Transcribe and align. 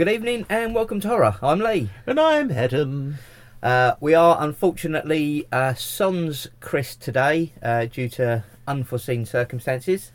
Good 0.00 0.08
evening 0.08 0.46
and 0.48 0.74
welcome 0.74 0.98
to 1.00 1.08
Horror. 1.08 1.36
I'm 1.42 1.58
Lee. 1.58 1.90
And 2.06 2.18
I'm 2.18 2.50
Adam. 2.50 3.16
Uh, 3.62 3.96
we 4.00 4.14
are 4.14 4.38
unfortunately 4.40 5.46
uh, 5.52 5.74
sans 5.74 6.48
Chris 6.60 6.96
today 6.96 7.52
uh, 7.62 7.84
due 7.84 8.08
to 8.08 8.42
unforeseen 8.66 9.26
circumstances. 9.26 10.12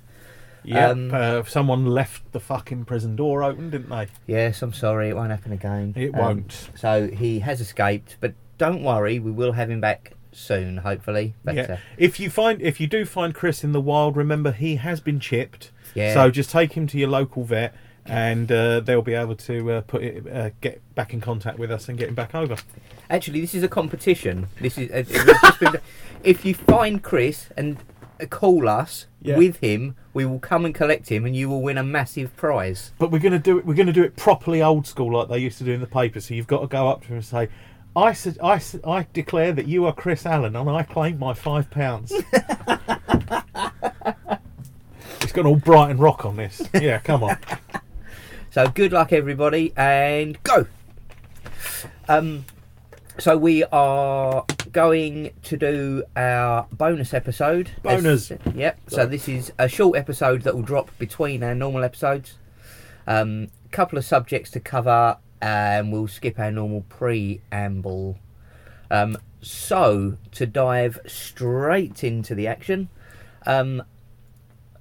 Yeah, 0.64 0.90
Um, 0.90 1.12
uh, 1.14 1.44
someone 1.44 1.86
left 1.86 2.32
the 2.32 2.40
fucking 2.40 2.86
prison 2.86 3.16
door 3.16 3.44
open, 3.44 3.70
didn't 3.70 3.90
they? 3.92 4.08
Yes, 4.26 4.64
I'm 4.64 4.74
sorry, 4.74 5.10
it 5.10 5.16
won't 5.16 5.30
happen 5.30 5.52
again. 5.52 5.94
It 5.96 6.16
Um, 6.16 6.20
won't. 6.20 6.72
So 6.74 7.08
he 7.08 7.42
has 7.42 7.62
escaped, 7.62 8.18
but 8.20 8.34
don't 8.58 8.82
worry, 8.82 9.20
we 9.20 9.30
will 9.30 9.52
have 9.52 9.70
him 9.70 9.82
back 9.82 10.14
soon, 10.32 10.78
hopefully. 10.78 11.36
But, 11.44 11.54
yeah. 11.58 11.62
uh, 11.74 11.78
If 11.96 12.20
you 12.20 12.32
find, 12.32 12.60
if 12.60 12.80
you 12.80 12.88
do 12.88 13.06
find 13.06 13.36
Chris 13.36 13.64
in 13.64 13.72
the 13.72 13.82
wild, 13.82 14.18
remember 14.18 14.52
he 14.52 14.78
has 14.78 15.00
been 15.00 15.20
chipped. 15.20 15.70
Yeah. 15.94 16.16
So 16.16 16.32
just 16.32 16.50
take 16.50 16.74
him 16.74 16.88
to 16.88 16.98
your 16.98 17.10
local 17.10 17.44
vet, 17.44 17.76
and 18.06 18.52
uh, 18.52 18.80
they'll 18.82 19.02
be 19.02 19.14
able 19.14 19.36
to 19.36 19.72
uh, 19.72 19.82
put 19.82 20.04
it, 20.04 20.28
uh, 20.32 20.50
get 20.62 20.82
back 20.96 21.14
in 21.14 21.22
contact 21.22 21.58
with 21.58 21.72
us 21.72 21.90
and 21.90 21.98
get 21.98 22.08
him 22.10 22.16
back 22.16 22.36
over. 22.36 22.56
Actually, 23.10 23.42
this 23.42 23.54
is 23.56 23.64
a 23.64 23.68
competition. 23.68 24.48
This 24.62 24.78
is 24.78 24.92
uh, 24.92 24.98
it 24.98 25.08
was 25.26 25.40
just 25.42 25.60
been- 25.60 25.82
if 26.24 26.46
you 26.46 26.54
find 26.54 27.02
Chris 27.04 27.48
and 27.58 27.78
uh, 28.22 28.26
call 28.28 28.68
us 28.70 29.08
Yeah. 29.22 29.38
with 29.38 29.58
him, 29.58 29.96
we 30.14 30.26
will 30.26 30.40
come 30.40 30.66
and 30.66 30.74
collect 30.74 31.10
him, 31.10 31.26
and 31.26 31.36
you 31.36 31.50
will 31.50 31.62
win 31.62 31.78
a 31.78 31.84
massive 31.84 32.36
prize. 32.36 32.92
But 32.98 33.12
we're 33.12 33.20
going 33.20 33.34
to 33.34 33.40
do 33.40 33.58
it. 33.58 33.66
We're 33.66 33.74
going 33.76 33.88
to 33.88 33.94
do 33.94 34.04
it 34.04 34.16
properly 34.16 34.62
old 34.62 34.88
school, 34.88 35.12
like 35.18 35.28
they 35.30 35.40
used 35.40 35.58
to 35.58 35.64
do 35.64 35.72
in 35.74 35.82
the 35.82 35.88
paper. 35.88 36.20
So 36.22 36.34
you've 36.34 36.48
got 36.48 36.62
to 36.62 36.68
go 36.68 36.88
up 36.88 37.02
to 37.04 37.08
him 37.10 37.16
and 37.16 37.26
say. 37.26 37.50
I, 37.98 38.12
su- 38.12 38.36
I, 38.44 38.58
su- 38.58 38.82
I 38.86 39.08
declare 39.14 39.54
that 39.54 39.68
you 39.70 39.86
are 39.86 39.94
Chris 39.94 40.26
Allen 40.26 40.54
and 40.58 40.70
I 40.70 40.84
claim 40.84 41.18
my 41.18 41.34
five 41.34 41.70
pounds. 41.72 42.12
it's 45.22 45.32
got 45.32 45.46
all 45.46 45.56
Brighton 45.56 45.96
rock 45.98 46.26
on 46.26 46.36
this. 46.36 46.62
Yeah, 46.74 47.00
come 47.00 47.24
on. 47.24 47.38
So 48.56 48.70
good 48.70 48.94
luck, 48.94 49.12
everybody, 49.12 49.74
and 49.76 50.42
go. 50.44 50.66
Um, 52.08 52.46
so 53.18 53.36
we 53.36 53.66
are 53.66 54.46
going 54.72 55.32
to 55.44 55.58
do 55.58 56.06
our 56.16 56.66
bonus 56.72 57.14
episode. 57.14 57.72
Bonus. 57.84 58.32
As- 58.32 58.40
yep. 58.56 58.80
So 58.88 59.06
this 59.06 59.28
is 59.28 59.52
a 59.60 59.68
short 59.68 59.98
episode 59.98 60.44
that 60.44 60.56
will 60.56 60.62
drop 60.62 60.90
between 60.98 61.44
our 61.44 61.54
normal 61.54 61.84
episodes. 61.84 62.36
A 63.08 63.24
um, 63.24 63.50
couple 63.72 63.98
of 63.98 64.06
subjects 64.06 64.52
to 64.52 64.62
cover, 64.62 65.18
and 65.42 65.92
we'll 65.92 66.08
skip 66.08 66.40
our 66.40 66.50
normal 66.50 66.86
preamble. 66.88 68.20
Um, 68.90 69.18
so 69.42 70.18
to 70.32 70.46
dive 70.46 71.00
straight 71.08 72.06
into 72.06 72.34
the 72.34 72.48
action. 72.48 72.88
Um, 73.46 73.84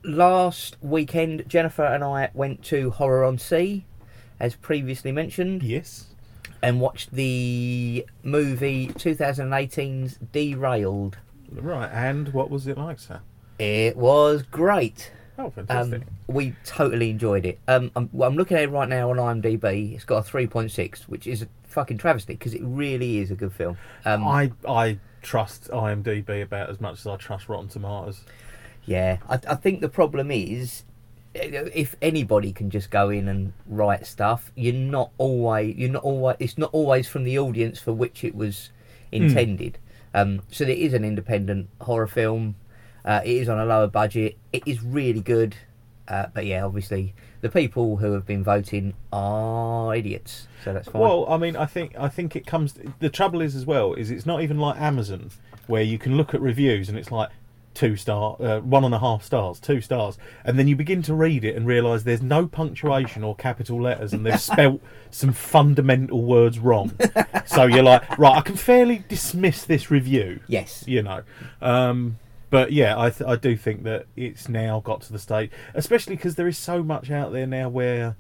last 0.05 0.77
weekend, 0.81 1.45
Jennifer 1.49 1.85
and 1.85 2.05
I 2.05 2.31
went 2.35 2.63
to 2.65 2.91
Horror 2.91 3.25
on 3.25 3.39
Sea, 3.39 3.85
as 4.39 4.55
previously 4.55 5.13
mentioned, 5.13 5.63
Yes. 5.63 6.07
and 6.63 6.81
watched 6.81 7.13
the 7.13 8.07
movie 8.23 8.89
2018's 8.89 10.19
Derailed. 10.33 11.19
Right, 11.53 11.91
and 11.93 12.33
what 12.33 12.51
was 12.51 12.67
it 12.67 12.77
like, 12.79 12.99
sir? 12.99 13.21
It 13.59 13.97
was 13.97 14.43
great. 14.43 15.13
Oh, 15.39 15.51
fantastic. 15.51 16.03
Um, 16.03 16.09
we 16.29 16.55
totally 16.65 17.11
enjoyed 17.11 17.45
it. 17.45 17.59
Um, 17.67 17.91
I'm, 17.97 18.09
I'm 18.21 18.37
looking 18.37 18.57
at 18.57 18.65
it 18.65 18.71
right 18.71 18.89
now 18.89 19.11
on 19.11 19.17
IMDb. 19.17 19.95
It's 19.95 20.05
got 20.05 20.29
a 20.29 20.31
3.6, 20.31 21.03
which 21.03 21.27
is 21.27 21.43
a 21.43 21.49
fucking 21.65 21.99
travesty 21.99 22.35
because 22.35 22.55
it 22.55 22.63
really 22.65 23.19
is 23.19 23.31
a 23.33 23.35
good 23.35 23.53
film. 23.53 23.77
Um, 24.05 24.25
I 24.27 24.53
I 24.69 24.99
trust 25.23 25.71
IMDb 25.71 26.43
about 26.43 26.71
as 26.71 26.81
much 26.81 27.01
as 27.01 27.07
I 27.07 27.17
trust 27.17 27.49
Rotten 27.49 27.67
Tomatoes. 27.69 28.25
Yeah, 28.87 29.19
I, 29.29 29.39
I 29.49 29.55
think 29.55 29.81
the 29.81 29.89
problem 29.89 30.31
is 30.31 30.85
if 31.35 31.97
anybody 32.01 32.53
can 32.53 32.71
just 32.71 32.91
go 32.91 33.11
in 33.11 33.29
and 33.29 33.53
write 33.67 34.07
stuff, 34.07 34.53
you're 34.55 34.75
not 34.75 35.11
always 35.19 35.75
you're 35.77 35.91
not 35.91 36.05
always 36.05 36.37
it's 36.39 36.59
not 36.59 36.71
always 36.73 37.09
from 37.09 37.25
the 37.25 37.39
audience 37.39 37.81
for 37.81 37.93
which 37.93 38.25
it 38.25 38.35
was 38.35 38.71
intended. 39.11 39.79
Um, 40.13 40.43
so 40.51 40.65
it 40.65 40.79
is 40.79 40.95
an 40.95 41.05
independent 41.05 41.69
horror 41.81 42.07
film. 42.07 42.55
Uh, 43.05 43.21
it 43.25 43.33
is 43.33 43.49
on 43.49 43.59
a 43.59 43.67
lower 43.67 43.89
budget. 43.89 44.37
It 44.53 44.63
is 44.67 44.83
really 44.83 45.21
good. 45.21 45.57
Uh, 46.07 46.27
but 46.33 46.47
yeah, 46.47 46.65
obviously 46.65 47.15
the 47.41 47.49
people 47.49 47.97
who 47.97 48.13
have 48.13 48.27
been 48.27 48.45
voting 48.45 48.95
are 49.13 49.95
idiots. 49.95 50.47
So 50.63 50.73
that's 50.73 50.89
fine. 50.89 51.03
Well, 51.03 51.27
I 51.29 51.37
mean, 51.37 51.57
I 51.57 51.67
think 51.67 51.97
I 51.99 52.09
think 52.09 52.37
it 52.37 52.47
comes. 52.47 52.75
The 53.01 53.11
trouble 53.11 53.41
is 53.41 53.57
as 53.57 53.67
well 53.67 53.95
is 53.95 54.11
it's 54.11 54.27
not 54.27 54.43
even 54.43 54.59
like 54.59 54.81
Amazon 54.81 55.31
where 55.67 55.83
you 55.83 55.99
can 55.99 56.17
look 56.17 56.35
at 56.35 56.41
reviews 56.41 56.89
and 56.89 56.99
it's 56.99 57.11
like 57.11 57.31
two 57.75 57.97
star, 57.97 58.37
uh, 58.41 58.61
one 58.61 58.85
and 58.85 58.95
a 58.95 58.99
half 58.99 59.23
stars, 59.25 59.61
two 59.61 59.81
stars, 59.81 60.17
and 60.45 60.59
then 60.59 60.69
you 60.69 60.77
begin 60.77 61.03
to 61.03 61.15
read 61.15 61.45
it 61.45 61.57
and 61.57 61.67
realise 61.67 62.05
there's 62.05 62.23
no 62.23 62.47
punctuation 62.47 63.25
or 63.25 63.35
capital 63.35 63.81
letters 63.81 64.13
and 64.13 64.25
they've 64.25 64.41
spelt 64.41 64.81
some 65.11 65.33
fundamental 65.33 66.25
words 66.25 66.59
wrong. 66.59 66.93
so 67.47 67.65
you're 67.65 67.83
like, 67.83 68.19
right, 68.19 68.37
I 68.37 68.41
can 68.41 68.57
fairly 68.57 69.05
dismiss 69.09 69.65
this 69.65 69.91
review. 69.91 70.41
yes. 70.47 70.85
you 70.87 71.03
know. 71.03 71.23
Um, 71.61 72.19
but 72.51 72.73
yeah, 72.73 72.97
I 72.97 73.11
th- 73.11 73.29
I 73.29 73.35
do 73.35 73.57
think 73.57 73.83
that 73.83 74.07
it's 74.15 74.49
now 74.49 74.79
got 74.79 75.01
to 75.03 75.13
the 75.13 75.19
state, 75.19 75.51
especially 75.75 76.15
because 76.15 76.37
there 76.37 76.47
is 76.47 76.57
so 76.57 76.85
much 76.85 77.11
out 77.11 77.33
there 77.33 77.49
now 77.49 77.69
where, 77.69 78.17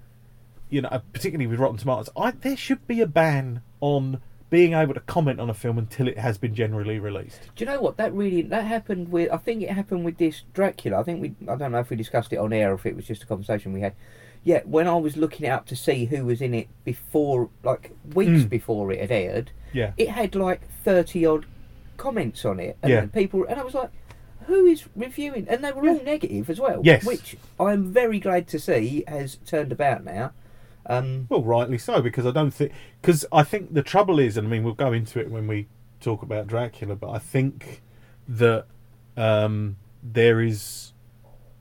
you 0.69 0.83
know, 0.83 1.03
particularly 1.13 1.47
with 1.47 1.61
Rotten 1.61 1.77
Tomatoes, 1.77 2.09
I 2.17 2.33
there 2.33 2.57
should 2.57 2.85
be 2.89 3.01
a 3.01 3.07
ban 3.07 3.63
on 3.81 4.21
being 4.51 4.73
able 4.75 4.95
to 4.95 5.01
comment 5.01 5.41
on 5.41 5.51
a 5.51 5.55
film 5.55 5.79
until 5.79 6.07
it 6.07 6.19
has 6.19 6.39
been 6.39 6.55
generally 6.55 6.99
released. 6.99 7.41
Do 7.57 7.65
you 7.65 7.71
know 7.71 7.81
what 7.81 7.97
that 7.97 8.13
really 8.13 8.43
that 8.43 8.65
happened 8.65 9.11
with? 9.11 9.31
I 9.33 9.37
think 9.39 9.63
it 9.63 9.71
happened 9.71 10.05
with 10.05 10.19
this 10.19 10.43
Dracula. 10.53 11.01
I 11.01 11.03
think 11.03 11.21
we. 11.21 11.35
I 11.51 11.57
don't 11.57 11.73
know 11.73 11.79
if 11.81 11.91
we 11.91 11.97
discussed 11.97 12.33
it 12.33 12.37
on 12.37 12.53
air 12.53 12.71
or 12.73 12.75
if 12.75 12.87
it 12.87 12.95
was 12.97 13.07
just 13.07 13.23
a 13.23 13.27
conversation 13.27 13.73
we 13.73 13.81
had. 13.81 13.95
Yeah, 14.45 14.61
when 14.67 14.87
I 14.87 14.95
was 14.97 15.17
looking 15.17 15.47
it 15.47 15.51
up 15.51 15.65
to 15.67 15.77
see 15.77 16.05
who 16.05 16.27
was 16.27 16.43
in 16.43 16.53
it 16.53 16.69
before, 16.85 17.49
like 17.63 17.93
weeks 18.15 18.43
Mm. 18.45 18.49
before 18.51 18.93
it 18.93 19.01
had 19.01 19.11
aired, 19.11 19.51
Yeah, 19.73 19.93
it 19.97 20.11
had 20.11 20.35
like 20.35 20.61
thirty 20.85 21.25
odd 21.25 21.47
comments 21.97 22.45
on 22.45 22.61
it, 22.61 22.77
and 22.83 22.93
Yeah. 22.93 23.07
people, 23.07 23.45
and 23.49 23.59
I 23.59 23.65
was 23.65 23.73
like, 23.75 23.91
who 24.47 24.67
is 24.67 24.85
reviewing? 24.95 25.47
And 25.49 25.65
they 25.65 25.73
were 25.73 25.89
all 25.89 26.03
negative 26.05 26.51
as 26.51 26.61
well. 26.61 26.83
Yes. 26.85 27.07
which 27.07 27.37
I'm 27.59 27.91
very 27.93 28.21
glad 28.21 28.47
to 28.49 28.59
see 28.59 29.03
has 29.09 29.37
turned 29.47 29.73
about 29.73 30.05
now. 30.05 30.33
Um, 30.87 31.27
well, 31.31 31.43
rightly 31.43 31.79
so 31.79 32.03
because 32.03 32.27
I 32.27 32.31
don't 32.31 32.51
think 32.51 32.73
because 33.01 33.25
I 33.33 33.43
think 33.43 33.73
the 33.75 33.83
trouble 33.83 34.19
is, 34.19 34.37
and 34.37 34.47
I 34.47 34.51
mean 34.51 34.63
we'll 34.65 34.75
go 34.75 34.93
into 34.93 35.19
it 35.19 35.31
when 35.31 35.47
we 35.47 35.67
talk 36.01 36.23
about 36.23 36.47
Dracula, 36.47 36.95
but 36.97 37.11
I 37.11 37.19
think 37.19 37.81
that 38.29 38.67
um, 39.17 39.77
there 40.03 40.41
is 40.41 40.93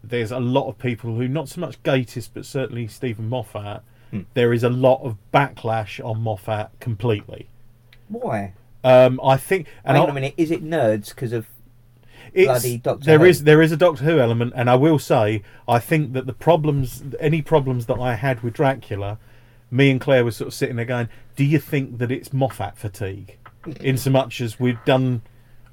there's 0.03 0.31
a 0.31 0.39
lot 0.39 0.67
of 0.67 0.78
people 0.78 1.16
who 1.16 1.28
not 1.28 1.47
so 1.47 1.61
much 1.61 1.81
Gatiss 1.84 2.29
but 2.34 2.45
certainly 2.45 2.88
Steven 2.88 3.29
Moffat. 3.29 3.81
Hmm. 4.11 4.22
There 4.34 4.51
is 4.53 4.63
a 4.63 4.69
lot 4.69 5.01
of 5.03 5.17
backlash 5.34 6.03
on 6.03 6.22
Moffat 6.22 6.72
completely. 6.79 7.47
why? 8.09 8.53
Um, 8.85 9.22
I 9.23 9.38
think, 9.38 9.67
and 9.85 9.95
I'll- 9.97 10.07
a 10.09 10.13
minute. 10.13 10.34
Is 10.35 10.51
it 10.51 10.61
nerds 10.61 11.09
because 11.09 11.31
of? 11.31 11.47
Bloody 12.33 12.77
Doctor 12.77 13.05
there 13.05 13.19
Who. 13.19 13.25
is 13.25 13.44
there 13.44 13.61
is 13.61 13.71
a 13.71 13.77
Doctor 13.77 14.03
Who 14.03 14.19
element, 14.19 14.53
and 14.55 14.69
I 14.69 14.75
will 14.75 14.99
say 14.99 15.44
I 15.67 15.79
think 15.79 16.13
that 16.13 16.25
the 16.25 16.33
problems, 16.33 17.03
any 17.19 17.41
problems 17.41 17.85
that 17.88 17.99
I 17.99 18.16
had 18.16 18.41
with 18.41 18.53
Dracula, 18.53 19.17
me 19.71 19.89
and 19.91 19.99
Claire 20.01 20.23
were 20.23 20.31
sort 20.31 20.47
of 20.49 20.53
sitting 20.53 20.75
there 20.75 20.85
going, 20.85 21.09
"Do 21.35 21.43
you 21.43 21.59
think 21.59 21.97
that 21.99 22.11
it's 22.11 22.31
Moffat 22.33 22.77
fatigue?" 22.77 23.38
In 23.79 23.97
so 23.97 24.09
much 24.09 24.41
as 24.41 24.59
we've 24.59 24.83
done, 24.85 25.22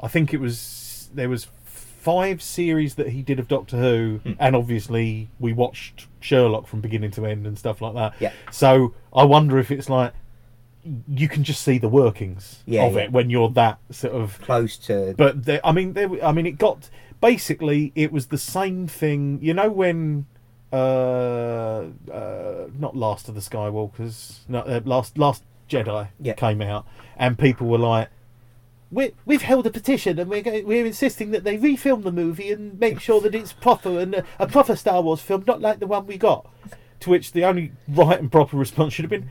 I 0.01 0.09
think 0.09 0.33
it 0.33 0.41
was 0.41 1.11
there 1.15 1.29
was 1.29 1.49
five 1.65 2.41
series 2.41 2.95
that 2.95 3.11
he 3.11 3.21
did 3.21 3.39
of 3.39 3.47
Doctor 3.49 3.77
Who, 3.77 4.21
Hmm. 4.23 4.33
and 4.39 4.57
obviously 4.57 5.29
we 5.39 5.53
watched 5.53 6.07
Sherlock 6.21 6.67
from 6.67 6.81
beginning 6.81 7.11
to 7.13 7.27
end 7.27 7.47
and 7.47 7.59
stuff 7.59 7.83
like 7.83 7.95
that. 7.95 8.15
Yeah. 8.21 8.33
So 8.51 8.95
I 9.15 9.25
wonder 9.25 9.59
if 9.59 9.71
it's 9.71 9.91
like 9.91 10.13
you 11.09 11.29
can 11.29 11.45
just 11.45 11.63
see 11.63 11.79
the 11.79 11.89
workings 11.89 12.63
Yeah, 12.67 12.85
of 12.85 12.95
yeah. 12.95 13.03
it 13.03 13.13
when 13.13 13.29
you're 13.31 13.51
that 13.51 13.79
sort 13.91 14.15
of 14.15 14.41
Close 14.41 14.77
to 14.79 15.15
but 15.17 15.45
there, 15.45 15.61
I 15.65 15.73
mean, 15.73 15.93
there, 15.93 16.09
I 16.25 16.33
mean, 16.33 16.47
it 16.47 16.59
got 16.59 16.89
basically 17.21 17.93
it 17.95 18.11
was 18.13 18.29
the 18.29 18.39
same 18.39 18.87
thing. 18.87 19.39
You 19.43 19.53
know 19.55 19.71
when, 19.71 20.27
uh, 20.73 20.77
uh 22.11 22.67
not 22.79 22.97
Last 22.97 23.29
of 23.29 23.35
the 23.35 23.41
Skywalkers, 23.41 24.39
no, 24.49 24.61
uh, 24.61 24.81
Last 24.85 25.19
Last 25.19 25.43
Jedi 25.69 26.09
Yeah. 26.21 26.33
came 26.35 26.63
out, 26.63 26.87
and 27.17 27.39
people 27.39 27.67
were 27.67 27.79
like. 27.79 28.09
We, 28.93 29.13
we've 29.25 29.43
held 29.43 29.69
a 29.69 29.71
petition 29.71 30.19
and 30.19 30.29
we're, 30.29 30.43
go- 30.43 30.63
we're 30.65 30.85
insisting 30.85 31.31
that 31.31 31.45
they 31.45 31.57
refilm 31.57 32.03
the 32.03 32.11
movie 32.11 32.51
and 32.51 32.77
make 32.81 32.99
sure 32.99 33.21
that 33.21 33.37
it's 33.37 33.53
proper 33.53 34.01
and 34.01 34.17
a, 34.17 34.25
a 34.41 34.49
proper 34.49 34.75
Star 34.75 35.01
Wars 35.01 35.21
film, 35.21 35.45
not 35.47 35.61
like 35.61 35.79
the 35.79 35.87
one 35.87 36.09
we 36.09 36.19
got. 36.19 36.51
To 36.99 37.11
which 37.11 37.31
the 37.31 37.45
only 37.45 37.71
right 37.87 38.19
and 38.19 38.33
proper 38.33 38.57
response 38.57 38.93
should 38.95 39.05
have 39.05 39.11
been, 39.11 39.31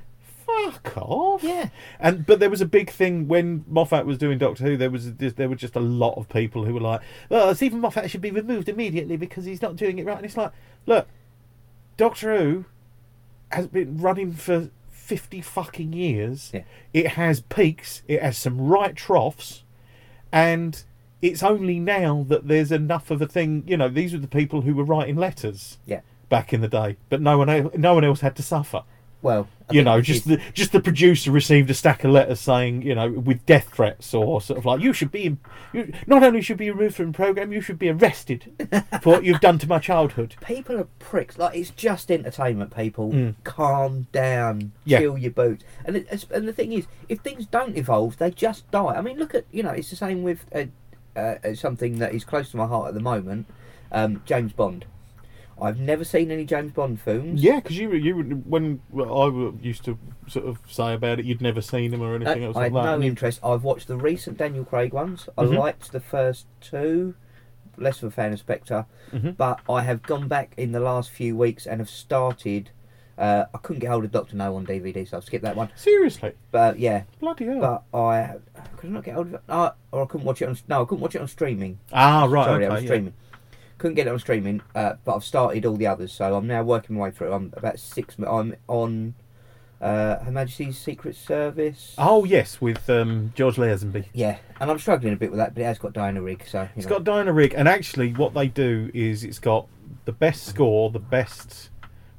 "Fuck 0.66 0.98
off." 0.98 1.44
Yeah. 1.44 1.70
And 2.00 2.26
but 2.26 2.40
there 2.40 2.50
was 2.50 2.62
a 2.62 2.66
big 2.66 2.90
thing 2.90 3.28
when 3.28 3.64
Moffat 3.68 4.06
was 4.06 4.18
doing 4.18 4.38
Doctor 4.38 4.64
Who. 4.66 4.78
There 4.78 4.90
was 4.90 5.14
there 5.16 5.50
were 5.50 5.56
just 5.56 5.76
a 5.76 5.80
lot 5.80 6.16
of 6.18 6.30
people 6.30 6.66
who 6.66 6.74
were 6.74 6.80
like, 6.82 7.02
"Well, 7.30 7.54
Steven 7.56 7.80
Moffat 7.80 8.10
should 8.10 8.22
be 8.22 8.32
removed 8.32 8.70
immediately 8.70 9.18
because 9.18 9.46
he's 9.46 9.62
not 9.62 9.76
doing 9.76 10.00
it 10.00 10.06
right." 10.06 10.18
And 10.18 10.26
it's 10.26 10.38
like, 10.38 10.52
look, 10.86 11.08
Doctor 11.98 12.38
Who 12.38 12.66
has 13.52 13.68
been 13.68 13.98
running 13.98 14.32
for 14.34 14.70
fifty 14.90 15.42
fucking 15.42 15.94
years. 15.94 16.52
Yeah. 16.54 16.64
It 16.94 17.08
has 17.10 17.42
peaks. 17.42 18.04
It 18.08 18.22
has 18.22 18.38
some 18.38 18.60
right 18.62 18.96
troughs, 18.96 19.64
and 20.32 20.84
it's 21.22 21.44
only 21.44 21.80
now 21.80 22.26
that 22.30 22.48
there's 22.48 22.72
enough 22.72 23.12
of 23.12 23.22
a 23.22 23.28
thing. 23.28 23.64
You 23.66 23.76
know, 23.78 23.90
these 23.90 24.14
were 24.14 24.20
the 24.20 24.28
people 24.28 24.62
who 24.62 24.74
were 24.76 24.84
writing 24.84 25.16
letters 25.16 25.80
Yeah. 25.86 26.02
back 26.30 26.54
in 26.54 26.62
the 26.62 26.68
day, 26.68 26.98
but 27.10 27.22
no 27.22 27.38
one 27.40 27.72
no 27.76 27.94
one 27.96 28.04
else 28.06 28.22
had 28.22 28.36
to 28.38 28.44
suffer. 28.44 28.84
Well, 29.22 29.48
I 29.70 29.74
you 29.74 29.84
know, 29.84 30.02
just 30.02 30.28
the 30.28 30.40
just 30.54 30.72
the 30.72 30.80
producer 30.80 31.30
received 31.32 31.70
a 31.70 31.74
stack 31.74 32.04
of 32.04 32.12
letters 32.12 32.40
saying, 32.40 32.82
you 32.84 32.96
know, 32.96 33.12
with 33.12 33.46
death 33.46 33.70
threats 33.74 34.14
or 34.14 34.42
sort 34.42 34.58
of 34.58 34.66
like, 34.66 34.82
you 34.82 34.94
should 34.94 35.12
be, 35.12 35.38
you, 35.74 35.94
not 36.08 36.24
only 36.24 36.42
should 36.42 36.58
be 36.58 36.72
removed 36.72 36.96
from 36.96 37.12
the 37.12 37.16
program, 37.16 37.52
you 37.52 37.62
should 37.62 37.78
be 37.78 37.90
arrested 37.90 38.52
for 39.02 39.14
what 39.14 39.24
you've 39.26 39.42
done 39.42 39.58
to 39.60 39.68
my 39.68 39.78
childhood. 39.80 40.36
people 40.42 40.78
are 40.78 40.88
pricks. 41.00 41.38
Like 41.38 41.56
it's 41.56 41.70
just 41.72 42.10
entertainment. 42.10 42.76
People, 42.76 43.12
Mm. 43.12 43.36
calm 43.44 44.08
down, 44.12 44.72
Yeah. 44.86 45.00
chill 45.00 45.18
your 45.18 45.32
boots. 45.32 45.64
And 45.86 45.98
it, 45.98 46.26
and 46.32 46.48
the 46.48 46.54
thing 46.54 46.72
is, 46.72 46.88
if 47.10 47.20
things 47.20 47.46
don't 47.46 47.78
evolve, 47.78 48.18
they 48.18 48.32
just 48.32 48.70
die. 48.72 48.96
I 48.96 49.02
mean, 49.02 49.18
look 49.20 49.36
at 49.36 49.46
you 49.52 49.64
know, 49.64 49.72
it's 49.72 49.90
the 49.90 49.96
same 49.96 50.24
with 50.24 50.46
uh, 50.56 50.66
uh, 51.20 51.54
something 51.56 52.00
that 52.00 52.14
is 52.16 52.24
close 52.24 52.52
to 52.52 52.58
my 52.58 52.66
heart 52.68 52.88
at 52.88 52.94
the 52.94 53.00
moment. 53.02 53.48
Um, 53.92 54.22
James 54.26 54.54
Bond. 54.54 54.86
I've 55.62 55.80
never 55.80 56.04
seen 56.04 56.32
any 56.32 56.46
James 56.46 56.72
Bond 56.72 57.00
films. 57.02 57.42
Yeah, 57.44 57.58
because 57.60 57.78
you 57.78 57.92
you 57.94 58.16
when 58.48 58.82
I 58.94 59.52
used 59.62 59.84
to 59.86 59.98
sort 60.28 60.46
of 60.46 60.60
say 60.70 60.94
about 60.94 61.20
it, 61.20 61.26
you'd 61.26 61.42
never 61.42 61.62
seen 61.62 61.94
him 61.94 62.02
or 62.02 62.12
Uh, 62.14 62.16
anything 62.16 62.44
else 62.44 62.56
I 62.56 62.68
like 62.68 62.74
had 62.74 62.84
that. 62.86 63.00
no 63.00 63.06
interest. 63.06 63.40
I've 63.44 63.64
watched 63.64 63.88
the 63.88 63.98
recent 63.98 64.38
Daniel 64.38 64.64
Craig 64.66 64.94
ones. 64.94 65.28
I 65.38 65.44
Mhm. 65.46 65.58
liked 65.58 65.92
the 65.92 66.00
first 66.00 66.46
two. 66.62 67.16
Less 67.78 68.04
of 68.04 68.10
a 68.10 68.12
fan 68.12 68.34
of 68.34 68.40
Spectre, 68.40 68.86
Mhm. 69.14 69.38
but 69.38 69.62
I 69.70 69.84
have 69.84 70.02
gone 70.04 70.28
back 70.28 70.54
in 70.58 70.74
the 70.74 70.82
last 70.82 71.12
few 71.12 71.38
weeks 71.38 71.66
and 71.66 71.80
have 71.80 71.90
started. 71.90 72.72
Uh, 73.18 73.46
I 73.54 73.58
couldn't 73.60 73.80
get 73.80 73.90
hold 73.90 74.04
of 74.06 74.12
Doctor 74.12 74.36
No 74.36 74.56
on 74.56 74.66
DVD, 74.66 75.06
so 75.06 75.18
I've 75.18 75.24
skipped 75.24 75.44
that 75.44 75.56
one. 75.56 75.70
Seriously, 75.76 76.34
But 76.52 76.78
yeah, 76.80 77.04
bloody 77.22 77.46
hell! 77.46 77.60
but 77.92 77.98
I 77.98 78.36
could 78.78 78.90
I 78.90 78.94
not 78.94 79.04
get 79.06 79.14
hold 79.16 79.28
of 79.28 79.34
it. 79.36 79.42
Uh, 79.48 79.72
or 79.92 80.04
I 80.04 80.06
couldn't 80.08 80.26
watch 80.26 80.42
it 80.42 80.50
on. 80.50 80.58
No, 80.68 80.82
I 80.82 80.86
couldn't 80.86 81.02
watch 81.02 81.16
it 81.16 81.22
on 81.22 81.28
streaming. 81.28 81.80
ah, 81.94 82.26
right, 82.30 82.46
Sorry, 82.46 82.66
okay, 82.66 82.72
I 82.72 82.76
was 82.76 82.84
yeah. 82.84 82.90
Couldn't 83.80 83.96
get 83.96 84.06
it 84.08 84.12
on 84.12 84.20
streaming, 84.20 84.62
uh, 84.76 84.94
but 85.04 85.16
I've 85.16 85.24
started 85.24 85.66
all 85.66 85.76
the 85.76 85.88
others, 85.88 86.12
so 86.12 86.36
I'm 86.36 86.46
now 86.46 86.62
working 86.64 86.96
my 86.98 87.04
way 87.04 87.12
through. 87.12 87.32
I'm 87.34 87.52
about 87.56 87.80
six. 87.80 88.16
I'm 88.20 88.56
on 88.68 89.16
uh, 89.82 90.20
Her 90.20 90.32
Majesty's 90.32 90.78
Secret 90.78 91.16
Service. 91.16 91.96
Oh 91.98 92.26
yes, 92.26 92.60
with 92.60 92.90
um, 92.90 93.32
George 93.36 93.56
Lazenby. 93.56 94.06
Yeah, 94.14 94.38
and 94.60 94.70
I'm 94.70 94.80
struggling 94.80 95.14
a 95.14 95.16
bit 95.16 95.32
with 95.32 95.38
that, 95.38 95.54
but 95.54 95.62
it 95.62 95.66
has 95.66 95.80
got 95.80 95.94
Diana 95.94 96.22
Rigg, 96.22 96.44
so 96.46 96.68
It's 96.76 96.86
know. 96.86 96.98
got 96.98 97.04
Diana 97.06 97.32
Rigg, 97.34 97.54
and 97.56 97.68
actually, 97.68 98.14
what 98.14 98.34
they 98.34 98.48
do 98.48 98.92
is 98.94 99.24
it's 99.24 99.40
got 99.40 99.68
the 100.06 100.12
best 100.12 100.46
score, 100.46 100.90
the 100.90 101.00
best, 101.00 101.70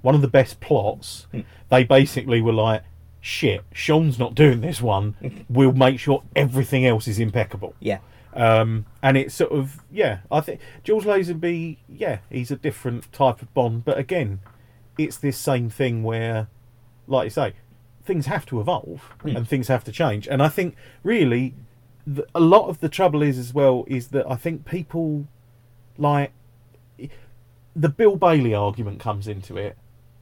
one 0.02 0.14
of 0.14 0.22
the 0.22 0.28
best 0.28 0.60
plots. 0.60 1.26
Hmm. 1.32 1.40
They 1.68 1.84
basically 1.84 2.40
were 2.40 2.54
like, 2.54 2.82
"Shit, 3.20 3.64
Sean's 3.72 4.18
not 4.18 4.34
doing 4.34 4.62
this 4.62 4.80
one. 4.80 5.44
we'll 5.50 5.72
make 5.72 6.00
sure 6.00 6.22
everything 6.34 6.86
else 6.86 7.06
is 7.06 7.18
impeccable." 7.18 7.74
yeah, 7.80 7.98
Um, 8.34 8.86
and 9.02 9.16
it's 9.16 9.34
sort 9.34 9.50
of 9.52 9.80
yeah, 9.90 10.20
I 10.30 10.40
think 10.40 10.60
George 10.84 11.04
Lazenby, 11.04 11.78
yeah, 11.88 12.18
he's 12.30 12.50
a 12.50 12.56
different 12.56 13.12
type 13.12 13.42
of 13.42 13.52
Bond, 13.54 13.84
but 13.84 13.98
again, 13.98 14.40
it's 14.98 15.16
this 15.16 15.36
same 15.36 15.68
thing 15.68 16.02
where, 16.02 16.48
like 17.06 17.24
you 17.24 17.30
say, 17.30 17.54
things 18.04 18.26
have 18.26 18.46
to 18.46 18.60
evolve 18.60 19.02
Mm. 19.24 19.36
and 19.36 19.48
things 19.48 19.68
have 19.68 19.84
to 19.84 19.92
change, 19.92 20.28
and 20.28 20.42
I 20.42 20.48
think 20.48 20.76
really, 21.02 21.54
the, 22.06 22.26
a 22.34 22.40
lot 22.40 22.68
of 22.68 22.80
the 22.80 22.88
trouble 22.88 23.22
is 23.22 23.36
as 23.38 23.52
well 23.52 23.84
is 23.88 24.08
that 24.08 24.30
I 24.30 24.36
think 24.36 24.64
people 24.64 25.26
like 25.98 26.32
the 27.76 27.88
Bill 27.88 28.16
Bailey 28.16 28.54
argument 28.54 29.00
comes 29.00 29.28
into 29.28 29.56
it, 29.56 29.76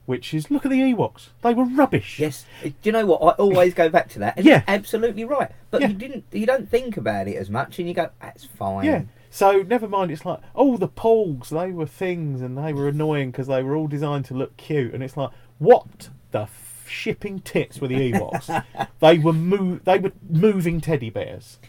which 0.09 0.33
is 0.33 0.49
look 0.49 0.65
at 0.65 0.71
the 0.71 0.79
Ewoks, 0.81 1.27
they 1.43 1.53
were 1.53 1.63
rubbish. 1.63 2.19
yes. 2.19 2.43
Do 2.63 2.73
you 2.83 2.91
know 2.91 3.05
what? 3.05 3.21
I 3.21 3.29
always 3.41 3.75
go 3.75 3.89
back 3.89 4.09
to 4.09 4.19
that. 4.19 4.35
And 4.37 4.45
Yeah. 4.45 4.53
you're 4.55 4.63
absolutely 4.67 5.23
right. 5.23 5.51
But 5.69 5.81
Yeah. 5.81 5.89
you 5.89 5.93
didn't. 5.93 6.23
You 6.31 6.47
don't 6.47 6.67
think 6.67 6.97
about 6.97 7.27
it 7.27 7.35
as 7.35 7.49
much, 7.49 7.77
and 7.77 7.87
you 7.87 7.93
go, 7.93 8.09
"That's 8.19 8.43
fine." 8.43 8.85
Yeah. 8.85 9.03
So 9.29 9.61
never 9.61 9.87
mind. 9.87 10.09
It's 10.09 10.25
like, 10.25 10.39
oh, 10.55 10.75
the 10.77 10.87
Porgs, 10.87 11.49
they 11.49 11.71
were 11.71 11.85
things, 11.85 12.41
and 12.41 12.57
they 12.57 12.73
were 12.73 12.87
annoying 12.87 13.29
because 13.29 13.45
they 13.45 13.61
were 13.61 13.75
all 13.75 13.87
designed 13.87 14.25
to 14.25 14.33
look 14.33 14.57
cute. 14.57 14.95
And 14.95 15.03
it's 15.03 15.15
like, 15.15 15.29
what 15.59 16.09
the 16.31 16.41
f- 16.41 16.85
shipping 16.89 17.39
tits 17.41 17.79
were 17.79 17.87
the 17.87 18.11
Ewoks? 18.11 18.65
they 18.99 19.19
were 19.19 19.31
mo- 19.33 19.79
They 19.83 19.99
were 19.99 20.13
moving 20.27 20.81
teddy 20.81 21.11
bears. 21.11 21.59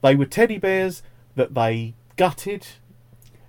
They 0.00 0.14
were 0.14 0.24
teddy 0.24 0.56
bears 0.56 1.02
that 1.36 1.52
they 1.52 1.92
gutted, 2.16 2.66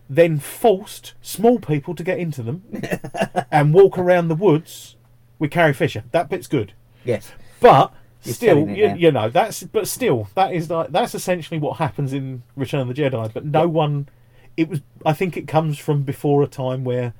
then 0.10 0.40
forced 0.40 1.14
small 1.22 1.60
people 1.60 1.96
to 1.96 2.04
get 2.04 2.20
into 2.20 2.44
them 2.44 2.64
and 3.52 3.74
walk 3.74 3.98
around 3.98 4.28
the 4.28 4.36
woods 4.36 4.96
with 5.40 5.52
Carrie 5.52 5.74
Fisher. 5.74 6.04
That 6.12 6.30
bit's 6.30 6.48
good. 6.48 6.74
Yes. 7.04 7.32
But 7.60 7.94
You're 8.24 8.36
still, 8.36 8.70
you, 8.70 8.96
you 8.96 9.12
know, 9.12 9.30
that's 9.30 9.64
but 9.64 9.88
still, 9.88 10.28
that 10.36 10.54
is 10.54 10.70
like 10.70 10.92
that's 10.92 11.16
essentially 11.16 11.60
what 11.60 11.78
happens 11.78 12.14
in 12.14 12.44
Return 12.56 12.82
of 12.82 12.88
the 12.88 12.94
Jedi. 12.94 13.34
But 13.34 13.46
no 13.46 13.68
one, 13.68 14.10
it 14.58 14.70
was. 14.70 14.82
I 15.06 15.14
think 15.14 15.38
it 15.38 15.48
comes 15.48 15.78
from 15.78 16.04
before 16.04 16.44
a 16.44 16.48
time 16.48 16.84
where, 16.84 17.14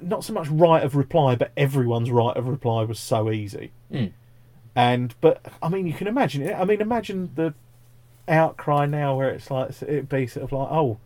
not 0.00 0.24
so 0.24 0.32
much 0.32 0.48
right 0.48 0.82
of 0.82 0.96
reply, 0.96 1.34
but 1.34 1.52
everyone's 1.56 2.10
right 2.10 2.36
of 2.36 2.48
reply 2.48 2.84
was 2.84 2.98
so 2.98 3.30
easy. 3.30 3.72
Mm. 3.92 4.12
And 4.74 5.14
but 5.20 5.44
I 5.62 5.68
mean, 5.68 5.86
you 5.86 5.94
can 5.94 6.06
imagine 6.06 6.42
it. 6.42 6.54
I 6.54 6.64
mean, 6.64 6.80
imagine 6.80 7.30
the 7.34 7.54
outcry 8.28 8.86
now 8.86 9.16
where 9.16 9.30
it's 9.30 9.50
like 9.50 9.70
it'd 9.82 10.08
be 10.08 10.26
sort 10.26 10.44
of 10.44 10.52
like, 10.52 10.68
oh, 10.70 10.98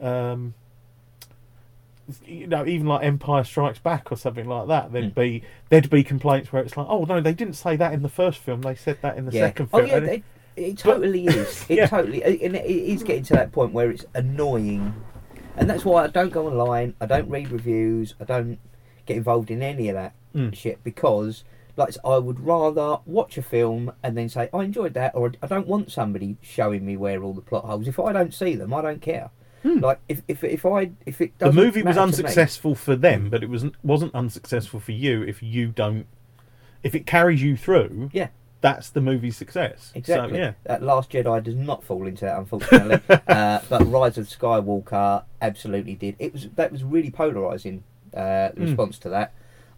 um, 0.00 0.54
you 2.24 2.46
know, 2.46 2.64
even 2.64 2.86
like 2.86 3.04
Empire 3.04 3.42
Strikes 3.42 3.78
Back 3.80 4.12
or 4.12 4.16
something 4.16 4.48
like 4.48 4.68
that. 4.68 4.92
There'd 4.92 5.12
Mm. 5.12 5.14
be 5.14 5.42
there'd 5.70 5.90
be 5.90 6.04
complaints 6.04 6.52
where 6.52 6.62
it's 6.62 6.76
like, 6.76 6.86
oh 6.88 7.04
no, 7.04 7.20
they 7.20 7.32
didn't 7.34 7.54
say 7.54 7.74
that 7.76 7.92
in 7.92 8.02
the 8.02 8.08
first 8.08 8.38
film. 8.38 8.62
They 8.62 8.76
said 8.76 8.98
that 9.02 9.16
in 9.16 9.26
the 9.26 9.32
yeah. 9.32 9.46
second 9.46 9.70
oh 9.72 9.78
film. 9.78 9.88
yeah, 9.90 9.96
And 9.96 10.08
it, 10.08 10.22
it 10.56 10.78
totally 10.78 11.26
is. 11.26 11.66
It 11.68 11.76
Yeah. 11.78 11.86
totally, 11.86 12.22
and 12.22 12.54
it 12.56 12.64
is 12.64 13.02
getting 13.02 13.24
to 13.24 13.34
that 13.34 13.50
point 13.52 13.72
where 13.72 13.90
it's 13.90 14.04
annoying, 14.14 14.94
and 15.56 15.68
that's 15.68 15.84
why 15.84 16.04
I 16.04 16.06
don't 16.06 16.30
go 16.30 16.46
online. 16.46 16.94
I 17.00 17.06
don't 17.06 17.28
read 17.28 17.50
reviews. 17.50 18.14
I 18.20 18.24
don't 18.24 18.58
get 19.04 19.16
involved 19.16 19.50
in 19.50 19.62
any 19.62 19.88
of 19.88 19.94
that 19.94 20.14
Mm. 20.34 20.54
shit 20.54 20.84
because, 20.84 21.42
like, 21.76 21.94
I 22.04 22.18
would 22.18 22.38
rather 22.40 22.98
watch 23.06 23.36
a 23.38 23.42
film 23.42 23.90
and 24.02 24.16
then 24.16 24.28
say 24.28 24.48
I 24.54 24.62
enjoyed 24.62 24.94
that, 24.94 25.14
or 25.16 25.32
I 25.42 25.46
don't 25.48 25.66
want 25.66 25.90
somebody 25.90 26.36
showing 26.40 26.86
me 26.86 26.96
where 26.96 27.20
all 27.24 27.32
the 27.32 27.40
plot 27.40 27.64
holes. 27.64 27.88
If 27.88 27.98
I 27.98 28.12
don't 28.12 28.32
see 28.34 28.54
them, 28.54 28.72
I 28.74 28.82
don't 28.82 29.00
care. 29.02 29.30
Like 29.74 30.00
if 30.08 30.22
if 30.28 30.42
if 30.44 30.64
I 30.66 30.90
if 31.06 31.20
it 31.20 31.38
the 31.38 31.52
movie 31.52 31.82
was 31.82 31.96
to 31.96 32.00
me- 32.00 32.04
unsuccessful 32.08 32.74
for 32.74 32.96
them, 32.96 33.28
but 33.30 33.42
it 33.42 33.50
wasn't 33.50 33.74
wasn't 33.84 34.14
unsuccessful 34.14 34.80
for 34.80 34.92
you 34.92 35.22
if 35.22 35.42
you 35.42 35.68
don't. 35.68 36.06
If 36.82 36.94
it 36.94 37.06
carries 37.06 37.42
you 37.42 37.56
through, 37.56 38.10
Yeah. 38.12 38.28
that's 38.60 38.90
the 38.90 39.00
movie's 39.00 39.36
success. 39.36 39.90
Exactly. 39.94 40.34
So, 40.38 40.42
yeah. 40.44 40.52
That 40.64 40.82
Last 40.82 41.10
Jedi 41.10 41.42
does 41.42 41.54
not 41.56 41.82
fall 41.82 42.06
into 42.06 42.24
that, 42.26 42.38
unfortunately. 42.38 43.00
uh, 43.28 43.58
but 43.68 43.84
Rise 43.90 44.18
of 44.18 44.28
Skywalker 44.28 45.24
absolutely 45.42 45.94
did. 45.94 46.14
It 46.18 46.32
was 46.32 46.48
that 46.54 46.70
was 46.72 46.84
really 46.84 47.10
polarizing. 47.10 47.82
Uh, 48.14 48.48
Hmm. 48.50 48.54
the 48.60 48.66
response 48.68 48.98
to 49.00 49.08
that, 49.10 49.34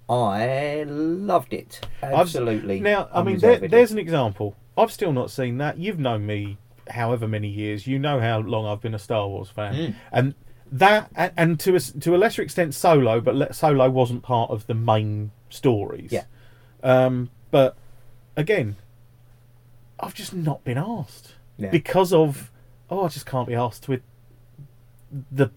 I 0.08 0.84
loved 0.86 1.52
it. 1.52 1.80
I've- 2.02 2.14
Absolutely. 2.14 2.80
Now, 2.80 3.08
I 3.12 3.22
mean, 3.22 3.38
there, 3.38 3.58
there's 3.58 3.90
an 3.92 3.98
example. 3.98 4.54
I've 4.76 4.92
still 4.92 5.12
not 5.12 5.30
seen 5.30 5.58
that. 5.58 5.78
You've 5.78 5.98
known 5.98 6.24
me 6.26 6.58
however 6.90 7.26
many 7.28 7.48
years. 7.48 7.86
You 7.86 7.98
know 7.98 8.20
how 8.20 8.38
long 8.40 8.66
I've 8.66 8.80
been 8.80 8.94
a 8.94 8.98
Star 8.98 9.26
Wars 9.28 9.48
fan, 9.50 9.74
Mm. 9.74 9.94
and 10.12 10.34
that, 10.70 11.10
and, 11.14 11.32
and 11.36 11.60
to 11.60 11.74
a, 11.76 11.80
to 11.80 12.14
a 12.14 12.18
lesser 12.18 12.42
extent, 12.42 12.74
Solo. 12.74 13.20
But 13.20 13.54
Solo 13.54 13.88
wasn't 13.90 14.22
part 14.22 14.50
of 14.50 14.66
the 14.66 14.74
main 14.74 15.30
stories. 15.50 16.12
Yeah. 16.12 16.24
Um, 16.82 17.30
but 17.50 17.76
again, 18.36 18.76
I've 20.00 20.14
just 20.14 20.34
not 20.34 20.64
been 20.64 20.78
asked 20.78 21.34
Yeah. 21.56 21.70
because 21.70 22.12
of 22.12 22.50
oh, 22.90 23.04
I 23.04 23.08
just 23.08 23.26
can't 23.26 23.46
be 23.48 23.54
asked 23.54 23.88
with 23.88 24.00
the 25.32 25.50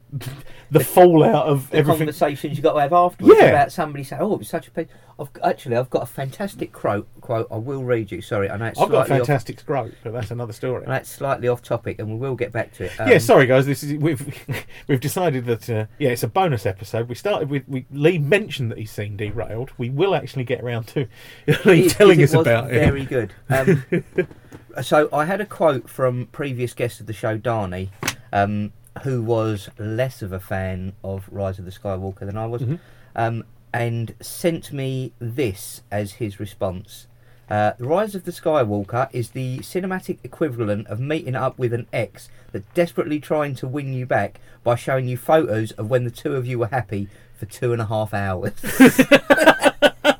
the 0.71 0.79
fallout 0.83 1.45
of 1.47 1.69
the 1.71 1.77
everything. 1.77 1.99
conversations 1.99 2.57
you 2.57 2.63
got 2.63 2.73
to 2.73 2.79
have 2.79 2.93
afterwards 2.93 3.37
Yeah. 3.41 3.47
about 3.47 3.71
somebody 3.71 4.03
saying, 4.03 4.21
"Oh, 4.21 4.33
it 4.33 4.39
was 4.39 4.49
such 4.49 4.67
a 4.67 4.71
pain." 4.71 4.87
I've 5.19 5.27
actually 5.43 5.75
I've 5.75 5.89
got 5.89 6.03
a 6.03 6.07
fantastic 6.07 6.71
quote. 6.71 7.07
Quote. 7.19 7.47
I 7.51 7.57
will 7.57 7.83
read 7.83 8.11
you. 8.11 8.21
Sorry, 8.21 8.49
I 8.49 8.57
know 8.57 8.65
it's 8.67 8.79
I've 8.79 8.89
got 8.89 9.03
a 9.03 9.07
slightly 9.07 9.21
off, 9.21 9.27
fantastic 9.27 9.63
scrote, 9.63 9.93
but 10.03 10.13
that's 10.13 10.31
another 10.31 10.53
story. 10.53 10.85
It's 10.87 11.09
slightly 11.09 11.47
off 11.47 11.61
topic, 11.61 11.99
and 11.99 12.09
we 12.09 12.15
will 12.15 12.35
get 12.35 12.51
back 12.51 12.73
to 12.75 12.85
it. 12.85 12.91
yeah, 12.99 13.13
Um, 13.15 13.19
sorry 13.19 13.45
guys. 13.45 13.65
This 13.65 13.83
is 13.83 13.93
we've 13.95 14.65
we've 14.87 15.01
decided 15.01 15.45
that 15.45 15.69
uh, 15.69 15.85
yeah, 15.99 16.09
it's 16.09 16.23
a 16.23 16.27
bonus 16.27 16.65
episode. 16.65 17.09
We 17.09 17.15
started 17.15 17.49
with 17.49 17.63
we, 17.67 17.85
Lee 17.91 18.17
mentioned 18.17 18.71
that 18.71 18.77
he's 18.77 18.91
seen 18.91 19.17
derailed. 19.17 19.71
We 19.77 19.89
will 19.89 20.15
actually 20.15 20.45
get 20.45 20.61
around 20.61 20.85
to 20.89 21.07
Lee 21.65 21.85
It- 21.87 21.91
telling 21.91 22.23
us 22.23 22.33
about 22.33 22.71
it. 22.71 22.79
Very 22.79 23.05
good. 23.05 23.33
Um, 23.49 23.83
so 24.81 25.09
I 25.13 25.25
had 25.25 25.41
a 25.41 25.45
quote 25.45 25.89
from 25.89 26.27
previous 26.27 26.73
guest 26.73 26.99
of 27.01 27.05
the 27.05 27.13
show, 27.13 27.37
Darnie, 27.37 27.89
um, 28.33 28.71
who 29.03 29.21
was 29.21 29.69
less 29.79 30.21
of 30.21 30.31
a 30.33 30.39
fan 30.39 30.93
of 31.03 31.27
Rise 31.31 31.59
of 31.59 31.65
the 31.65 31.71
Skywalker 31.71 32.19
than 32.19 32.37
I 32.37 32.45
was, 32.45 32.61
Mhm. 32.61 32.79
um, 33.15 33.43
and 33.73 34.13
sent 34.21 34.73
me 34.73 35.13
this 35.19 35.81
as 35.91 36.13
his 36.13 36.39
response. 36.39 37.07
Uh, 37.49 37.73
the 37.77 37.85
Rise 37.85 38.15
of 38.15 38.23
the 38.25 38.31
Skywalker 38.31 39.09
is 39.11 39.31
the 39.31 39.59
cinematic 39.59 40.19
equivalent 40.23 40.87
of 40.87 40.99
meeting 40.99 41.35
up 41.35 41.57
with 41.59 41.73
an 41.73 41.85
ex 41.91 42.29
that's 42.51 42.65
desperately 42.73 43.19
trying 43.19 43.55
to 43.55 43.67
win 43.67 43.91
you 43.93 44.05
back 44.05 44.39
by 44.63 44.75
showing 44.75 45.07
you 45.07 45.17
photos 45.17 45.71
of 45.73 45.89
when 45.89 46.03
the 46.05 46.11
two 46.11 46.35
of 46.35 46.45
you 46.45 46.59
were 46.59 46.67
happy 46.67 47.07
for 47.35 47.45
two 47.47 47.73
and 47.73 47.81
a 47.81 47.85
half 47.87 48.13
hours. 48.13 48.53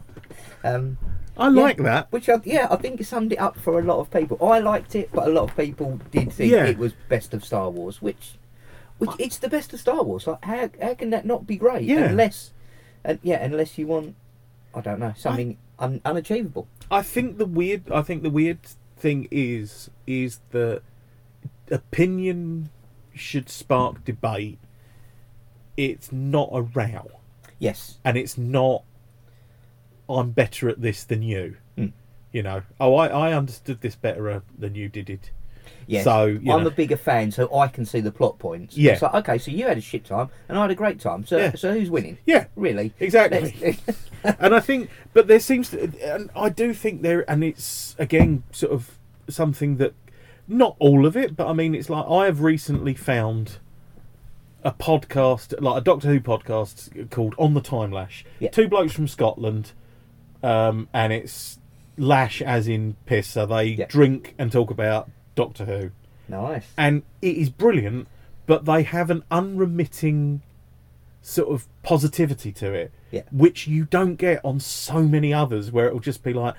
um, 0.63 0.98
I 1.38 1.48
like 1.48 1.78
that. 1.78 2.08
which 2.12 2.30
I, 2.30 2.40
yeah, 2.44 2.68
I 2.70 2.75
think 2.75 3.00
it 3.00 3.06
summed 3.06 3.32
it 3.34 3.38
up 3.40 3.58
for 3.58 3.80
a 3.80 3.84
lot 3.84 4.00
of 4.00 4.12
people. 4.12 4.38
I 4.46 4.60
liked 4.60 4.96
it, 4.96 5.10
but 5.13 5.28
a 5.28 5.32
lot 5.32 5.44
of 5.50 5.56
people 5.58 6.00
did 6.12 6.32
think 6.32 6.51
Yeah. 6.51 6.66
it 6.66 6.78
was 6.78 6.94
best 7.10 7.34
of 7.34 7.44
Star 7.44 7.70
Wars, 7.70 8.01
which 8.01 8.34
it's 9.20 9.38
the 9.38 9.50
best 9.50 9.74
of 9.74 9.79
Star 9.79 10.03
Wars. 10.03 10.27
Like 10.27 10.43
how 10.43 10.70
how 10.81 10.93
can 10.93 11.10
that 11.12 11.25
not 11.25 11.48
be 11.48 11.58
great? 11.58 11.84
Yeah. 11.84 12.05
Unless, 12.05 12.51
and 13.03 13.20
yeah, 13.24 13.43
unless 13.43 13.77
you 13.77 13.88
want 13.88 14.15
I 14.74 14.81
don't 14.81 15.00
know 15.00 15.13
something 15.17 15.58
un- 15.79 16.01
unachievable. 16.05 16.67
I 16.89 17.01
think 17.01 17.38
the 17.38 17.46
weird. 17.46 17.91
I 17.91 18.01
think 18.01 18.24
the 18.24 18.29
weird 18.29 18.60
thing 18.98 19.27
is 19.31 19.89
is 20.05 20.39
that 20.51 20.81
opinion 21.70 22.70
should 23.13 23.50
spark 23.50 24.05
debate. 24.05 24.60
It's 25.77 26.12
not 26.12 26.50
a 26.53 26.62
row, 26.62 27.12
Yes, 27.60 27.98
and 28.03 28.17
it's 28.17 28.38
not. 28.38 28.84
I'm 30.10 30.31
better 30.31 30.67
at 30.70 30.81
this 30.81 31.03
than 31.03 31.22
you. 31.22 31.58
Hmm. 31.75 31.88
You 32.31 32.43
know. 32.43 32.63
Oh, 32.79 32.96
I, 32.96 33.08
I 33.08 33.34
understood 33.34 33.81
this 33.81 33.96
better 33.96 34.29
uh, 34.29 34.39
than 34.58 34.75
you 34.75 34.89
did 34.89 35.10
it. 35.10 35.31
Yes. 35.91 36.03
So, 36.03 36.25
you 36.25 36.51
I'm 36.51 36.62
know. 36.63 36.67
a 36.67 36.71
bigger 36.71 36.98
fan, 36.98 37.31
so 37.31 37.53
I 37.55 37.67
can 37.67 37.86
see 37.86 38.00
the 38.00 38.12
plot 38.12 38.39
points. 38.39 38.77
Yeah. 38.77 38.93
It's 38.93 39.01
like, 39.01 39.13
okay, 39.15 39.38
so 39.38 39.51
you 39.51 39.65
had 39.67 39.77
a 39.77 39.81
shit 39.81 40.05
time, 40.05 40.29
and 40.50 40.57
I 40.57 40.62
had 40.62 40.71
a 40.71 40.75
great 40.75 41.00
time. 41.00 41.25
So, 41.25 41.38
Yeah. 41.38 41.55
so 41.55 41.74
who's 41.74 41.89
winning? 41.89 42.17
Yeah. 42.25 42.45
Really? 42.55 42.93
Exactly. 43.00 43.77
And 44.24 44.53
I 44.53 44.60
think, 44.60 44.91
but 45.13 45.25
there 45.27 45.39
seems 45.39 45.71
to, 45.71 45.91
and 46.03 46.29
I 46.36 46.50
do 46.50 46.75
think 46.75 47.01
there, 47.01 47.27
and 47.27 47.43
it's 47.43 47.95
again 47.98 48.43
sort 48.51 48.71
of 48.71 49.00
something 49.27 49.77
that, 49.77 49.95
not 50.48 50.75
all 50.77 51.07
of 51.07 51.17
it, 51.17 51.36
but 51.36 51.48
I 51.48 51.53
mean, 51.53 51.74
it's 51.74 51.89
like 51.89 52.05
I 52.07 52.25
have 52.25 52.41
recently 52.41 52.93
found 52.93 53.57
a 54.63 54.71
podcast, 54.71 55.60
like 55.60 55.81
a 55.81 55.83
Doctor 55.83 56.07
Who 56.10 56.19
podcast 56.19 57.10
called 57.10 57.33
On 57.39 57.55
the 57.55 57.62
Time 57.62 57.91
Lash. 57.91 58.24
Yeah. 58.38 58.50
Two 58.51 58.67
blokes 58.67 58.93
from 58.93 59.07
Scotland, 59.07 59.71
um, 60.43 60.88
and 60.93 61.12
it's 61.12 61.57
lash 61.98 62.43
as 62.43 62.67
in 62.67 62.98
piss. 63.07 63.27
So 63.27 63.48
they 63.48 63.63
Yeah. 63.69 63.86
drink 63.88 64.36
and 64.38 64.51
talk 64.51 64.69
about 64.69 65.10
Doctor 65.36 65.66
Who. 65.66 65.92
Nice. 66.28 66.66
and 66.78 67.04
it 67.22 67.36
is 67.36 67.50
brilliant 67.50 68.08
but 68.46 68.64
they 68.66 68.84
have 68.84 69.10
an 69.10 69.24
unremitting 69.30 70.42
sort 71.22 71.50
of 71.50 71.68
positivity 71.84 72.52
to 72.54 72.72
it 72.74 72.92
Yeah. 73.12 73.24
which 73.32 73.68
you 73.68 73.84
don't 73.86 74.16
get 74.16 74.44
on 74.46 74.60
so 74.60 75.02
many 75.04 75.34
others 75.34 75.72
where 75.72 75.88
it'll 75.88 76.00
just 76.00 76.24
be 76.24 76.34
like 76.34 76.56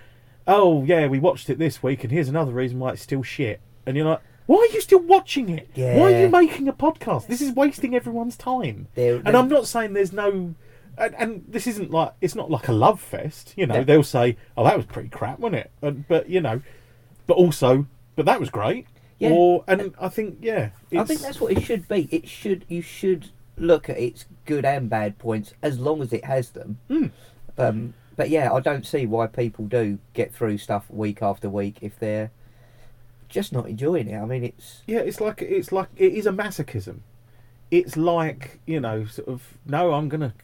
oh 0.46 0.84
yeah 0.84 1.06
we 1.06 1.18
watched 1.18 1.48
it 1.50 1.58
this 1.58 1.82
week 1.82 2.04
and 2.04 2.12
here's 2.12 2.28
another 2.28 2.52
reason 2.52 2.78
why 2.78 2.92
it's 2.92 3.02
still 3.02 3.22
shit. 3.22 3.60
And 3.86 3.96
you're 3.96 4.06
like 4.06 4.20
why 4.46 4.56
are 4.58 4.74
you 4.74 4.80
still 4.80 4.98
watching 5.00 5.48
it? 5.48 5.68
Why 5.74 6.12
are 6.12 6.20
you 6.20 6.28
making 6.28 6.68
a 6.68 6.72
podcast? 6.72 7.28
This 7.28 7.40
is 7.40 7.54
wasting 7.54 7.94
everyone's 7.94 8.36
time. 8.36 8.88
They're- 8.94 9.16
and 9.16 9.26
they're- 9.26 9.36
i'm 9.36 9.48
not 9.48 9.66
saying 9.66 9.94
there's 9.94 10.12
no 10.12 10.54
and, 10.98 11.14
and 11.16 11.44
this 11.48 11.66
isn't 11.66 11.90
like 11.90 12.12
it's 12.20 12.34
not 12.34 12.50
like 12.50 12.68
a 12.68 12.72
love 12.72 13.00
fest 13.00 13.54
you 13.56 13.66
know 13.66 13.76
Yeah. 13.76 13.84
they'll 13.84 14.02
say 14.02 14.36
oh 14.56 14.64
that 14.64 14.76
was 14.76 14.84
pretty 14.86 15.08
crap 15.08 15.38
wasn't 15.38 15.60
it? 15.62 15.70
And, 15.80 16.06
but 16.08 16.28
you 16.28 16.40
know 16.40 16.60
but 17.26 17.34
also 17.38 17.86
but 18.16 18.26
that 18.26 18.38
was 18.40 18.50
great 18.50 18.86
Yeah. 19.18 19.30
or 19.30 19.64
and 19.66 19.94
I 20.00 20.08
think 20.08 20.38
yeah, 20.42 20.70
I 20.96 21.04
think 21.04 21.20
that's 21.20 21.40
what 21.40 21.52
it 21.52 21.62
should 21.62 21.88
be. 21.88 22.08
It 22.10 22.28
should 22.28 22.64
you 22.68 22.82
should 22.82 23.30
look 23.56 23.88
at 23.88 23.98
its 23.98 24.24
good 24.46 24.64
and 24.64 24.88
bad 24.90 25.18
points 25.18 25.54
as 25.62 25.78
long 25.78 26.02
as 26.02 26.12
it 26.12 26.24
has 26.24 26.50
them. 26.50 26.78
Hmm. 26.88 27.06
Um, 27.58 27.94
but 28.16 28.30
yeah, 28.30 28.52
I 28.52 28.60
don't 28.60 28.86
see 28.86 29.06
why 29.06 29.26
people 29.26 29.66
do 29.66 29.98
get 30.14 30.34
through 30.34 30.58
stuff 30.58 30.86
week 30.90 31.22
after 31.22 31.48
week 31.48 31.76
if 31.80 31.98
they're 31.98 32.30
just 33.28 33.52
not 33.52 33.68
enjoying 33.68 34.08
it. 34.08 34.18
I 34.18 34.24
mean, 34.24 34.44
it's 34.44 34.82
yeah. 34.86 34.98
It's 35.00 35.20
like 35.20 35.40
it's 35.42 35.72
like 35.72 35.88
it 35.96 36.12
is 36.12 36.26
a 36.26 36.32
masochism. 36.32 37.00
It's 37.70 37.96
like 37.96 38.60
you 38.66 38.80
know, 38.80 39.06
sort 39.06 39.28
of. 39.28 39.56
No, 39.66 39.92
I'm 39.94 40.08
gonna 40.08 40.34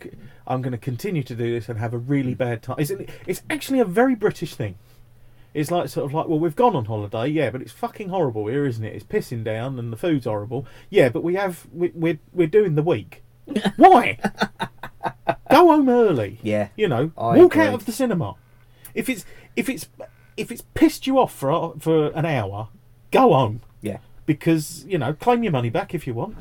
I'm 0.46 0.62
gonna 0.62 0.78
continue 0.78 1.22
to 1.24 1.34
do 1.34 1.52
this 1.52 1.68
and 1.68 1.78
have 1.78 1.92
a 1.92 1.98
really 1.98 2.34
bad 2.34 2.62
time. 2.62 2.76
It's 2.78 2.90
it's 3.26 3.42
actually 3.50 3.80
a 3.80 3.84
very 3.84 4.14
British 4.14 4.54
thing. 4.54 4.76
It's 5.58 5.70
like 5.70 5.88
sort 5.88 6.06
of 6.06 6.14
like, 6.14 6.28
well, 6.28 6.38
we've 6.38 6.54
gone 6.56 6.76
on 6.76 6.84
holiday, 6.84 7.26
yeah, 7.26 7.50
but 7.50 7.60
it's 7.62 7.72
fucking 7.72 8.10
horrible 8.10 8.46
here, 8.46 8.64
isn't 8.66 8.84
it? 8.84 8.94
It's 8.94 9.04
pissing 9.04 9.42
down 9.42 9.78
and 9.78 9.92
the 9.92 9.96
food's 9.96 10.24
horrible. 10.26 10.66
Yeah, 10.88 11.08
but 11.08 11.22
we 11.24 11.34
have 11.34 11.66
we, 11.72 11.90
we're 11.94 12.18
we're 12.32 12.46
doing 12.46 12.74
the 12.76 12.82
week. 12.82 13.22
Why? 13.76 14.18
Go 15.50 15.68
home 15.68 15.88
early. 15.88 16.38
yeah, 16.42 16.68
You 16.76 16.88
know, 16.88 17.10
I 17.16 17.36
walk 17.36 17.54
agree. 17.54 17.66
out 17.66 17.74
of 17.74 17.86
the 17.86 17.92
cinema. 17.92 18.34
If 18.94 19.08
it's 19.08 19.24
if 19.56 19.68
it's 19.68 19.88
if 20.36 20.52
it's 20.52 20.62
pissed 20.74 21.06
you 21.06 21.18
off 21.18 21.34
for 21.34 21.74
for 21.78 22.08
an 22.10 22.24
hour, 22.26 22.68
go 23.10 23.32
home 23.32 23.60
yeah. 23.80 23.98
because 24.26 24.84
you 24.86 24.98
know 24.98 25.12
claim 25.12 25.42
your 25.42 25.52
money 25.52 25.70
back 25.70 25.94
if 25.94 26.06
you 26.06 26.14
want. 26.14 26.36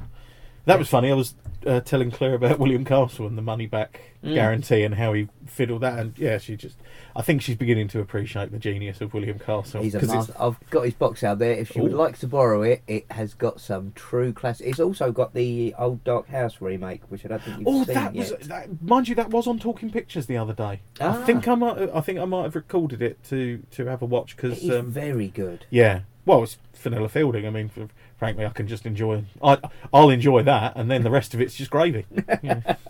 That 0.66 0.78
was 0.80 0.90
funny. 0.90 1.10
I 1.10 1.16
was 1.16 1.34
uh, 1.66 1.80
telling 1.80 2.12
Claire 2.12 2.36
about 2.36 2.60
William 2.64 2.84
Castle 2.86 3.26
and 3.26 3.38
the 3.38 3.42
money 3.42 3.66
back 3.66 4.02
Mm. 4.24 4.34
guarantee 4.34 4.82
and 4.84 4.96
how 4.96 5.14
he 5.14 5.28
fiddled 5.46 5.82
that. 5.82 6.00
And 6.00 6.18
yeah, 6.18 6.40
she 6.40 6.56
just, 6.56 6.76
I 7.18 7.24
think 7.24 7.42
she's 7.42 7.56
beginning 7.56 7.88
to 7.90 8.00
appreciate 8.00 8.52
the 8.52 8.60
genius 8.60 9.02
of 9.02 9.12
William 9.14 9.40
Castle. 9.40 9.82
He's 9.82 9.96
a 9.96 10.00
'cause 10.00 10.10
it's- 10.10 10.28
master. 10.28 10.42
I've 10.44 10.70
got 10.70 10.84
his 10.86 10.94
box 10.94 11.24
out 11.24 11.40
there. 11.40 11.54
If 11.54 11.72
she 11.72 11.82
would 11.82 11.92
Ooh. 11.94 11.98
like 11.98 12.20
to 12.20 12.28
borrow 12.28 12.62
it, 12.62 12.84
it 12.88 13.12
has 13.12 13.34
got 13.34 13.60
some 13.60 13.92
true 13.96 14.32
class. 14.32 14.62
It's 14.62 14.80
also 14.80 15.12
got 15.12 15.34
the 15.34 15.74
old 15.80 16.04
Dark 16.04 16.28
House 16.30 16.62
remake, 16.62 17.02
which 17.10 17.26
I 17.26 17.30
don't 17.30 17.42
think 17.42 17.58
you've 17.58 17.68
Oh, 17.68 17.84
seen 17.86 17.96
that 17.96 18.14
was 18.14 18.30
yet. 18.30 18.42
that, 18.44 18.82
mind 18.84 19.08
you, 19.10 19.16
that 19.16 19.32
was 19.32 19.48
on 19.48 19.58
Talking 19.58 19.90
Pictures 19.90 20.28
the 20.28 20.38
other 20.38 20.54
day. 20.54 20.82
Ah. 21.02 21.20
I 21.20 21.26
think 21.26 21.48
I 21.48 21.56
might, 21.56 21.90
I 21.92 22.02
think 22.02 22.20
I 22.20 22.26
might 22.26 22.44
have 22.44 22.56
recorded 22.56 23.02
it 23.02 23.24
to 23.26 23.64
to 23.72 23.86
have 23.88 24.04
a 24.04 24.06
watch 24.06 24.36
because 24.36 24.62
is 24.64 24.70
um, 24.70 24.92
very 24.92 25.28
good. 25.28 25.66
Yeah. 25.72 26.02
Well, 26.28 26.44
it's 26.44 26.58
Fenella 26.74 27.08
Fielding. 27.08 27.48
I 27.48 27.50
mean, 27.50 27.72
frankly, 28.18 28.46
I 28.46 28.50
can 28.50 28.68
just 28.68 28.86
enjoy. 28.86 29.24
I 29.42 29.58
I'll 29.94 30.10
enjoy 30.10 30.44
that, 30.44 30.74
and 30.76 30.92
then 30.92 31.04
the 31.04 31.10
rest 31.10 31.34
of 31.34 31.40
it's 31.40 31.56
just 31.56 31.72
gravy. 31.72 32.06
Yeah. 32.44 32.76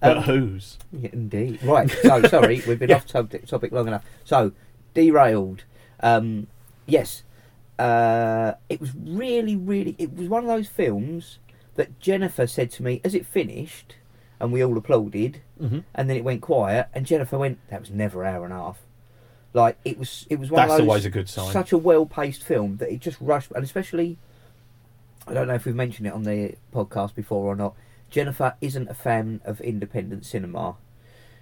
but 0.00 0.16
Um, 0.18 0.22
whose? 0.22 0.78
Yeah, 0.92 1.10
indeed. 1.12 1.60
Right. 1.64 1.90
So 1.90 2.22
sorry, 2.28 2.62
we've 2.66 2.78
been 2.78 2.90
Yeah. 2.94 2.96
off 2.96 3.06
topic, 3.06 3.46
topic 3.46 3.72
long 3.72 3.88
enough. 3.88 4.04
So 4.24 4.52
derailed. 4.94 5.64
Um, 5.98 6.46
yes. 6.86 7.24
Uh, 7.76 8.52
it 8.68 8.80
was 8.80 8.92
really, 8.94 9.56
really. 9.56 9.96
It 9.98 10.14
was 10.14 10.28
one 10.28 10.44
of 10.44 10.48
those 10.48 10.68
films 10.68 11.40
that 11.74 11.98
Jennifer 11.98 12.46
said 12.46 12.70
to 12.72 12.84
me 12.84 13.00
as 13.02 13.16
it 13.16 13.26
finished, 13.26 13.96
and 14.38 14.52
we 14.52 14.62
all 14.62 14.78
applauded, 14.78 15.40
hmm 15.58 15.80
and 15.92 16.08
then 16.08 16.16
it 16.16 16.22
went 16.22 16.40
quiet, 16.40 16.86
and 16.94 17.04
Jennifer 17.04 17.36
went, 17.36 17.58
"That 17.70 17.80
was 17.80 17.90
never 17.90 18.22
an 18.22 18.32
hour 18.32 18.44
and 18.44 18.52
a 18.54 18.58
half." 18.58 18.78
Like 19.54 19.78
it 19.84 19.98
was. 19.98 20.26
It 20.28 20.38
was 20.38 20.50
one 20.50 20.58
That's 20.62 20.72
of 20.72 20.78
those. 20.80 20.88
always 20.88 21.04
a 21.06 21.10
good 21.10 21.28
sign. 21.30 21.50
Such 21.52 21.72
a 21.72 21.78
well-paced 21.78 22.42
film 22.42 22.76
that 22.78 22.92
it 22.92 23.00
just 23.00 23.16
rushed, 23.20 23.50
and 23.52 23.64
especially. 23.64 24.18
I 25.26 25.32
don't 25.32 25.48
know 25.48 25.54
if 25.54 25.64
we've 25.64 25.74
mentioned 25.74 26.06
it 26.06 26.12
on 26.12 26.24
the 26.24 26.56
podcast 26.74 27.14
before 27.14 27.46
or 27.46 27.56
not. 27.56 27.74
Jennifer 28.10 28.56
isn't 28.60 28.88
a 28.90 28.94
fan 28.94 29.40
of 29.46 29.58
independent 29.62 30.26
cinema. 30.26 30.76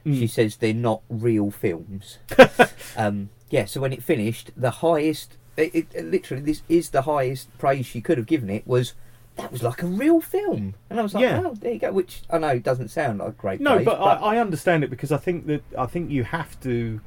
Mm. 0.06 0.18
She 0.20 0.26
says 0.28 0.56
they're 0.56 0.72
not 0.72 1.02
real 1.08 1.50
films. 1.50 2.18
um, 2.96 3.30
yeah, 3.50 3.64
so 3.64 3.80
when 3.80 3.92
it 3.92 4.02
finished, 4.02 4.50
the 4.56 4.70
highest, 4.70 5.36
it, 5.56 5.74
it, 5.74 5.86
it- 5.94 6.04
literally, 6.04 6.42
this 6.44 6.62
is 6.68 6.90
the 6.90 7.02
highest 7.02 7.56
praise 7.58 7.84
she 7.86 8.00
could 8.00 8.18
have 8.18 8.26
given 8.28 8.50
it 8.50 8.64
was 8.66 8.94
that 9.36 9.50
was 9.50 9.62
like 9.64 9.82
a 9.82 9.86
real 9.86 10.20
film. 10.20 10.74
And 10.88 11.00
I 11.00 11.02
was 11.02 11.14
like, 11.14 11.22
Yeah. 11.22 11.42
oh, 11.44 11.54
there 11.54 11.72
you 11.72 11.78
go. 11.80 11.90
Which 11.92 12.22
I 12.30 12.38
know 12.38 12.58
doesn't 12.60 12.88
sound 12.88 13.18
like 13.18 13.36
great 13.36 13.60
No, 13.60 13.74
praise, 13.76 13.86
but, 13.86 14.00
I, 14.00 14.34
I 14.34 14.38
understand 14.38 14.84
it 14.84 14.90
because 14.90 15.10
I 15.10 15.16
think 15.16 15.46
that 15.46 15.62
I 15.76 15.86
think 15.86 16.10
you 16.10 16.22
have 16.24 16.60
to, 16.60 17.00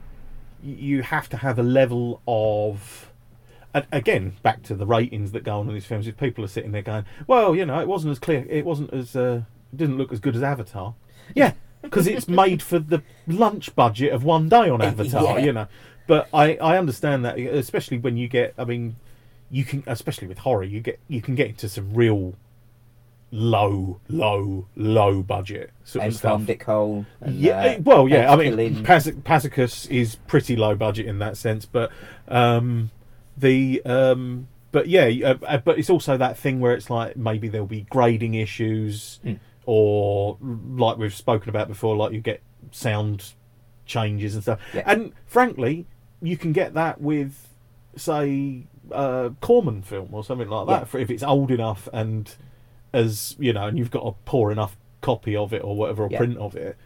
you 0.65 1.03
have 1.03 1.29
to 1.29 1.37
have 1.37 1.59
a 1.59 1.63
level 1.63 2.21
of. 2.27 3.11
and 3.73 3.85
Again, 3.91 4.33
back 4.41 4.63
to 4.63 4.75
the 4.75 4.85
ratings 4.85 5.31
that 5.33 5.43
go 5.43 5.59
on 5.59 5.67
in 5.67 5.73
these 5.73 5.85
films. 5.85 6.07
If 6.07 6.17
people 6.17 6.43
are 6.43 6.47
sitting 6.49 6.71
there 6.71 6.81
going, 6.81 7.05
"Well, 7.27 7.55
you 7.55 7.65
know, 7.65 7.79
it 7.79 7.87
wasn't 7.87 8.11
as 8.11 8.19
clear, 8.19 8.45
it 8.49 8.65
wasn't 8.65 8.91
as, 8.93 9.15
uh, 9.15 9.43
it 9.71 9.77
didn't 9.77 9.97
look 9.97 10.11
as 10.11 10.19
good 10.19 10.35
as 10.35 10.43
Avatar," 10.43 10.95
yeah, 11.35 11.53
because 11.81 12.07
it's 12.07 12.27
made 12.27 12.61
for 12.61 12.79
the 12.79 13.03
lunch 13.27 13.75
budget 13.75 14.11
of 14.11 14.23
one 14.23 14.49
day 14.49 14.69
on 14.69 14.81
Avatar, 14.81 15.39
Yeah. 15.39 15.45
you 15.45 15.53
know. 15.53 15.67
But 16.07 16.27
I, 16.33 16.55
I 16.57 16.77
understand 16.77 17.25
that, 17.25 17.37
especially 17.39 17.97
when 17.97 18.15
you 18.15 18.27
get, 18.27 18.53
I 18.59 18.63
mean, 18.63 18.95
you 19.49 19.63
can, 19.65 19.83
especially 19.87 20.27
with 20.27 20.37
horror, 20.39 20.63
you 20.63 20.79
get, 20.79 20.99
you 21.07 21.19
can 21.21 21.33
get 21.35 21.47
into 21.47 21.67
some 21.67 21.93
real 21.95 22.35
low, 23.37 23.99
low, 24.07 24.65
low 24.77 25.21
budget 25.21 25.71
sort 25.83 26.05
and 26.05 26.13
of 26.13 26.17
stuff. 26.17 26.45
Dick 26.45 26.63
Hole. 26.63 27.05
And, 27.19 27.35
Yeah, 27.35 27.59
uh, 27.59 27.81
well, 27.83 28.07
yeah. 28.07 28.31
I 28.31 28.35
mean. 28.37 28.83
Pas- 28.83 29.07
Pasicus 29.23 29.87
is 29.91 30.15
pretty 30.27 30.55
low 30.55 30.73
budget 30.75 31.05
in 31.05 31.19
that 31.19 31.35
sense, 31.35 31.65
but 31.65 31.91
um, 32.29 32.91
the 33.37 33.81
um, 33.85 34.47
but 34.71 34.87
yeah, 34.87 35.05
uh, 35.25 35.35
uh, 35.45 35.57
but 35.57 35.77
it's 35.77 35.89
also 35.89 36.15
that 36.17 36.37
thing 36.37 36.59
where 36.61 36.73
it's 36.73 36.89
like 36.89 37.17
maybe 37.17 37.47
there'll 37.49 37.67
be 37.67 37.81
grading 37.89 38.35
issues, 38.35 39.19
Mm. 39.25 39.39
or 39.65 40.37
like 40.41 40.97
we've 40.97 41.13
spoken 41.13 41.49
about 41.49 41.67
before, 41.67 41.95
like 41.95 42.13
you 42.13 42.21
get 42.21 42.41
sound 42.71 43.33
changes 43.85 44.33
and 44.33 44.43
stuff. 44.43 44.59
Yeah. 44.73 44.83
And 44.85 45.11
frankly, 45.25 45.85
you 46.21 46.37
can 46.37 46.53
get 46.53 46.73
that 46.73 47.01
with, 47.01 47.49
say, 47.97 48.67
uh, 48.91 49.29
Corman 49.41 49.81
film 49.81 50.09
or 50.13 50.23
something 50.23 50.47
like 50.49 50.67
that. 50.67 50.79
Yeah. 50.79 50.85
For 50.85 50.99
if 50.99 51.09
it's 51.09 51.23
old 51.23 51.51
enough 51.51 51.87
and 51.93 52.33
as 52.95 53.35
you 53.39 53.53
know, 53.53 53.67
and 53.67 53.77
you've 53.77 53.91
got 53.91 54.03
a 54.05 54.11
poor 54.25 54.51
enough 54.51 54.77
copy 55.01 55.35
of 55.35 55.53
it 55.53 55.63
or 55.63 55.75
whatever, 55.75 56.03
or 56.05 56.09
Yeah. 56.09 56.17
print 56.17 56.37
of 56.37 56.55
it. 56.55 56.77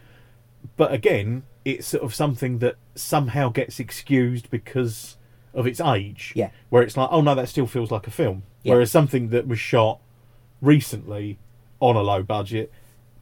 But 0.76 0.92
again, 0.92 1.44
it's 1.64 1.86
sort 1.88 2.04
of 2.04 2.14
something 2.14 2.58
that 2.58 2.76
somehow 2.94 3.48
gets 3.50 3.80
excused 3.80 4.50
because 4.50 5.16
of 5.54 5.66
its 5.66 5.80
age. 5.80 6.32
Yeah. 6.36 6.50
Where 6.68 6.82
it's 6.82 6.96
like, 6.96 7.08
oh 7.10 7.20
no, 7.22 7.34
that 7.34 7.48
still 7.48 7.66
feels 7.66 7.90
like 7.90 8.06
a 8.06 8.10
film. 8.10 8.42
Yeah. 8.62 8.74
Whereas 8.74 8.90
something 8.90 9.28
that 9.30 9.46
was 9.48 9.58
shot 9.58 10.00
recently 10.60 11.38
on 11.80 11.96
a 11.96 12.02
low 12.02 12.22
budget, 12.22 12.70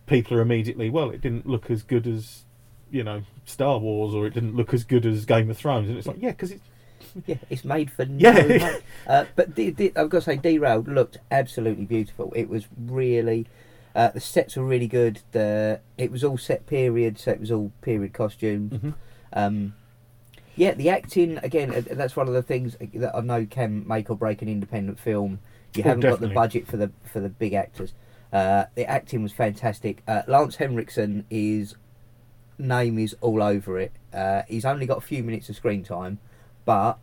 people 0.06 0.36
are 0.36 0.40
immediately, 0.40 0.90
well, 0.90 1.10
it 1.10 1.20
didn't 1.20 1.46
look 1.46 1.70
as 1.70 1.82
good 1.82 2.06
as, 2.06 2.44
you 2.90 3.04
know, 3.04 3.22
Star 3.44 3.78
Wars, 3.78 4.14
or 4.14 4.26
it 4.26 4.34
didn't 4.34 4.56
look 4.56 4.74
as 4.74 4.84
good 4.84 5.06
as 5.06 5.24
Game 5.24 5.48
of 5.50 5.56
Thrones, 5.56 5.88
and 5.88 5.96
it's 5.96 6.06
like, 6.06 6.20
yeah, 6.20 6.30
because 6.30 6.50
it's 6.50 6.64
Yeah, 7.26 7.36
it's 7.50 7.64
made 7.64 7.90
for 7.90 8.04
no 8.06 8.30
Yeah. 8.30 8.78
Uh, 9.06 9.24
but 9.36 9.54
the, 9.54 9.70
the, 9.70 9.92
I've 9.96 10.08
got 10.10 10.18
to 10.18 10.22
say, 10.22 10.36
Derailed 10.36 10.88
looked 10.88 11.18
absolutely 11.30 11.84
beautiful. 11.84 12.32
It 12.36 12.48
was 12.48 12.66
really. 12.78 13.46
Uh, 13.94 14.08
the 14.10 14.20
sets 14.20 14.56
were 14.56 14.64
really 14.64 14.86
good. 14.86 15.20
The 15.32 15.80
it 15.96 16.10
was 16.12 16.22
all 16.22 16.38
set 16.38 16.66
period, 16.66 17.18
so 17.18 17.32
it 17.32 17.40
was 17.40 17.50
all 17.50 17.72
period 17.80 18.12
costumes. 18.12 18.72
Mhm. 18.72 18.94
Um, 19.32 19.74
yeah, 20.54 20.74
the 20.74 20.90
acting 20.90 21.38
again. 21.38 21.74
uh, 21.74 21.82
That's 21.94 22.14
one 22.16 22.28
of 22.28 22.34
the 22.34 22.42
things 22.42 22.76
that 22.94 23.14
I 23.16 23.20
know 23.20 23.46
can 23.46 23.86
make 23.88 24.10
or 24.10 24.16
break 24.16 24.42
an 24.42 24.48
independent 24.48 24.98
film. 25.00 25.40
You 25.74 25.82
Oh, 25.84 25.88
haven't 25.88 26.00
got 26.02 26.20
the 26.20 26.28
budget 26.28 26.66
for 26.66 26.76
the 26.76 26.90
for 27.04 27.20
the 27.20 27.28
big 27.28 27.54
actors. 27.54 27.94
Uh, 28.32 28.64
the 28.74 28.84
acting 28.88 29.22
was 29.22 29.32
fantastic. 29.32 30.02
Uh, 30.06 30.22
Lance 30.26 30.56
Henriksen 30.56 31.24
is 31.30 31.74
name 32.58 32.98
is 32.98 33.16
all 33.20 33.42
over 33.42 33.78
it. 33.78 33.92
Uh, 34.12 34.42
he's 34.48 34.64
only 34.64 34.86
got 34.86 34.98
a 34.98 35.02
few 35.02 35.22
minutes 35.22 35.48
of 35.48 35.56
screen 35.56 35.82
time, 35.84 36.18
but 36.68 36.98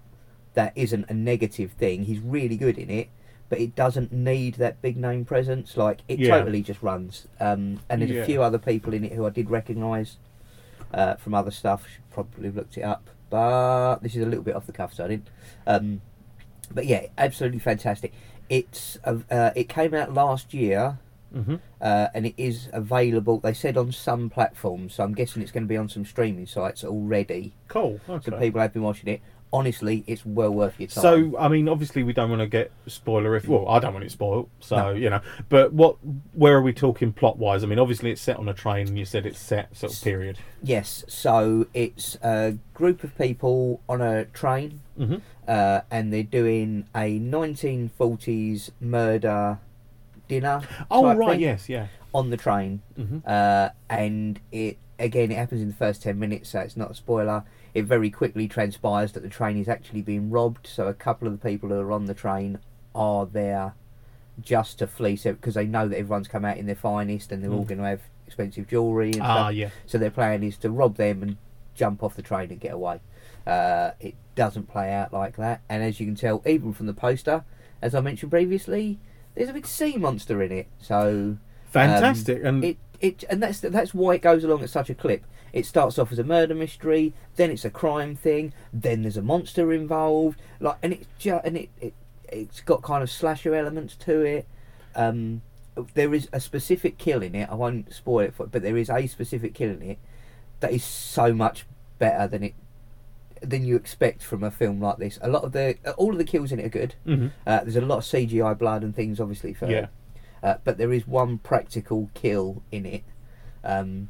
that 0.53 0.71
isn't 0.75 1.09
a 1.09 1.13
negative 1.13 1.71
thing. 1.71 2.03
He's 2.03 2.19
really 2.19 2.55
good 2.55 2.77
in 2.77 2.91
it, 2.91 3.09
but 3.49 3.59
it 3.59 3.75
doesn't 3.75 4.13
need 4.13 4.53
that 4.55 4.79
big 4.79 4.95
name 4.95 5.25
presence. 5.25 5.75
Like 5.75 6.01
it 6.07 6.19
Yeah. 6.19 6.37
totally 6.37 6.61
just 6.61 6.83
runs. 6.83 7.25
Um, 7.39 7.79
and 7.89 7.99
there's 8.01 8.11
Yeah. 8.11 8.21
a 8.21 8.25
few 8.25 8.43
other 8.43 8.59
people 8.59 8.93
in 8.93 9.03
it 9.03 9.13
who 9.13 9.25
I 9.25 9.31
did 9.31 9.49
recognise 9.49 10.17
uh, 10.93 11.15
from 11.15 11.33
other 11.33 11.49
stuff. 11.51 11.87
Should 11.91 12.09
probably 12.11 12.45
have 12.45 12.55
looked 12.55 12.77
it 12.77 12.83
up, 12.83 13.09
but 13.31 13.97
this 14.03 14.15
is 14.15 14.21
a 14.23 14.27
little 14.27 14.43
bit 14.43 14.55
off 14.55 14.67
the 14.67 14.71
cuff, 14.71 14.93
so 14.93 15.05
I 15.05 15.07
didn't. 15.07 15.29
Um, 15.65 16.01
but 16.71 16.85
yeah, 16.85 17.07
absolutely 17.17 17.59
fantastic. 17.59 18.13
It's 18.47 18.99
uh, 19.03 19.49
it 19.55 19.67
came 19.67 19.95
out 19.95 20.13
last 20.13 20.53
year. 20.53 20.99
hmm 21.33 21.55
Uh, 21.81 22.07
and 22.15 22.25
it 22.25 22.33
is 22.37 22.69
available. 22.71 23.39
They 23.39 23.53
said 23.53 23.75
on 23.77 23.91
some 23.91 24.29
platforms, 24.29 24.93
so 24.95 25.03
I'm 25.03 25.13
guessing 25.13 25.41
it's 25.41 25.51
going 25.51 25.65
to 25.65 25.67
be 25.67 25.75
on 25.75 25.89
some 25.89 26.05
streaming 26.05 26.45
sites 26.47 26.83
already. 26.85 27.53
Cool. 27.67 27.99
Okay. 28.09 28.31
So 28.31 28.39
people 28.39 28.61
have 28.61 28.71
been 28.71 28.83
watching 28.83 29.09
it. 29.09 29.21
Honestly, 29.55 30.03
it's 30.05 30.25
well 30.25 30.51
worth 30.51 30.77
your 30.79 30.87
time. 30.89 31.01
So, 31.01 31.37
I 31.39 31.47
mean, 31.47 31.69
obviously, 31.69 32.03
we 32.03 32.11
don't 32.11 32.29
want 32.29 32.41
to 32.41 32.47
get 32.47 32.71
spoiler 32.87 33.35
if. 33.37 33.47
Well, 33.47 33.67
I 33.69 33.79
don't 33.79 33.93
want 33.93 34.03
it 34.05 34.11
spoiled. 34.11 34.49
So, 34.59 34.75
No. 34.75 34.89
you 34.91 35.09
know. 35.09 35.21
But 35.47 35.71
what? 35.71 35.95
Where 36.33 36.57
are 36.57 36.61
we 36.61 36.73
talking 36.73 37.13
plot 37.13 37.37
wise? 37.37 37.63
I 37.63 37.67
mean, 37.67 37.79
obviously, 37.79 38.11
it's 38.11 38.21
set 38.21 38.35
on 38.37 38.49
a 38.49 38.53
train, 38.53 38.87
and 38.89 38.99
you 38.99 39.05
said 39.05 39.25
it's 39.25 39.39
set 39.39 39.75
sort 39.75 39.93
of 39.93 40.01
period. 40.03 40.39
yes, 40.61 41.05
so 41.07 41.67
it's 41.73 42.17
a 42.21 42.57
group 42.73 43.03
of 43.05 43.17
people 43.17 43.79
on 43.87 44.01
a 44.01 44.25
train, 44.25 44.81
hmm 44.97 45.15
uh, 45.47 45.81
and 45.89 46.11
they're 46.11 46.23
doing 46.23 46.85
a 46.95 47.19
1940s 47.19 48.71
murder 48.81 49.59
dinner. 50.27 50.61
Oh, 50.91 51.13
right. 51.15 51.31
thing 51.31 51.39
Yes. 51.41 51.69
Yeah. 51.69 51.87
On 52.13 52.29
the 52.29 52.37
train, 52.37 52.81
hmm 52.95 53.19
uh, 53.25 53.69
and 53.89 54.39
it 54.51 54.77
again 54.97 55.31
it 55.31 55.35
happens 55.35 55.61
in 55.61 55.67
the 55.67 55.73
first 55.73 56.01
10 56.03 56.17
minutes 56.17 56.49
so 56.49 56.59
it's 56.59 56.77
not 56.77 56.91
a 56.91 56.95
spoiler 56.95 57.43
it 57.73 57.83
very 57.83 58.09
quickly 58.09 58.47
transpires 58.47 59.11
that 59.11 59.23
the 59.23 59.29
train 59.29 59.57
is 59.57 59.67
actually 59.67 60.01
being 60.01 60.29
robbed 60.29 60.65
so 60.67 60.87
a 60.87 60.93
couple 60.93 61.27
of 61.27 61.33
the 61.39 61.49
people 61.49 61.69
who 61.69 61.75
are 61.79 61.91
on 61.91 62.05
the 62.05 62.13
train 62.13 62.59
are 62.93 63.25
there 63.25 63.73
just 64.41 64.79
to 64.79 64.87
fleece 64.87 65.25
it 65.25 65.39
because 65.39 65.53
they 65.55 65.65
know 65.65 65.87
that 65.87 65.97
everyone's 65.97 66.27
come 66.27 66.45
out 66.45 66.57
in 66.57 66.65
their 66.65 66.75
finest 66.75 67.31
and 67.31 67.43
they're 67.43 67.51
all 67.51 67.63
Mm. 67.65 67.67
going 67.67 67.77
to 67.79 67.83
have 67.85 68.01
expensive 68.27 68.67
jewellery 68.67 69.11
and 69.13 69.21
Ah, 69.21 69.45
stuff 69.47 69.53
yeah. 69.53 69.69
so 69.85 69.97
their 69.97 70.11
plan 70.11 70.43
is 70.43 70.57
to 70.59 70.69
rob 70.69 70.95
them 70.97 71.21
and 71.21 71.37
jump 71.75 72.01
off 72.03 72.15
the 72.15 72.21
train 72.21 72.49
and 72.51 72.59
get 72.59 72.73
away 72.73 72.99
uh, 73.45 73.91
it 73.99 74.15
doesn't 74.35 74.67
play 74.69 74.91
out 74.91 75.13
like 75.13 75.35
that 75.37 75.61
and 75.69 75.83
as 75.83 75.99
you 75.99 76.05
can 76.05 76.15
tell 76.15 76.41
even 76.45 76.73
from 76.73 76.85
the 76.87 76.93
poster 76.93 77.43
as 77.81 77.93
i 77.93 77.99
mentioned 78.01 78.31
previously 78.31 78.97
there's 79.35 79.49
a 79.49 79.53
big 79.53 79.67
sea 79.67 79.97
monster 79.97 80.41
in 80.41 80.51
it 80.51 80.67
so 80.79 81.37
Fantastic. 81.71 82.37
and 82.37 82.47
Um, 82.47 82.63
it 82.63 82.77
it 83.01 83.23
and 83.29 83.41
that's 83.41 83.59
that's 83.59 83.93
why 83.93 84.15
it 84.15 84.21
goes 84.21 84.43
along 84.43 84.63
at 84.63 84.69
such 84.69 84.89
a 84.89 84.95
clip. 84.95 85.23
It 85.53 85.65
starts 85.65 85.97
off 85.97 86.11
as 86.11 86.19
a 86.19 86.23
murder 86.23 86.53
mystery, 86.53 87.13
then 87.37 87.49
it's 87.49 87.63
a 87.65 87.69
crime 87.69 88.15
thing, 88.15 88.53
then 88.73 89.03
there's 89.03 89.17
a 89.17 89.21
monster 89.21 89.71
involved, 89.71 90.41
like 90.59 90.77
and 90.83 90.93
it's 90.93 91.07
just 91.17 91.45
and 91.45 91.57
it, 91.57 91.69
it 91.79 91.93
it's 92.29 92.61
got 92.61 92.81
kind 92.81 93.03
of 93.03 93.09
slasher 93.09 93.55
elements 93.55 93.95
to 93.97 94.21
it. 94.21 94.47
Um, 94.95 95.41
there 95.93 96.13
is 96.13 96.27
a 96.33 96.39
specific 96.39 96.97
kill 96.97 97.21
in 97.21 97.35
it. 97.35 97.49
I 97.51 97.55
won't 97.55 97.93
spoil 97.93 98.21
it, 98.25 98.33
for, 98.35 98.47
but 98.47 98.61
there 98.61 98.77
is 98.77 98.89
a 98.89 99.07
specific 99.07 99.53
kill 99.53 99.69
in 99.71 99.81
it 99.81 99.97
that 100.61 100.71
is 100.71 100.83
so 100.83 101.33
much 101.33 101.65
better 101.99 102.27
than 102.27 102.43
it 102.43 102.53
than 103.41 103.63
you 103.65 103.75
expect 103.75 104.23
from 104.23 104.43
a 104.43 104.49
film 104.51 104.81
like 104.81 104.97
this. 104.97 105.19
A 105.21 105.29
lot 105.29 105.43
of 105.43 105.51
the 105.51 105.77
all 105.97 106.11
of 106.13 106.17
the 106.17 106.23
kills 106.23 106.51
in 106.51 106.59
it 106.59 106.65
are 106.65 106.69
good. 106.69 106.95
Mhm. 107.05 107.31
Uh, 107.45 107.59
there's 107.63 107.75
a 107.75 107.81
lot 107.81 107.97
of 107.99 108.03
CGI 108.05 108.53
blood 108.57 108.83
and 108.83 108.95
things, 108.95 109.19
obviously 109.19 109.53
for 109.53 109.69
Yeah. 109.69 109.87
Uh, 110.45 110.57
but 110.63 110.77
there 110.77 110.93
is 110.93 111.07
one 111.07 111.39
practical 111.39 112.11
kill 112.13 112.61
in 112.71 112.85
it. 112.85 113.03
Um, 113.63 114.09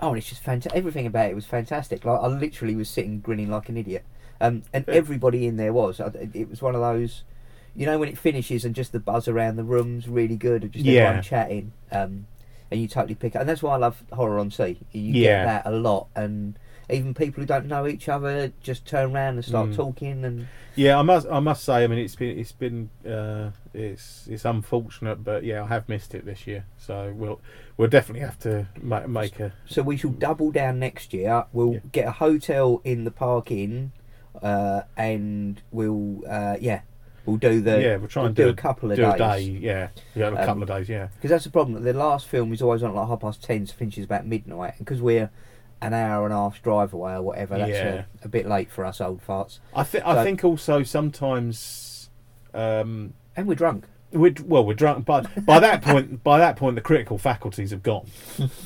oh, 0.00 0.10
and 0.10 0.18
it's 0.18 0.28
just 0.28 0.42
fantastic. 0.44 0.78
Everything 0.78 1.06
about 1.06 1.28
it 1.28 1.34
was 1.34 1.44
fantastic. 1.44 2.04
Like 2.04 2.20
I 2.20 2.28
literally 2.28 2.76
was 2.76 2.88
sitting 2.88 3.18
grinning 3.20 3.50
like 3.50 3.68
an 3.68 3.76
idiot, 3.76 4.04
um, 4.40 4.62
and 4.72 4.88
everybody 4.88 5.46
in 5.46 5.56
there 5.56 5.72
was. 5.72 6.00
It 6.32 6.48
was 6.48 6.62
one 6.62 6.76
of 6.76 6.80
those, 6.80 7.24
you 7.74 7.84
know, 7.84 7.98
when 7.98 8.08
it 8.08 8.16
finishes 8.16 8.64
and 8.64 8.74
just 8.76 8.92
the 8.92 9.00
buzz 9.00 9.26
around 9.26 9.56
the 9.56 9.64
room's 9.64 10.08
really 10.08 10.36
good, 10.36 10.62
and 10.62 10.70
just 10.72 10.84
Yeah. 10.84 11.00
everyone 11.02 11.22
chatting, 11.22 11.72
um, 11.90 12.26
and 12.70 12.80
you 12.80 12.86
totally 12.86 13.16
pick 13.16 13.34
up. 13.34 13.40
And 13.40 13.48
that's 13.48 13.62
why 13.62 13.74
I 13.74 13.78
love 13.78 14.04
horror 14.12 14.38
on 14.38 14.50
sea. 14.52 14.78
You 14.92 15.14
Yeah. 15.14 15.44
get 15.44 15.64
that 15.64 15.72
a 15.72 15.76
lot, 15.76 16.06
and 16.14 16.56
even 16.90 17.14
people 17.14 17.40
who 17.42 17.46
don't 17.46 17.66
know 17.66 17.86
each 17.86 18.08
other 18.08 18.52
just 18.62 18.86
turn 18.86 19.14
around 19.14 19.34
and 19.34 19.44
start 19.44 19.70
Mm. 19.70 19.76
talking 19.76 20.24
and. 20.24 20.48
Yeah, 20.74 20.98
I 20.98 21.02
must. 21.02 21.26
I 21.30 21.38
must 21.40 21.64
say. 21.64 21.84
I 21.84 21.86
mean, 21.86 21.98
it's 21.98 22.14
been. 22.16 22.38
It's 22.38 22.52
been. 22.52 22.88
Uh, 23.06 23.50
it's. 23.74 24.26
It's 24.28 24.44
unfortunate, 24.44 25.22
but 25.22 25.44
yeah, 25.44 25.64
I 25.64 25.66
have 25.68 25.88
missed 25.88 26.14
it 26.14 26.24
this 26.24 26.46
year. 26.46 26.64
So 26.78 27.12
we'll. 27.14 27.40
We'll 27.76 27.88
definitely 27.88 28.20
have 28.26 28.38
to 28.40 28.66
ma- 28.80 29.06
make 29.06 29.38
a. 29.40 29.52
So 29.66 29.82
we 29.82 29.96
shall 29.96 30.10
double 30.12 30.50
down 30.50 30.78
next 30.78 31.12
year. 31.12 31.44
We'll 31.52 31.74
Yeah. 31.74 31.80
get 31.92 32.06
a 32.08 32.12
hotel 32.12 32.80
in 32.84 33.04
the 33.04 33.10
park 33.10 33.50
in, 33.50 33.92
uh, 34.42 34.82
and 34.96 35.60
we'll 35.70 36.22
uh, 36.28 36.56
yeah, 36.60 36.80
we'll 37.26 37.36
do 37.36 37.60
the 37.60 37.80
yeah, 37.82 37.96
we'll 37.96 38.08
try 38.08 38.22
we'll 38.22 38.28
and 38.28 38.36
do 38.36 38.44
do, 38.44 38.48
a 38.50 38.54
couple 38.54 38.90
of 38.90 38.96
do 38.96 39.02
days. 39.02 39.14
a 39.14 39.18
day. 39.18 39.40
Yeah, 39.40 39.88
yeah, 40.14 40.28
a 40.28 40.36
Um, 40.36 40.36
couple 40.46 40.62
of 40.62 40.68
days. 40.68 40.88
Yeah. 40.88 41.08
Because 41.16 41.30
that's 41.30 41.44
the 41.44 41.50
problem. 41.50 41.82
The 41.82 41.92
last 41.92 42.26
film 42.28 42.50
is 42.52 42.62
always 42.62 42.82
on 42.82 42.90
at 42.90 42.96
like 42.96 43.08
half 43.08 43.20
past 43.20 43.42
ten, 43.42 43.66
so 43.66 43.74
finishes 43.74 44.04
about 44.06 44.26
midnight, 44.26 44.74
because 44.78 45.02
we're 45.02 45.30
an 45.82 45.92
hour 45.92 46.24
and 46.24 46.32
a 46.32 46.36
half 46.36 46.62
drive 46.62 46.92
away 46.94 47.12
or 47.14 47.22
whatever, 47.22 47.58
that's 47.58 47.70
Yeah. 47.70 48.04
a, 48.22 48.24
a 48.26 48.28
bit 48.28 48.46
late 48.46 48.70
for 48.70 48.84
us 48.84 49.00
old 49.00 49.20
farts, 49.26 49.58
I 49.74 49.82
think. 49.84 50.06
I 50.06 50.22
think 50.24 50.44
also 50.44 50.82
sometimes. 50.82 52.10
Um, 52.54 53.14
and 53.36 53.46
we're 53.48 53.54
drunk. 53.54 53.86
we're 54.12 54.34
well, 54.44 54.64
we're 54.64 54.74
drunk, 54.74 55.06
but 55.06 55.44
by 55.46 55.58
that 55.58 55.82
point, 55.88 56.22
by 56.22 56.38
that 56.38 56.56
point, 56.56 56.74
the 56.76 56.82
critical 56.82 57.16
faculties 57.18 57.70
have 57.70 57.82
gone, 57.82 58.06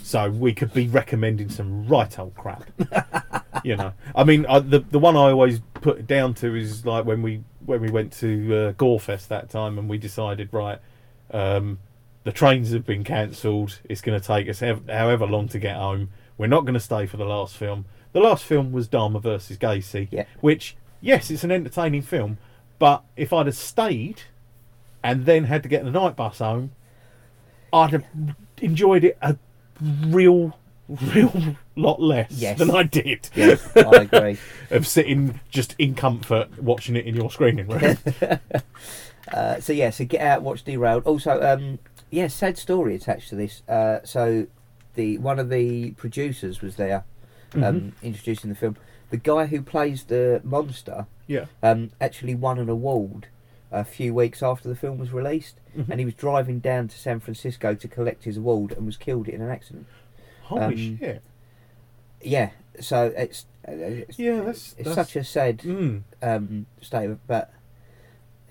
so 0.03 0.29
we 0.31 0.53
could 0.53 0.73
be 0.75 0.89
recommending 0.89 1.49
some 1.49 1.87
right 1.87 2.19
old 2.19 2.35
crap. 2.35 2.65
you 3.65 3.77
know, 3.77 3.93
I 4.15 4.25
mean, 4.25 4.45
I, 4.47 4.59
the 4.59 4.81
the 4.81 4.99
one 4.99 5.17
I 5.17 5.31
always 5.31 5.61
put 5.75 5.99
it 5.99 6.07
down 6.09 6.35
to 6.35 6.55
is 6.57 6.85
like 6.85 7.05
when 7.05 7.23
we 7.23 7.45
when 7.65 7.81
we 7.81 7.91
went 7.91 8.13
to 8.15 8.27
uh, 8.69 8.73
Gorefest 8.73 9.29
that 9.29 9.49
time, 9.51 9.79
and 9.79 9.89
we 9.89 9.99
decided 9.99 10.49
right, 10.53 10.81
um, 11.31 11.79
the 12.25 12.33
trains 12.33 12.73
have 12.73 12.85
been 12.85 13.05
cancelled. 13.05 13.79
It's 13.85 14.01
going 14.01 14.21
to 14.21 14.27
take 14.27 14.49
us 14.49 14.59
however 14.61 15.27
long 15.27 15.47
to 15.51 15.59
get 15.61 15.77
home. 15.77 16.11
We're 16.39 16.47
not 16.47 16.63
going 16.63 16.75
to 16.75 16.81
stay 16.81 17.07
for 17.07 17.17
the 17.17 17.25
last 17.25 17.57
film. 17.57 17.87
The 18.13 18.21
last 18.21 18.45
film 18.45 18.73
was 18.73 18.89
Dahmer 18.89 19.21
versus 19.23 19.57
Gacy, 19.59 20.09
Yeah. 20.11 20.25
which 20.41 20.77
yes, 21.01 21.31
it's 21.31 21.45
an 21.45 21.51
entertaining 21.53 22.03
film, 22.03 22.39
but 22.79 23.05
if 23.17 23.33
I'd 23.33 23.47
have 23.47 23.57
stayed 23.57 24.23
and 25.03 25.25
then 25.27 25.45
had 25.45 25.63
to 25.63 25.69
get 25.69 25.85
the 25.85 25.91
night 25.91 26.17
bus 26.17 26.39
home, 26.39 26.73
I'd 27.73 27.91
have 27.91 28.05
enjoyed 28.61 29.05
it 29.05 29.19
a 29.21 29.37
real, 29.81 30.57
real 30.89 31.57
lot 31.75 32.01
less 32.01 32.31
Yes. 32.33 32.59
than 32.59 32.71
I 32.71 32.83
did. 32.85 33.29
Yes, 33.35 33.69
I 33.77 34.03
agree. 34.11 34.39
of 34.71 34.87
sitting 34.87 35.41
just 35.51 35.75
in 35.79 35.95
comfort 35.95 36.63
watching 36.63 36.97
it 36.97 37.07
in 37.07 37.15
your 37.15 37.31
screening 37.31 37.69
room. 37.69 37.99
Uh, 39.33 39.59
so 39.61 39.73
yeah, 39.73 39.91
so 39.91 40.05
get 40.05 40.21
out, 40.21 40.41
watch 40.43 40.63
Derailed. 40.63 41.03
Also, 41.05 41.43
um, 41.43 41.81
yeah, 42.13 42.29
sad 42.29 42.57
story 42.57 42.95
attached 42.95 43.29
to 43.29 43.35
this. 43.35 43.61
Uh, 43.69 43.99
so 44.05 44.47
the 44.97 45.19
one 45.19 45.39
of 45.39 45.49
the 45.51 45.93
producers 45.93 46.61
was 46.61 46.77
there, 46.77 47.05
um, 47.55 47.63
Mhm. 47.63 47.93
introducing 48.03 48.51
the 48.51 48.57
film. 48.57 48.77
The 49.11 49.17
guy 49.17 49.47
who 49.47 49.63
plays 49.63 50.05
the 50.05 50.41
monster 50.43 51.07
yeah. 51.29 51.45
um, 51.63 51.91
actually 52.01 52.35
won 52.35 52.59
an 52.59 52.69
award 52.69 53.29
a 53.71 53.85
few 53.85 54.13
weeks 54.15 54.43
after 54.43 54.69
the 54.69 54.75
film 54.77 54.99
was 54.99 55.13
released, 55.13 55.61
Mhm. 55.77 55.89
and 55.91 56.01
he 56.01 56.05
was 56.05 56.15
driving 56.15 56.59
down 56.61 56.89
to 56.89 56.99
San 56.99 57.21
Francisco 57.21 57.75
to 57.75 57.89
collect 57.89 58.25
his 58.25 58.37
award 58.37 58.73
and 58.73 58.85
was 58.87 58.97
killed 58.97 59.29
in 59.29 59.41
an 59.41 59.51
accident. 59.51 59.87
Holy 60.43 60.63
um, 60.65 60.99
shit. 60.99 61.23
Yeah, 62.23 62.51
so 62.81 63.13
it's 63.17 63.47
uh, 63.69 63.73
it's, 63.73 64.19
Yeah, 64.19 64.37
that's- 64.39 64.75
it's 64.79 64.89
that's- 64.89 64.95
such 64.95 65.17
a 65.17 65.25
sad 65.25 65.59
Mm. 65.59 66.03
um, 66.23 66.67
statement, 66.81 67.21
but 67.27 67.51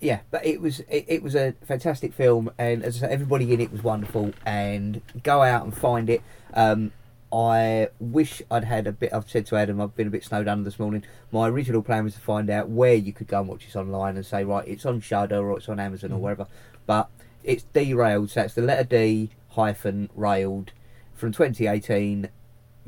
yeah, 0.02 0.20
but 0.32 0.46
it 0.46 0.62
was 0.62 0.82
it, 0.82 1.06
it 1.08 1.24
was 1.24 1.36
a 1.36 1.54
fantastic 1.66 2.14
film, 2.14 2.52
and 2.58 2.84
as 2.84 2.98
I 2.98 3.00
said, 3.02 3.12
everybody 3.12 3.54
in 3.54 3.62
it 3.62 3.72
was 3.72 3.84
wonderful. 3.84 4.34
And 4.46 5.02
go 5.24 5.42
out 5.42 5.64
and 5.64 5.76
find 5.76 6.10
it. 6.10 6.22
Um, 6.54 6.92
I 7.34 7.90
wish 8.00 8.42
I'd 8.50 8.64
had 8.66 8.88
a 8.88 8.92
bit. 8.92 9.12
I've 9.14 9.30
said 9.30 9.46
to 9.48 9.58
Adam, 9.58 9.82
I've 9.82 9.96
been 9.96 10.08
a 10.08 10.12
bit 10.12 10.24
snowed 10.24 10.48
under 10.48 10.64
this 10.64 10.80
morning. 10.80 11.04
My 11.32 11.50
original 11.50 11.82
plan 11.82 12.04
was 12.06 12.14
to 12.14 12.20
find 12.22 12.50
out 12.50 12.70
where 12.70 12.94
you 12.94 13.12
could 13.12 13.28
go 13.28 13.40
and 13.40 13.50
watch 13.50 13.66
this 13.66 13.76
online 13.76 14.16
and 14.16 14.26
say, 14.26 14.44
right, 14.44 14.66
it's 14.68 14.86
on 14.86 15.02
Shudder 15.02 15.38
or 15.50 15.58
it's 15.58 15.68
on 15.68 15.80
Amazon 15.80 16.12
or 16.14 16.18
Mhm. 16.18 16.22
wherever. 16.22 16.48
But 16.86 17.10
it's 17.44 17.64
derailed, 17.74 18.30
so 18.30 18.42
that's 18.42 18.54
the 18.54 18.62
letter 18.62 18.84
D 18.84 19.32
hyphen 19.50 20.10
railed 20.16 20.72
from 21.14 21.32
2018. 21.32 22.30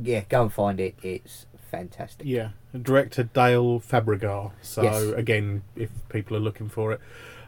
Yeah, 0.02 0.22
go 0.30 0.44
and 0.44 0.54
find 0.54 0.80
it. 0.80 0.96
It's 1.02 1.47
fantastic. 1.72 2.26
Yeah. 2.28 2.50
Director 2.80 3.24
Dale 3.24 3.80
Fabrigar. 3.80 4.52
So 4.62 4.84
Yes. 4.84 5.04
again, 5.16 5.64
if 5.76 5.90
people 6.10 6.36
are 6.38 6.42
looking 6.42 6.70
for 6.70 6.94
it. 6.94 7.02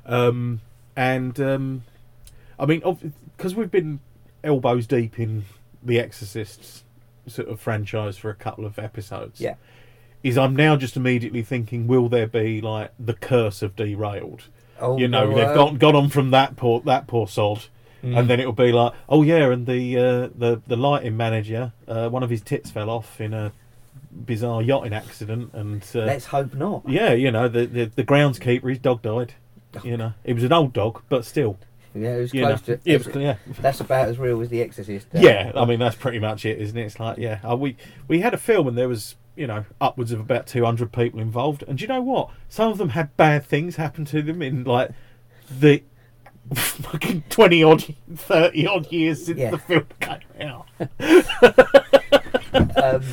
Um, 0.05 0.61
and 0.95 1.39
um, 1.39 1.83
I 2.59 2.65
mean, 2.65 2.81
because 3.37 3.55
we've 3.55 3.71
been 3.71 3.99
elbows 4.43 4.87
deep 4.87 5.19
in 5.19 5.45
the 5.83 5.99
Exorcists 5.99 6.83
sort 7.27 7.47
of 7.47 7.59
franchise 7.59 8.17
for 8.17 8.29
a 8.29 8.35
couple 8.35 8.65
of 8.65 8.79
episodes. 8.79 9.39
Yeah. 9.39 9.55
Is 10.23 10.37
I'm 10.37 10.55
now 10.55 10.75
just 10.75 10.97
immediately 10.97 11.43
thinking, 11.43 11.87
will 11.87 12.09
there 12.09 12.27
be 12.27 12.59
like 12.59 12.91
the 12.99 13.13
curse 13.13 13.61
of 13.61 13.75
derailed? 13.75 14.43
Oh, 14.81 14.97
you 14.97 15.07
know, 15.07 15.29
no, 15.29 15.35
they've 15.35 15.47
uh, 15.47 15.53
gone 15.53 15.77
gone 15.77 15.95
on 15.95 16.09
from 16.09 16.31
that 16.31 16.55
poor 16.55 16.81
that 16.81 17.07
poor 17.07 17.27
sod, 17.27 17.65
Mm. 18.03 18.17
and 18.17 18.29
then 18.29 18.39
it'll 18.39 18.53
be 18.53 18.71
like, 18.71 18.93
oh 19.09 19.23
yeah, 19.23 19.51
and 19.51 19.65
the 19.67 19.97
uh, 19.97 20.29
the 20.33 20.61
the 20.67 20.77
lighting 20.77 21.17
manager, 21.17 21.73
uh, 21.87 22.07
one 22.09 22.23
of 22.23 22.29
his 22.29 22.41
tits 22.41 22.71
fell 22.71 22.89
off 22.89 23.19
in 23.19 23.33
a 23.33 23.51
bizarre 24.11 24.61
yachting 24.61 24.93
accident, 24.93 25.51
and 25.53 25.83
uh, 25.95 25.99
Let's 25.99 26.25
hope 26.25 26.53
not. 26.53 26.83
yeah, 26.87 27.13
you 27.13 27.31
know, 27.31 27.47
the, 27.47 27.65
the 27.65 27.85
the 27.85 28.03
groundskeeper, 28.03 28.69
his 28.69 28.79
dog 28.79 29.01
died. 29.01 29.33
You 29.83 29.97
know, 29.97 30.13
it 30.23 30.33
was 30.33 30.43
an 30.43 30.51
old 30.53 30.73
dog, 30.73 31.03
but 31.09 31.25
still, 31.25 31.57
Yeah, 31.93 32.15
it 32.15 32.21
was 32.21 32.33
you 32.33 32.41
know, 32.41 32.47
close 32.47 32.61
to. 32.63 32.79
it 32.85 33.05
was, 33.05 33.15
yeah, 33.15 33.35
That's 33.61 33.79
about 33.81 34.07
as 34.09 34.17
real 34.17 34.41
as 34.41 34.49
The 34.49 34.61
Exorcist. 34.61 35.07
uh, 35.13 35.19
yeah. 35.19 35.51
I 35.55 35.65
mean, 35.65 35.77
that's 35.79 35.95
pretty 35.95 36.17
much 36.19 36.43
it, 36.45 36.59
isn't 36.59 36.75
it? 36.77 36.85
It's 36.85 36.99
like, 36.99 37.17
yeah, 37.19 37.39
uh, 37.47 37.55
we 37.55 37.77
we 38.07 38.21
had 38.21 38.33
a 38.33 38.37
film 38.37 38.67
and 38.67 38.75
there 38.77 38.89
was 38.89 39.15
you 39.35 39.45
know 39.47 39.63
upwards 39.79 40.11
of 40.11 40.19
about 40.19 40.47
two 40.47 40.65
hundred 40.65 40.91
people 40.91 41.19
involved, 41.19 41.63
and 41.67 41.77
do 41.77 41.83
you 41.83 41.87
know 41.87 42.01
what? 42.01 42.31
Some 42.49 42.71
of 42.71 42.77
them 42.79 42.89
had 42.89 43.15
bad 43.15 43.45
things 43.45 43.75
happen 43.75 44.05
to 44.05 44.21
them 44.23 44.41
in 44.41 44.63
like 44.63 44.89
the 45.51 45.83
fucking 46.55 47.25
twenty 47.29 47.63
odd, 47.63 47.83
thirty 48.15 48.65
odd 48.65 48.91
years 48.91 49.27
since 49.27 49.37
Yeah. 49.37 49.51
the 49.51 49.57
film 49.59 49.85
came 49.99 50.19
out. 50.41 50.65
um, 52.83 53.03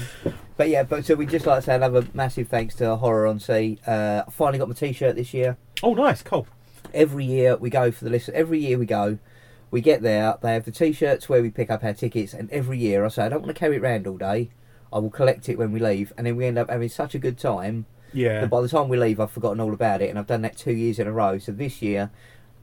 but 0.57 0.69
yeah, 0.69 0.83
but 0.83 1.05
so 1.05 1.15
we 1.15 1.27
just 1.27 1.47
like 1.47 1.59
to 1.59 1.63
say 1.63 1.75
another 1.75 2.07
massive 2.15 2.49
thanks 2.49 2.75
to 2.77 2.97
Horror 2.97 3.27
on 3.27 3.39
Sea. 3.41 3.79
Uh, 3.87 4.23
I 4.27 4.31
finally 4.31 4.59
got 4.59 4.69
my 4.69 4.75
T-shirt 4.75 5.17
this 5.17 5.33
year. 5.35 5.57
Oh, 5.83 5.95
nice, 5.95 6.23
cool. 6.23 6.47
Every 6.95 7.25
year 7.25 7.57
we 7.57 7.71
go 7.71 7.91
for 7.91 8.05
the 8.05 8.11
list. 8.11 8.29
Every 8.31 8.59
year 8.61 8.79
we 8.79 8.87
go, 8.87 9.19
we 9.71 9.81
get 9.81 10.03
there. 10.03 10.37
They 10.41 10.53
have 10.55 10.65
the 10.65 10.71
T-shirts 10.73 11.29
where 11.29 11.43
we 11.43 11.51
pick 11.51 11.71
up 11.71 11.85
our 11.85 11.93
tickets, 11.93 12.33
and 12.33 12.51
every 12.51 12.79
year 12.79 13.05
I 13.05 13.09
say 13.09 13.25
I 13.25 13.29
don't 13.29 13.43
want 13.43 13.55
to 13.55 13.59
carry 13.59 13.77
it 13.77 13.83
round 13.83 14.07
all 14.07 14.17
day. 14.17 14.51
I 14.93 14.99
will 14.99 15.11
collect 15.11 15.49
it 15.49 15.59
when 15.59 15.73
we 15.73 15.81
leave, 15.81 16.13
and 16.17 16.27
then 16.27 16.37
we 16.37 16.47
end 16.47 16.59
up 16.59 16.71
having 16.71 16.89
such 16.89 17.15
a 17.15 17.19
good 17.19 17.37
time 17.39 17.85
Yeah, 18.13 18.41
that 18.43 18.51
by 18.51 18.61
the 18.63 18.69
time 18.69 18.89
we 18.89 18.97
leave, 18.97 19.21
I've 19.21 19.33
forgotten 19.33 19.61
all 19.61 19.75
about 19.75 20.01
it, 20.01 20.09
and 20.11 20.19
I've 20.19 20.29
done 20.29 20.43
that 20.43 20.57
two 20.57 20.73
years 20.73 20.99
in 20.99 21.07
a 21.07 21.13
row. 21.13 21.39
So 21.39 21.53
this 21.53 21.83
year. 21.83 22.11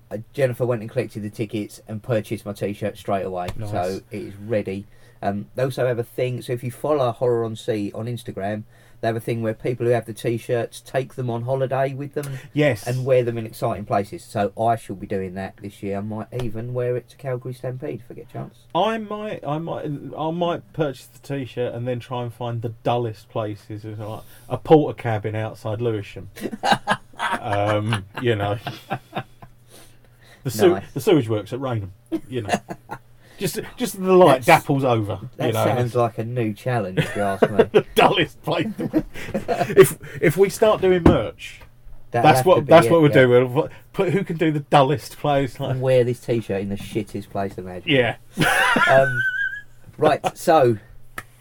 uh, 0.09 0.17
Jennifer 0.31 0.65
went 0.65 0.81
and 0.81 0.89
collected 0.89 1.21
the 1.23 1.29
tickets 1.29 1.81
and 1.87 2.01
purchased 2.01 2.45
my 2.45 2.53
T-shirt 2.53 2.97
straight 2.97 3.25
away, 3.25 3.47
Nice. 3.57 3.71
so 3.71 3.99
it 4.11 4.21
is 4.21 4.35
ready. 4.37 4.85
Um, 5.23 5.47
they 5.55 5.63
also 5.63 5.87
have 5.87 5.99
a 5.99 6.03
thing. 6.03 6.41
So 6.41 6.51
if 6.53 6.63
you 6.63 6.71
follow 6.71 7.11
Horror 7.11 7.45
on 7.45 7.55
Sea 7.55 7.91
on 7.95 8.07
Instagram, 8.07 8.63
they 8.99 9.07
have 9.07 9.15
a 9.15 9.21
thing 9.21 9.41
where 9.41 9.53
people 9.53 9.85
who 9.85 9.91
have 9.91 10.05
the 10.05 10.13
T-shirts 10.13 10.79
take 10.79 11.15
them 11.15 11.29
on 11.29 11.41
holiday 11.43 11.93
with 11.93 12.13
them 12.13 12.37
yes, 12.53 12.87
and 12.87 13.05
wear 13.05 13.23
them 13.23 13.37
in 13.37 13.45
exciting 13.45 13.85
places. 13.85 14.23
So 14.23 14.53
I 14.57 14.75
shall 14.77 14.95
be 14.95 15.07
doing 15.07 15.33
that 15.33 15.57
this 15.57 15.83
year. 15.83 15.97
I 15.97 16.01
might 16.01 16.27
even 16.41 16.73
wear 16.73 16.95
it 16.95 17.09
to 17.09 17.17
Calgary 17.17 17.53
Stampede 17.53 18.01
if 18.01 18.11
I 18.11 18.13
get 18.13 18.29
a 18.29 18.33
chance. 18.33 18.59
I 18.73 18.97
might, 18.97 19.45
I 19.45 19.57
might, 19.57 19.85
I 20.17 20.31
might 20.31 20.71
purchase 20.71 21.07
the 21.07 21.19
t-shirt 21.19 21.73
and 21.73 21.85
then 21.87 21.99
try 21.99 22.23
and 22.23 22.33
find 22.33 22.61
the 22.61 22.73
dullest 22.83 23.29
places, 23.29 23.83
like 23.83 24.23
a 24.47 24.57
porter 24.57 24.95
cabin 24.95 25.35
outside 25.35 25.81
Lewisham. 25.81 26.29
um, 27.41 28.05
you 28.21 28.35
know, 28.35 28.57
the 30.43 30.51
sew 30.51 30.75
Nice. 30.75 30.93
the 30.93 31.01
sewage 31.01 31.27
works 31.27 31.51
at 31.51 31.59
Raynham. 31.59 31.91
You 32.29 32.43
know, 32.43 32.53
just 33.37 33.59
just 33.77 34.01
the 34.01 34.13
light 34.13 34.43
That's- 34.43 34.65
dapples 34.65 34.83
over. 34.83 35.19
That 35.37 35.47
you 35.47 35.53
know, 35.53 35.63
sounds 35.65 35.95
like 35.95 36.17
a 36.17 36.23
new 36.23 36.53
challenge, 36.53 36.99
if 36.99 37.15
you 37.15 37.21
ask 37.21 37.49
me. 37.49 37.63
the 37.71 37.85
dullest 37.95 38.41
place. 38.43 38.67
if 39.33 39.97
if 40.21 40.37
we 40.37 40.49
start 40.49 40.81
doing 40.81 41.03
merch, 41.03 41.61
that's 42.11 42.41
to 42.41 42.47
what 42.47 42.65
be 42.65 42.69
that's 42.69 42.85
it, 42.87 42.91
what 42.91 43.01
we'll 43.01 43.11
yeah. 43.11 43.21
do. 43.21 43.29
We'll 43.29 43.69
put 43.93 44.11
who 44.13 44.23
can 44.23 44.37
do 44.37 44.51
the 44.51 44.59
dullest 44.61 45.17
place. 45.17 45.59
Like, 45.59 45.71
And 45.71 45.81
wear 45.81 46.03
this 46.03 46.19
T-shirt 46.19 46.61
in 46.61 46.69
the 46.69 46.75
shittest 46.75 47.29
place 47.29 47.57
imaginable. 47.57 47.91
yeah, 47.91 48.15
um, 48.89 49.21
right, 49.97 50.37
so 50.37 50.77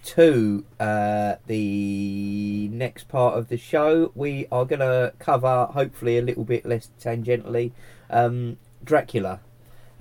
to 0.04 0.64
uh, 0.80 1.36
the 1.46 2.68
next 2.72 3.08
part 3.08 3.38
of 3.38 3.48
the 3.48 3.56
show, 3.56 4.10
we 4.14 4.46
are 4.50 4.64
going 4.64 4.80
to 4.80 5.12
cover, 5.18 5.66
hopefully, 5.66 6.18
a 6.18 6.22
little 6.22 6.44
bit 6.44 6.66
less 6.66 6.90
tangentially, 7.00 7.70
um, 8.10 8.56
Dracula. 8.82 9.40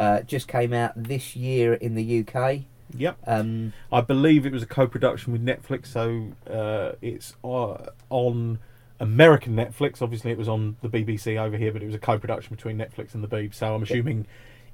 Uh, 0.02 0.22
just 0.24 0.48
came 0.48 0.74
out 0.74 0.92
this 0.96 1.36
year 1.36 1.76
in 1.76 1.94
the 1.94 2.26
UK. 2.26 2.62
yep. 2.98 3.18
Um, 3.28 3.72
I 3.92 4.02
believe 4.02 4.48
it 4.48 4.52
was 4.52 4.64
a 4.64 4.66
co-production 4.66 5.32
with 5.32 5.46
Netflix, 5.46 5.86
so 5.86 6.32
uh, 6.52 6.94
it's 7.04 7.36
uh, 7.44 7.78
on 8.10 8.58
American 9.00 9.56
Netflix. 9.56 10.02
Obviously, 10.02 10.32
it 10.32 10.40
was 10.40 10.48
on 10.48 10.76
the 10.82 10.90
BBC 10.90 11.38
over 11.40 11.56
here, 11.56 11.72
but 11.72 11.84
it 11.84 11.86
was 11.86 11.94
a 11.94 12.00
co-production 12.00 12.56
between 12.56 12.80
Netflix 12.80 13.14
and 13.14 13.24
the 13.24 13.28
Beeb. 13.28 13.54
So 13.54 13.76
I'm 13.76 13.84
assuming 13.84 14.26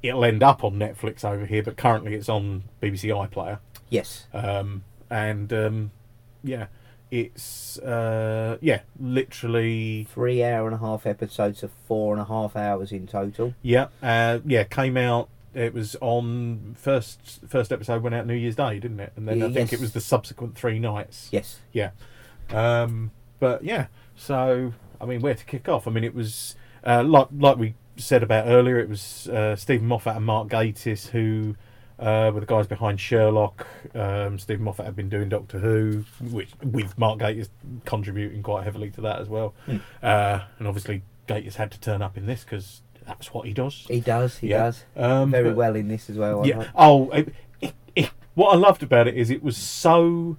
it'll 0.02 0.24
end 0.24 0.44
up 0.44 0.64
on 0.64 0.76
Netflix 0.76 1.26
over 1.26 1.46
here, 1.46 1.62
but 1.62 1.76
currently 1.76 2.14
it's 2.14 2.30
on 2.30 2.64
BBC 2.82 3.10
iPlayer. 3.10 3.60
yes. 3.90 4.28
Um, 4.34 4.86
and 5.10 5.52
um, 5.52 5.92
yeah, 6.42 6.68
it's 7.12 7.78
uh, 7.80 8.58
yeah, 8.62 8.82
literally 9.00 10.08
Three 10.10 10.44
hour 10.44 10.68
and 10.68 10.76
a 10.76 10.80
half 10.80 11.06
episodes 11.06 11.64
of 11.64 11.72
four 11.88 12.14
and 12.14 12.22
a 12.22 12.26
half 12.26 12.56
hours 12.56 12.92
in 12.92 13.08
total. 13.08 13.54
yeah, 13.62 13.88
uh, 14.04 14.40
yeah, 14.46 14.64
came 14.64 14.98
out. 14.98 15.30
It 15.54 15.74
was 15.74 15.96
on 16.02 16.76
first 16.78 17.40
first 17.48 17.72
episode 17.72 18.04
went 18.04 18.14
out 18.16 18.28
New 18.28 18.36
Year's 18.36 18.56
Day, 18.56 18.80
didn't 18.80 19.00
it? 19.00 19.14
And 19.16 19.28
then 19.28 19.42
I 19.42 19.46
think 19.48 19.72
Yes. 19.72 19.74
it 19.74 19.80
was 19.80 19.94
the 19.94 20.02
subsequent 20.02 20.56
three 20.56 20.78
nights. 20.80 21.30
Yes. 21.32 21.60
Yeah. 21.72 21.92
Um, 22.50 23.12
but 23.40 23.64
yeah, 23.64 23.88
so 24.16 24.74
I 25.02 25.06
mean, 25.06 25.22
where 25.22 25.34
to 25.34 25.46
kick 25.46 25.68
off? 25.68 25.88
I 25.88 25.92
mean, 25.92 26.04
it 26.04 26.14
was 26.14 26.56
uh, 26.84 27.04
like 27.04 27.28
like 27.38 27.58
we 27.58 27.76
said 27.96 28.22
about 28.22 28.48
earlier. 28.48 28.80
It 28.80 28.90
was 28.90 29.28
uh, 29.30 29.56
Steven 29.56 29.88
Moffat 29.88 30.16
and 30.18 30.26
Mark 30.26 30.48
Gatiss 30.50 31.08
who 31.10 31.56
uh, 32.00 32.32
were 32.34 32.40
the 32.40 32.46
guys 32.46 32.68
behind 32.68 33.00
Sherlock. 33.00 33.66
Um, 33.96 34.38
Steven 34.40 34.64
Moffat 34.64 34.86
had 34.86 34.96
been 34.96 35.10
doing 35.10 35.30
Doctor 35.30 35.60
Who, 35.60 36.06
which 36.22 36.52
with 36.64 36.98
Mark 36.98 37.20
Gatiss 37.20 37.50
contributing 37.86 38.44
quite 38.44 38.64
heavily 38.64 38.90
to 38.92 39.02
that 39.02 39.20
as 39.20 39.28
well. 39.30 39.54
Hmm. 39.66 39.78
Uh, 40.04 40.42
and 40.60 40.68
obviously, 40.68 41.04
Gatiss 41.28 41.56
had 41.56 41.72
to 41.72 41.80
turn 41.80 42.02
up 42.02 42.18
in 42.18 42.26
this 42.26 42.44
because 42.44 42.82
that's 43.06 43.34
what 43.34 43.48
he 43.48 43.54
does. 43.54 43.86
He 43.88 44.00
does, 44.00 44.38
he 44.40 44.50
Yeah. 44.50 44.58
does. 44.64 44.86
Um, 44.96 45.32
Very 45.32 45.50
but- 45.50 45.56
well 45.58 45.76
in 45.76 45.88
this 45.88 46.10
as 46.10 46.18
well. 46.18 46.46
Yeah. 46.46 46.66
Oh, 46.76 47.10
it, 47.12 47.34
it, 47.62 47.74
it, 47.96 48.12
what 48.36 48.54
I 48.54 48.58
loved 48.58 48.84
about 48.84 49.08
it 49.08 49.16
is 49.16 49.30
it 49.30 49.42
was 49.44 49.58
so. 49.58 50.38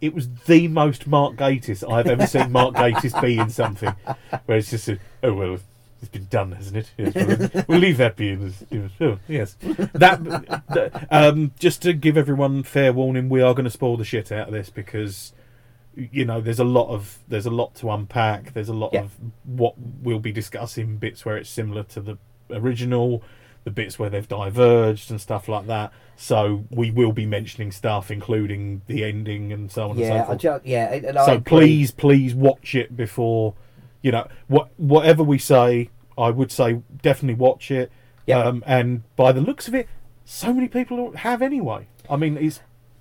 It 0.00 0.14
was 0.14 0.28
the 0.46 0.66
most 0.66 1.06
Mark 1.06 1.36
Gatiss 1.36 1.86
I've 1.90 2.06
ever 2.06 2.26
seen 2.26 2.50
Mark 2.52 2.74
Gatiss 2.74 3.20
be 3.20 3.36
in 3.38 3.50
something, 3.50 3.94
where 4.46 4.56
it's 4.56 4.70
just 4.70 4.88
a, 4.88 4.98
oh 5.22 5.34
well, 5.34 5.58
it's 6.00 6.08
been 6.08 6.26
done, 6.30 6.52
hasn't 6.52 6.76
it? 6.76 6.90
Yes, 6.96 7.14
we'll, 7.14 7.64
we'll 7.68 7.78
leave 7.78 7.98
that 7.98 8.16
be. 8.16 8.30
As, 8.32 8.64
oh, 9.00 9.18
yes, 9.28 9.56
that. 9.60 10.22
that- 10.68 11.06
um, 11.10 11.52
just 11.58 11.82
to 11.82 11.92
give 11.92 12.16
everyone 12.16 12.62
fair 12.62 12.92
warning, 12.92 13.28
we 13.28 13.42
are 13.42 13.54
going 13.54 13.64
to 13.64 13.70
spoil 13.70 13.96
the 13.96 14.04
shit 14.04 14.32
out 14.32 14.48
of 14.48 14.54
this 14.54 14.70
because 14.70 15.32
you 15.96 16.24
know 16.24 16.40
there's 16.40 16.60
a 16.60 16.64
lot 16.64 16.88
of 16.88 17.18
there's 17.28 17.46
a 17.46 17.50
lot 17.50 17.74
to 17.76 17.90
unpack. 17.90 18.52
There's 18.54 18.68
a 18.68 18.74
lot 18.74 18.92
Yeah. 18.94 19.02
of 19.02 19.12
what 19.44 19.74
we'll 19.78 20.20
be 20.20 20.32
discussing 20.32 20.96
bits 20.96 21.24
where 21.24 21.36
it's 21.36 21.50
similar 21.50 21.82
to 21.84 22.00
the 22.00 22.18
original, 22.50 23.22
the 23.64 23.70
bits 23.70 23.98
where 23.98 24.08
they've 24.10 24.26
diverged 24.28 25.10
and 25.10 25.20
stuff 25.20 25.48
like 25.48 25.66
that. 25.66 25.92
So 26.16 26.64
we 26.70 26.90
will 26.90 27.12
be 27.12 27.26
mentioning 27.26 27.72
stuff, 27.72 28.10
including 28.10 28.82
the 28.86 29.04
ending 29.04 29.52
and 29.52 29.70
so 29.70 29.84
on 29.84 29.90
and 29.92 30.00
so 30.00 30.04
Yeah, 30.06 30.22
I 30.22 30.26
forth. 30.26 30.38
just, 30.40 30.66
yeah. 30.66 31.24
so 31.24 31.40
please, 31.40 31.90
please 31.90 32.34
watch 32.34 32.74
it 32.74 32.96
before 32.96 33.54
you 34.02 34.10
know 34.12 34.26
what 34.48 34.68
whatever 34.76 35.22
we 35.22 35.38
say. 35.38 35.90
I 36.18 36.30
would 36.30 36.52
say 36.52 36.82
definitely 37.02 37.34
watch 37.34 37.70
it. 37.70 37.90
Yeah. 38.26 38.40
Um, 38.40 38.62
and 38.66 39.02
by 39.16 39.32
the 39.32 39.40
looks 39.40 39.68
of 39.68 39.74
it, 39.74 39.88
so 40.24 40.52
many 40.52 40.68
people 40.68 41.12
have 41.16 41.40
anyway. 41.40 41.86
I 42.08 42.16
mean, 42.16 42.36
it's 42.36 42.60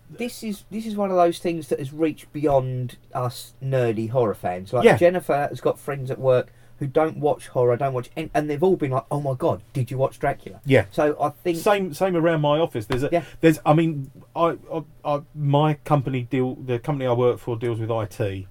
this 0.09 0.41
is 0.43 0.63
this 0.71 0.85
is 0.85 0.95
one 0.95 1.11
of 1.11 1.17
those 1.17 1.39
things 1.39 1.67
that 1.67 1.79
has 1.79 1.93
reached 1.93 2.31
beyond 2.33 2.97
us 3.13 3.53
nerdy 3.63 4.09
horror 4.09 4.33
fans. 4.33 4.73
Like 4.73 4.85
Yeah. 4.85 4.97
Jennifer 4.97 5.47
has 5.49 5.59
got 5.61 5.77
friends 5.77 6.09
at 6.09 6.19
work 6.19 6.51
who 6.79 6.87
don't 6.87 7.17
watch 7.17 7.49
horror, 7.49 7.75
don't 7.75 7.93
watch, 7.93 8.09
and, 8.15 8.29
and 8.33 8.49
they've 8.49 8.63
all 8.63 8.77
been 8.77 8.91
like, 8.91 9.03
"Oh 9.11 9.19
my 9.19 9.33
god, 9.33 9.61
did 9.73 9.91
you 9.91 9.97
watch 9.97 10.17
Dracula?" 10.17 10.61
yeah. 10.65 10.85
So 10.91 11.15
I 11.21 11.29
think 11.29 11.57
Same 11.57 11.93
same 11.93 12.15
around 12.15 12.39
my 12.41 12.57
office. 12.57 12.85
There's 12.85 13.03
a 13.03 13.09
Yeah. 13.11 13.23
there's 13.41 13.59
I 13.65 13.73
mean 13.73 14.09
I, 14.35 14.57
I, 14.73 14.83
I 15.03 15.21
my 15.35 15.73
company 15.73 16.23
deal 16.23 16.55
the 16.55 16.79
company 16.79 17.05
I 17.05 17.13
work 17.13 17.37
for 17.39 17.57
deals 17.57 17.79
with 17.79 17.91
IT. 17.91 18.47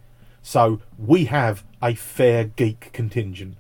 So 0.49 0.81
we 0.97 1.27
have 1.27 1.63
a 1.83 1.95
fair 1.95 2.45
geek 2.45 2.89
contingent. 2.95 3.59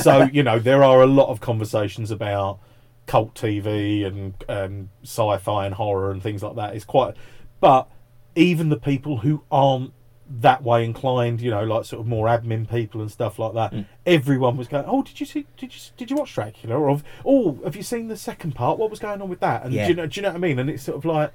so, 0.00 0.22
you 0.32 0.42
know, 0.42 0.58
there 0.58 0.82
are 0.82 1.02
a 1.02 1.06
lot 1.06 1.28
of 1.28 1.42
conversations 1.42 2.10
about 2.10 2.60
cult 3.04 3.34
TV 3.34 4.06
and 4.06 4.32
and 4.48 4.88
sci-fi 5.02 5.66
and 5.66 5.74
horror 5.74 6.10
and 6.10 6.22
things 6.22 6.42
like 6.42 6.56
that. 6.56 6.74
It's 6.74 6.86
quite 6.86 7.14
but 7.60 7.90
even 8.34 8.70
the 8.70 8.78
people 8.78 9.18
who 9.18 9.42
aren't 9.52 9.92
that 10.30 10.62
way 10.62 10.82
inclined, 10.82 11.42
you 11.42 11.50
know, 11.50 11.62
like 11.62 11.84
sort 11.84 12.00
of 12.00 12.06
more 12.06 12.26
admin 12.26 12.66
people 12.70 13.02
and 13.02 13.12
stuff 13.12 13.38
like 13.38 13.52
that. 13.52 13.72
Mm. 13.72 13.84
Everyone 14.06 14.56
was 14.56 14.66
going, 14.66 14.86
"Oh, 14.86 15.02
did 15.02 15.20
you 15.20 15.26
see? 15.26 15.46
Did 15.58 15.74
you 15.74 15.80
did 15.98 16.10
you 16.10 16.16
watch 16.16 16.32
Dracula?" 16.32 16.74
Or, 16.74 17.02
"Oh, 17.22 17.60
have 17.64 17.76
you 17.76 17.82
seen 17.82 18.08
the 18.08 18.16
second 18.16 18.54
part? 18.54 18.78
What 18.78 18.88
was 18.88 18.98
going 18.98 19.20
on 19.20 19.28
with 19.28 19.40
that?" 19.40 19.66
And 19.66 19.74
Yeah. 19.74 19.84
do 19.84 19.90
you 19.90 19.96
know, 19.96 20.06
do 20.06 20.18
you 20.18 20.22
know 20.22 20.30
what 20.30 20.36
I 20.36 20.40
mean? 20.40 20.58
And 20.58 20.70
it's 20.70 20.84
sort 20.84 20.96
of 20.96 21.04
like, 21.04 21.32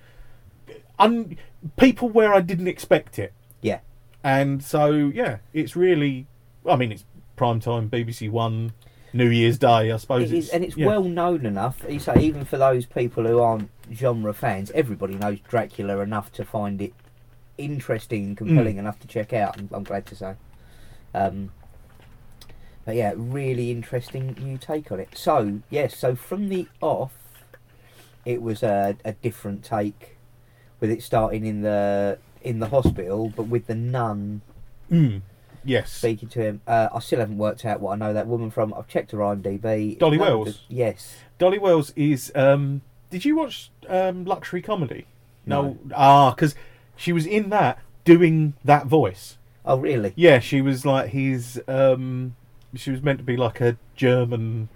un, 0.97 1.37
people 1.77 2.09
where 2.09 2.33
I 2.33 2.41
didn't 2.41 2.67
expect 2.67 3.19
it, 3.19 3.33
yeah, 3.61 3.81
and 4.25 4.63
so 4.63 4.91
yeah, 4.91 5.37
it's 5.53 5.75
really, 5.75 6.25
I 6.67 6.75
mean, 6.75 6.91
it's 6.91 7.05
prime 7.35 7.59
time 7.59 7.89
BBC 7.89 8.29
One. 8.29 8.73
New 9.13 9.29
Year's 9.29 9.57
Day, 9.57 9.93
I 9.93 9.95
suppose. 9.95 10.29
It 10.29 10.37
is, 10.37 10.49
and 10.49 10.61
it's 10.61 10.75
yeah. 10.75 10.87
well 10.87 11.03
known 11.03 11.45
enough. 11.45 11.85
You 11.87 11.99
say 11.99 12.19
even 12.19 12.43
for 12.43 12.57
those 12.57 12.85
people 12.85 13.23
who 13.23 13.39
aren't 13.39 13.69
genre 13.93 14.33
fans, 14.33 14.71
everybody 14.71 15.15
knows 15.15 15.39
Dracula 15.39 15.99
enough 15.99 16.33
to 16.33 16.43
find 16.43 16.81
it 16.81 16.93
interesting 17.57 18.25
and 18.25 18.37
compelling 18.37 18.75
enough 18.75 18.99
to 18.99 19.07
check 19.07 19.31
out. 19.31 19.57
I'm, 19.57 19.69
I'm 19.71 19.83
glad 19.85 20.05
to 20.07 20.17
say. 20.17 20.33
Um, 21.13 21.51
but 22.83 22.95
yeah, 22.95 23.13
really 23.15 23.71
interesting 23.71 24.35
new 24.37 24.57
take 24.57 24.91
on 24.91 24.99
it. 24.99 25.17
So 25.17 25.61
yes, 25.69 25.97
so 25.97 26.15
from 26.15 26.49
the 26.49 26.67
off, 26.81 27.13
it 28.25 28.41
was 28.41 28.63
a, 28.63 28.97
a 29.05 29.13
different 29.13 29.63
take, 29.63 30.17
with 30.81 30.89
it 30.89 31.01
starting 31.01 31.45
in 31.45 31.61
the 31.61 32.17
in 32.45 32.59
the 32.59 32.67
hospital, 32.67 33.31
but 33.35 33.43
with 33.43 33.67
the 33.67 33.75
nun 33.75 34.41
Mm. 34.91 35.21
Yes. 35.63 35.91
speaking 35.91 36.29
to 36.29 36.41
him. 36.41 36.61
Uh, 36.67 36.89
I 36.93 36.99
still 36.99 37.19
haven't 37.19 37.39
worked 37.39 37.65
out 37.65 37.81
what 37.81 37.93
I 37.93 37.95
know 37.95 38.13
that 38.13 38.27
woman 38.27 38.51
from. 38.51 38.73
I've 38.73 38.87
checked 38.87 39.11
her 39.11 39.17
IMDb. 39.17 39.97
Dolly 39.97 40.17
Wells? 40.19 40.61
the- 40.69 40.75
Yes. 40.75 41.17
Dolly 41.39 41.57
Wells 41.57 41.91
is. 41.95 42.31
Um, 42.35 42.81
did 43.09 43.25
you 43.25 43.35
watch 43.35 43.71
um, 43.89 44.25
Luxury 44.25 44.61
Comedy? 44.61 45.05
No. 45.45 45.77
Ah, 45.93 46.31
because 46.31 46.53
she 46.95 47.11
was 47.11 47.25
in 47.25 47.49
that 47.49 47.79
doing 48.03 48.53
that 48.63 48.85
voice. 48.85 49.37
Oh, 49.65 49.77
really? 49.79 50.13
Yeah, 50.15 50.37
she 50.39 50.61
was 50.61 50.85
like 50.85 51.09
his. 51.09 51.59
Um, 51.67 52.35
she 52.75 52.91
was 52.91 53.01
meant 53.01 53.17
to 53.17 53.23
be 53.25 53.35
like 53.37 53.59
a 53.61 53.77
German 53.95 54.69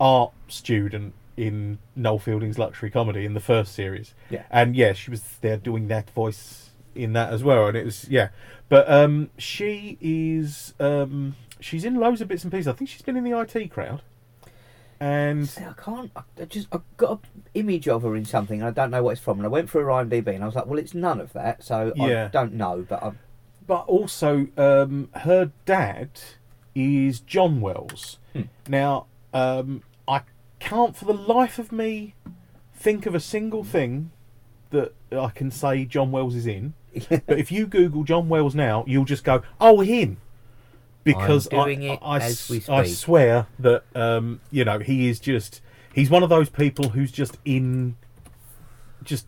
art 0.00 0.32
student 0.48 1.12
in 1.36 1.78
Noel 1.94 2.18
Fielding's 2.18 2.58
Luxury 2.58 2.90
Comedy 2.90 3.24
in 3.24 3.34
the 3.34 3.40
first 3.40 3.74
series. 3.74 4.14
Yeah. 4.28 4.42
and 4.50 4.74
yeah, 4.74 4.92
she 4.92 5.10
was 5.10 5.22
there 5.40 5.56
doing 5.56 5.86
that 5.88 6.10
voice 6.10 6.69
in 6.94 7.12
that 7.14 7.32
as 7.32 7.42
well, 7.44 7.66
and 7.68 7.76
it 7.76 7.84
was 7.84 8.08
yeah. 8.08 8.28
But 8.68 8.90
um, 8.90 9.30
she 9.38 9.98
is 10.00 10.74
um, 10.80 11.34
she's 11.60 11.84
in 11.84 11.96
loads 11.96 12.20
of 12.20 12.28
bits 12.28 12.44
and 12.44 12.52
pieces. 12.52 12.68
I 12.68 12.72
think 12.72 12.90
she's 12.90 13.02
been 13.02 13.16
in 13.16 13.24
the 13.24 13.38
IT 13.38 13.70
crowd, 13.70 14.02
and 14.98 15.48
See, 15.48 15.64
I 15.64 15.72
can't. 15.72 16.10
I 16.16 16.44
just 16.44 16.68
I 16.72 16.80
got 16.96 17.24
an 17.34 17.44
image 17.54 17.88
of 17.88 18.02
her 18.02 18.14
in 18.14 18.24
something, 18.24 18.60
and 18.60 18.68
I 18.68 18.70
don't 18.70 18.90
know 18.90 19.02
what 19.02 19.12
it's 19.12 19.20
from. 19.20 19.38
And 19.38 19.46
I 19.46 19.48
went 19.48 19.70
through 19.70 19.82
her 19.82 19.88
IMDb, 19.88 20.34
and 20.34 20.42
I 20.42 20.46
was 20.46 20.54
like, 20.54 20.66
well, 20.66 20.78
it's 20.78 20.94
none 20.94 21.20
of 21.20 21.32
that, 21.32 21.64
so 21.64 21.92
Yeah. 21.96 22.26
I 22.26 22.28
don't 22.28 22.54
know. 22.54 22.84
But 22.88 23.02
I, 23.02 23.12
but 23.66 23.86
also 23.86 24.48
um, 24.56 25.08
her 25.14 25.52
dad 25.64 26.10
is 26.74 27.20
John 27.20 27.60
Wells. 27.60 28.18
Hmm. 28.32 28.42
Now, 28.68 29.06
um, 29.32 29.82
I 30.06 30.22
can't 30.58 30.94
for 30.96 31.06
the 31.06 31.14
life 31.14 31.58
of 31.58 31.72
me 31.72 32.14
think 32.74 33.06
of 33.06 33.14
a 33.14 33.20
single 33.20 33.64
thing 33.64 34.10
that 34.70 34.94
I 35.10 35.30
can 35.30 35.50
say 35.50 35.84
John 35.84 36.12
Wells 36.12 36.34
is 36.34 36.46
in. 36.46 36.74
but 37.08 37.38
if 37.38 37.52
you 37.52 37.66
Google 37.66 38.04
John 38.04 38.28
Wells 38.28 38.54
now, 38.54 38.84
you'll 38.86 39.04
just 39.04 39.24
go, 39.24 39.42
"Oh, 39.60 39.80
him," 39.80 40.18
because 41.04 41.48
I'm 41.52 41.64
doing 41.64 41.90
I, 41.90 41.92
it 41.94 41.98
I, 42.02 42.16
as 42.18 42.48
we 42.48 42.62
I 42.68 42.84
swear 42.84 43.46
that 43.58 43.84
um, 43.94 44.40
you 44.50 44.64
know 44.64 44.78
he 44.78 45.08
is 45.08 45.20
just 45.20 45.60
he's 45.92 46.10
one 46.10 46.22
of 46.22 46.28
those 46.28 46.48
people 46.48 46.90
who's 46.90 47.12
just 47.12 47.38
in 47.44 47.96
just 49.02 49.26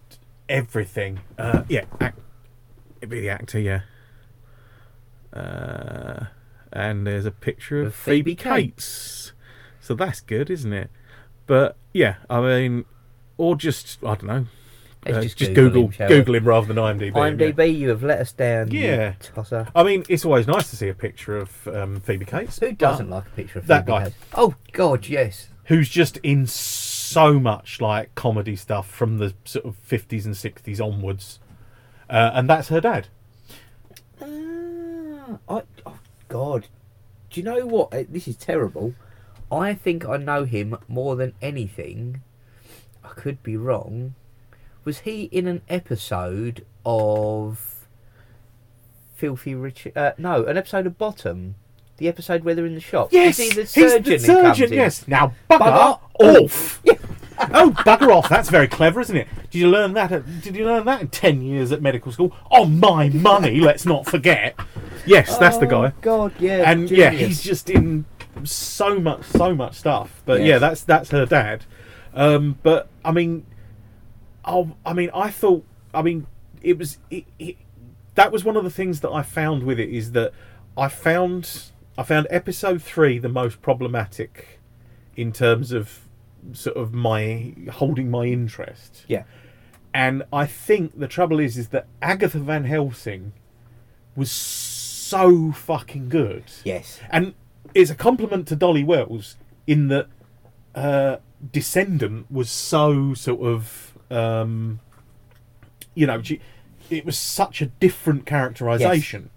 everything. 0.48 1.20
Uh, 1.38 1.62
yeah, 1.68 1.84
act, 2.00 2.18
it'd 3.00 3.10
be 3.10 3.20
the 3.20 3.30
actor, 3.30 3.58
yeah. 3.58 3.82
Uh, 5.32 6.26
and 6.72 7.06
there's 7.06 7.24
a 7.24 7.30
picture 7.30 7.80
of, 7.80 7.88
Of 7.88 7.94
Phoebe, 7.94 8.30
Phoebe 8.30 8.34
Cates. 8.34 8.52
Cates, 8.52 9.32
so 9.80 9.94
that's 9.94 10.20
good, 10.20 10.50
isn't 10.50 10.72
it? 10.72 10.90
But 11.46 11.76
yeah, 11.92 12.16
I 12.28 12.40
mean, 12.40 12.84
or 13.36 13.56
just 13.56 13.98
I 14.02 14.14
don't 14.14 14.24
know. 14.24 14.46
Uh, 15.04 15.20
just 15.20 15.36
just 15.36 15.54
Google 15.54 15.82
Google 15.88 15.88
him. 15.90 16.08
Google 16.08 16.34
him 16.36 16.44
rather 16.44 16.66
than 16.72 16.76
IMDb. 16.76 17.06
him, 17.06 17.14
yeah. 17.40 17.50
IMDb, 17.52 17.76
you 17.76 17.88
have 17.88 18.02
let 18.04 18.20
us 18.20 18.32
down. 18.32 18.70
you 18.70 18.80
Yeah. 18.80 19.14
tosser. 19.20 19.66
I 19.74 19.82
mean, 19.82 20.04
it's 20.08 20.24
always 20.24 20.46
nice 20.46 20.70
to 20.70 20.76
see 20.76 20.88
a 20.88 20.94
picture 20.94 21.36
of 21.38 21.66
um, 21.68 22.00
Phoebe 22.00 22.24
Cates. 22.24 22.58
Who 22.60 22.72
doesn't 22.72 23.10
like 23.10 23.26
a 23.26 23.30
picture 23.30 23.58
of 23.58 23.66
That 23.66 23.86
Phoebe 23.86 23.98
guy. 23.98 24.04
Cates? 24.04 24.16
Oh 24.34 24.54
God, 24.72 25.08
yes. 25.08 25.48
Who's 25.66 25.88
just 25.88 26.18
in 26.18 26.46
so 26.46 27.38
much 27.40 27.80
like 27.80 28.14
comedy 28.14 28.54
stuff 28.56 28.88
from 28.88 29.18
the 29.18 29.34
sort 29.44 29.64
of 29.64 29.76
fifties 29.76 30.24
and 30.26 30.36
sixties 30.36 30.80
onwards, 30.80 31.40
uh, 32.08 32.30
and 32.34 32.48
that's 32.48 32.68
her 32.68 32.80
dad. 32.80 33.08
Ah, 34.20 35.38
I, 35.48 35.62
oh 35.86 35.98
God, 36.28 36.66
do 37.30 37.40
you 37.40 37.44
know 37.44 37.66
what? 37.66 37.92
Uh, 37.94 38.04
This 38.08 38.28
is 38.28 38.36
terrible. 38.36 38.94
I 39.50 39.74
think 39.74 40.06
I 40.06 40.16
know 40.16 40.44
him 40.44 40.76
more 40.88 41.16
than 41.16 41.34
anything. 41.42 42.22
I 43.04 43.08
could 43.08 43.42
be 43.42 43.56
wrong. 43.56 44.14
Was 44.84 45.00
he 45.00 45.24
in 45.24 45.46
an 45.46 45.62
episode 45.68 46.64
of 46.84 47.86
Filthy 49.14 49.54
Rich? 49.54 49.88
Uh, 49.94 50.12
no, 50.18 50.44
an 50.44 50.56
episode 50.56 50.86
of 50.86 50.98
Bottom. 50.98 51.54
The 51.98 52.08
episode 52.08 52.42
where 52.44 52.54
they're 52.54 52.66
in 52.66 52.74
the 52.74 52.80
shop. 52.80 53.12
Yes, 53.12 53.38
is 53.38 53.48
he 53.48 53.54
the 53.54 53.60
he's 53.62 53.70
surgeon? 53.70 54.02
the 54.04 54.10
who 54.32 54.42
comes 54.42 54.56
surgeon. 54.58 54.72
in? 54.72 54.78
Yes. 54.78 55.06
Now 55.06 55.34
bugger, 55.48 56.00
Bugger 56.20 56.44
off. 56.44 56.82
oh, 57.38 57.70
bugger 57.86 58.08
off! 58.12 58.28
That's 58.28 58.48
very 58.48 58.66
clever, 58.66 59.00
isn't 59.00 59.16
it? 59.16 59.28
Did 59.50 59.58
you 59.60 59.68
learn 59.70 59.92
that? 59.92 60.10
At, 60.10 60.40
did 60.40 60.56
you 60.56 60.64
learn 60.64 60.84
that 60.86 61.00
in 61.00 61.08
ten 61.08 61.42
years 61.42 61.70
at 61.70 61.80
medical 61.80 62.10
school? 62.10 62.34
On 62.50 62.80
my 62.80 63.08
money, 63.10 63.60
let's 63.60 63.86
not 63.86 64.06
forget. 64.06 64.58
Yes, 65.06 65.38
that's 65.38 65.58
the 65.58 65.66
Oh, 65.66 65.88
guy. 65.88 65.92
God, 66.00 66.32
yeah. 66.40 66.68
and 66.70 66.90
yeah, 66.90 67.10
he's 67.10 67.40
just 67.42 67.70
in 67.70 68.04
so 68.44 68.98
much, 68.98 69.22
so 69.24 69.54
much 69.54 69.74
stuff. 69.74 70.22
But 70.24 70.40
Yes. 70.40 70.48
yeah, 70.48 70.58
that's 70.58 70.82
that's 70.82 71.10
her 71.10 71.26
dad. 71.26 71.64
Um, 72.14 72.58
but 72.64 72.88
I 73.04 73.12
mean, 73.12 73.46
oh, 74.44 74.76
I 74.84 74.92
mean, 74.92 75.10
I 75.14 75.30
thought, 75.30 75.64
I 75.94 76.02
mean, 76.02 76.26
it 76.62 76.78
was 76.78 76.98
it, 77.10 77.24
it, 77.38 77.56
that 78.14 78.32
was 78.32 78.44
one 78.44 78.56
of 78.56 78.64
the 78.64 78.70
things 78.70 79.00
that 79.00 79.10
I 79.10 79.22
found 79.22 79.64
with 79.64 79.80
it 79.80 79.88
is 79.88 80.12
that 80.12 80.32
I 80.76 80.88
found 80.88 81.70
I 81.98 82.02
found 82.02 82.26
episode 82.30 82.82
three 82.82 83.18
the 83.18 83.28
most 83.28 83.60
problematic 83.62 84.60
in 85.16 85.32
terms 85.32 85.72
of 85.72 86.00
sort 86.52 86.76
of 86.76 86.92
my 86.92 87.54
holding 87.70 88.10
my 88.10 88.26
interest. 88.26 89.04
yeah. 89.08 89.24
And 89.94 90.22
I 90.32 90.46
think 90.46 90.98
the 90.98 91.06
trouble 91.06 91.38
is, 91.38 91.58
is 91.58 91.68
that 91.68 91.86
Agatha 92.00 92.38
Van 92.38 92.64
Helsing 92.64 93.32
was 94.16 94.30
so 94.30 95.52
fucking 95.52 96.08
good. 96.08 96.44
Yes. 96.64 96.98
And 97.10 97.34
it's 97.74 97.90
a 97.90 97.94
compliment 97.94 98.48
to 98.48 98.56
Dolly 98.56 98.82
Wells 98.84 99.36
in 99.66 99.88
that 99.88 100.06
uh, 100.74 101.16
Descendant 101.52 102.30
was 102.30 102.50
so 102.50 103.12
sort 103.12 103.42
of, 103.42 103.91
um, 104.12 104.80
you 105.94 106.06
know, 106.06 106.22
she, 106.22 106.40
it 106.90 107.04
was 107.04 107.18
such 107.18 107.62
a 107.62 107.66
different 107.66 108.26
characterization. 108.26 109.30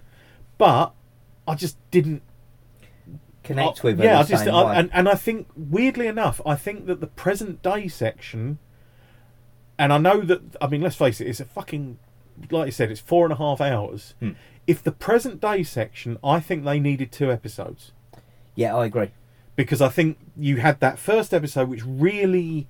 But 0.58 0.94
I 1.48 1.56
just 1.56 1.78
didn't 1.92 2.22
Connect 3.44 3.80
I- 3.80 3.88
with. 3.88 4.00
Yeah, 4.00 4.20
I 4.20 4.24
just 4.24 4.48
I, 4.48 4.76
and 4.76 4.90
and 4.94 5.08
I 5.08 5.16
think 5.16 5.48
weirdly 5.56 6.08
enough, 6.08 6.42
I 6.46 6.56
think 6.56 6.88
that 6.88 7.00
the 7.00 7.08
present 7.08 7.62
day 7.62 7.88
section, 7.88 8.58
and 9.78 9.94
I 9.94 9.98
know 9.98 10.22
that 10.22 10.42
I 10.60 10.68
mean, 10.68 10.82
let's 10.82 10.96
face 10.96 11.22
it, 11.22 11.28
it's 11.28 11.40
a 11.40 11.46
fucking 11.46 12.00
like 12.50 12.66
you 12.66 12.72
said, 12.72 12.92
it's 12.92 13.00
four 13.00 13.26
and 13.26 13.32
a 13.34 13.38
half 13.38 13.62
hours. 13.62 14.16
Hmm. 14.20 14.32
If 14.68 14.82
the 14.82 14.92
present 14.92 15.40
day 15.40 15.62
section, 15.64 16.18
I 16.24 16.40
think 16.40 16.66
they 16.66 16.80
needed 16.80 17.12
two 17.12 17.32
episodes 17.32 17.92
yeah, 18.56 18.76
I 18.76 18.86
agree. 18.86 19.12
because 19.56 19.82
I 19.82 19.90
think 19.90 20.18
you 20.36 20.58
had 20.58 20.80
that 20.80 20.98
first 20.98 21.34
episode, 21.34 21.70
which 21.70 21.86
really 21.86 22.68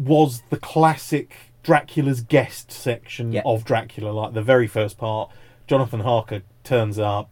was 0.00 0.42
the 0.48 0.56
classic 0.56 1.36
Dracula's 1.62 2.22
guest 2.22 2.72
section 2.72 3.32
Yeah. 3.32 3.42
of 3.44 3.64
Dracula, 3.64 4.10
like 4.10 4.32
the 4.32 4.42
very 4.42 4.66
first 4.66 4.96
part. 4.96 5.30
Jonathan 5.66 6.00
Harker 6.00 6.40
turns 6.64 6.98
up, 6.98 7.28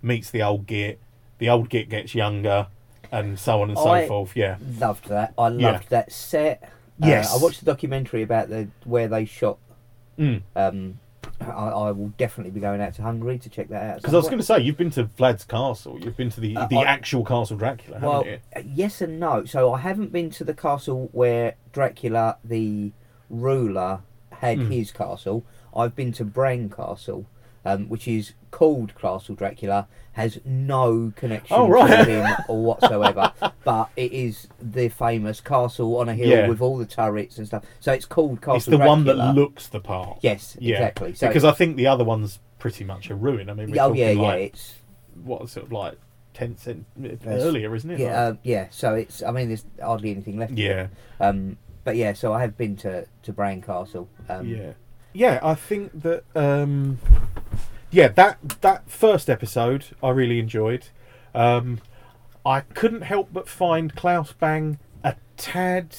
meets 0.00 0.30
the 0.30 0.42
old 0.42 0.66
git, 0.66 0.98
the 1.38 1.50
old 1.50 1.68
git 1.68 1.90
gets 1.90 2.14
younger, 2.14 2.68
and 3.12 3.38
so 3.38 3.60
on 3.60 3.68
and 3.68 3.78
so 3.78 3.88
I- 3.90 4.08
forth. 4.08 4.34
Yeah, 4.34 4.56
Loved 4.80 5.08
that. 5.10 5.34
I 5.36 5.48
loved 5.48 5.60
Yeah. 5.60 5.80
that 5.90 6.10
set. 6.10 6.62
Uh, 7.02 7.06
Yes. 7.06 7.32
I 7.38 7.42
watched 7.42 7.60
the 7.60 7.66
documentary 7.66 8.22
about 8.22 8.48
the 8.48 8.68
where 8.84 9.08
they 9.08 9.26
shot. 9.26 9.58
Mm. 10.18 10.40
Um, 10.56 10.98
I, 11.40 11.44
I 11.50 11.90
will 11.90 12.08
definitely 12.16 12.50
be 12.52 12.60
going 12.60 12.80
out 12.80 12.94
to 12.94 13.02
Hungary 13.02 13.38
to 13.38 13.48
check 13.50 13.68
that 13.68 13.82
out. 13.82 13.96
because 13.96 14.14
I 14.14 14.16
was 14.16 14.26
going 14.26 14.38
to 14.38 14.44
say 14.44 14.58
you've 14.60 14.76
been 14.78 14.90
to 14.92 15.04
Vlad's 15.04 15.44
castle, 15.44 15.98
you've 16.00 16.16
been 16.16 16.30
to 16.30 16.40
the 16.40 16.56
Uh, 16.56 16.66
the 16.66 16.78
I- 16.78 16.84
actual 16.84 17.24
Castle 17.24 17.56
Dracula, 17.56 17.96
haven't 17.98 18.08
Well, 18.08 18.26
you? 18.26 18.38
uh, 18.54 18.60
yes 18.64 19.00
and 19.02 19.20
no. 19.20 19.44
So 19.44 19.72
I 19.74 19.78
haven't 19.80 20.12
been 20.12 20.30
to 20.30 20.44
the 20.44 20.54
castle 20.54 21.08
where 21.12 21.54
Dracula, 21.72 22.38
the 22.44 22.92
ruler, 23.28 24.00
had 24.40 24.58
Mm. 24.58 24.72
his 24.72 24.92
castle. 24.92 25.44
I've 25.74 25.94
been 25.94 26.12
to 26.12 26.24
Bran 26.24 26.70
Castle, 26.70 27.26
um, 27.66 27.88
which 27.88 28.06
is 28.08 28.32
called 28.50 28.94
Castle 28.94 29.34
Dracula, 29.34 29.86
has 30.12 30.40
no 30.44 31.12
connection 31.16 31.56
Oh, 31.56 31.68
right. 31.68 32.04
to 32.04 32.10
him 32.10 32.36
or 32.48 32.62
whatsoever. 32.64 33.32
but 33.64 33.90
it 33.96 34.12
is 34.12 34.48
the 34.60 34.88
famous 34.88 35.40
castle 35.40 35.98
on 35.98 36.08
a 36.08 36.14
hill 36.14 36.28
Yeah. 36.28 36.48
with 36.48 36.60
all 36.62 36.78
the 36.78 36.86
turrets 36.86 37.36
and 37.38 37.46
stuff. 37.46 37.64
So 37.80 37.92
it's 37.92 38.06
called 38.06 38.40
Castle 38.40 38.56
It's 38.56 38.66
the 38.66 38.78
one 38.78 39.04
that 39.04 39.16
looks 39.16 39.66
the 39.68 39.80
part. 39.80 40.18
Yes, 40.22 40.56
Yeah. 40.58 40.76
exactly. 40.76 41.14
So 41.14 41.26
because 41.28 41.44
I 41.44 41.52
think 41.52 41.76
the 41.76 41.86
other 41.86 42.04
one's 42.04 42.38
pretty 42.58 42.84
much 42.84 43.10
a 43.10 43.14
ruin. 43.14 43.50
I 43.50 43.54
mean, 43.54 43.70
we're 43.70 43.82
oh 43.82 43.92
yeah, 43.92 44.10
yeah, 44.10 44.32
it's 44.34 44.76
what 45.22 45.48
sort 45.50 45.66
of 45.66 45.72
like 45.72 45.98
tenth 46.32 46.62
cent 46.62 46.86
earlier, 47.26 47.74
isn't 47.74 47.90
it? 47.90 47.98
yeah, 47.98 48.06
Like- 48.28 48.34
uh, 48.34 48.38
yeah. 48.42 48.66
So 48.70 48.94
it's. 48.94 49.22
I 49.22 49.30
mean, 49.32 49.48
there's 49.48 49.64
hardly 49.82 50.10
anything 50.10 50.38
left. 50.38 50.52
yeah, 50.52 50.86
Um, 51.20 51.58
but 51.84 51.96
yeah, 51.96 52.12
so 52.14 52.32
I 52.32 52.40
have 52.40 52.56
been 52.56 52.76
to 52.76 53.06
to 53.22 53.32
Bran 53.32 53.60
Castle. 53.60 54.08
Um, 54.30 54.46
yeah, 54.48 54.72
yeah. 55.12 55.40
I 55.42 55.54
think 55.54 56.02
that 56.02 56.24
um, 56.34 56.98
yeah, 57.90 58.08
that 58.08 58.60
that 58.60 58.90
first 58.90 59.30
episode 59.30 59.86
I 60.02 60.10
really 60.10 60.38
enjoyed. 60.38 60.88
Um, 61.34 61.80
I 62.44 62.60
couldn't 62.60 63.02
help 63.02 63.30
but 63.32 63.48
find 63.48 63.94
Claes 63.94 64.32
Bang 64.32 64.78
a 65.02 65.16
tad 65.36 65.94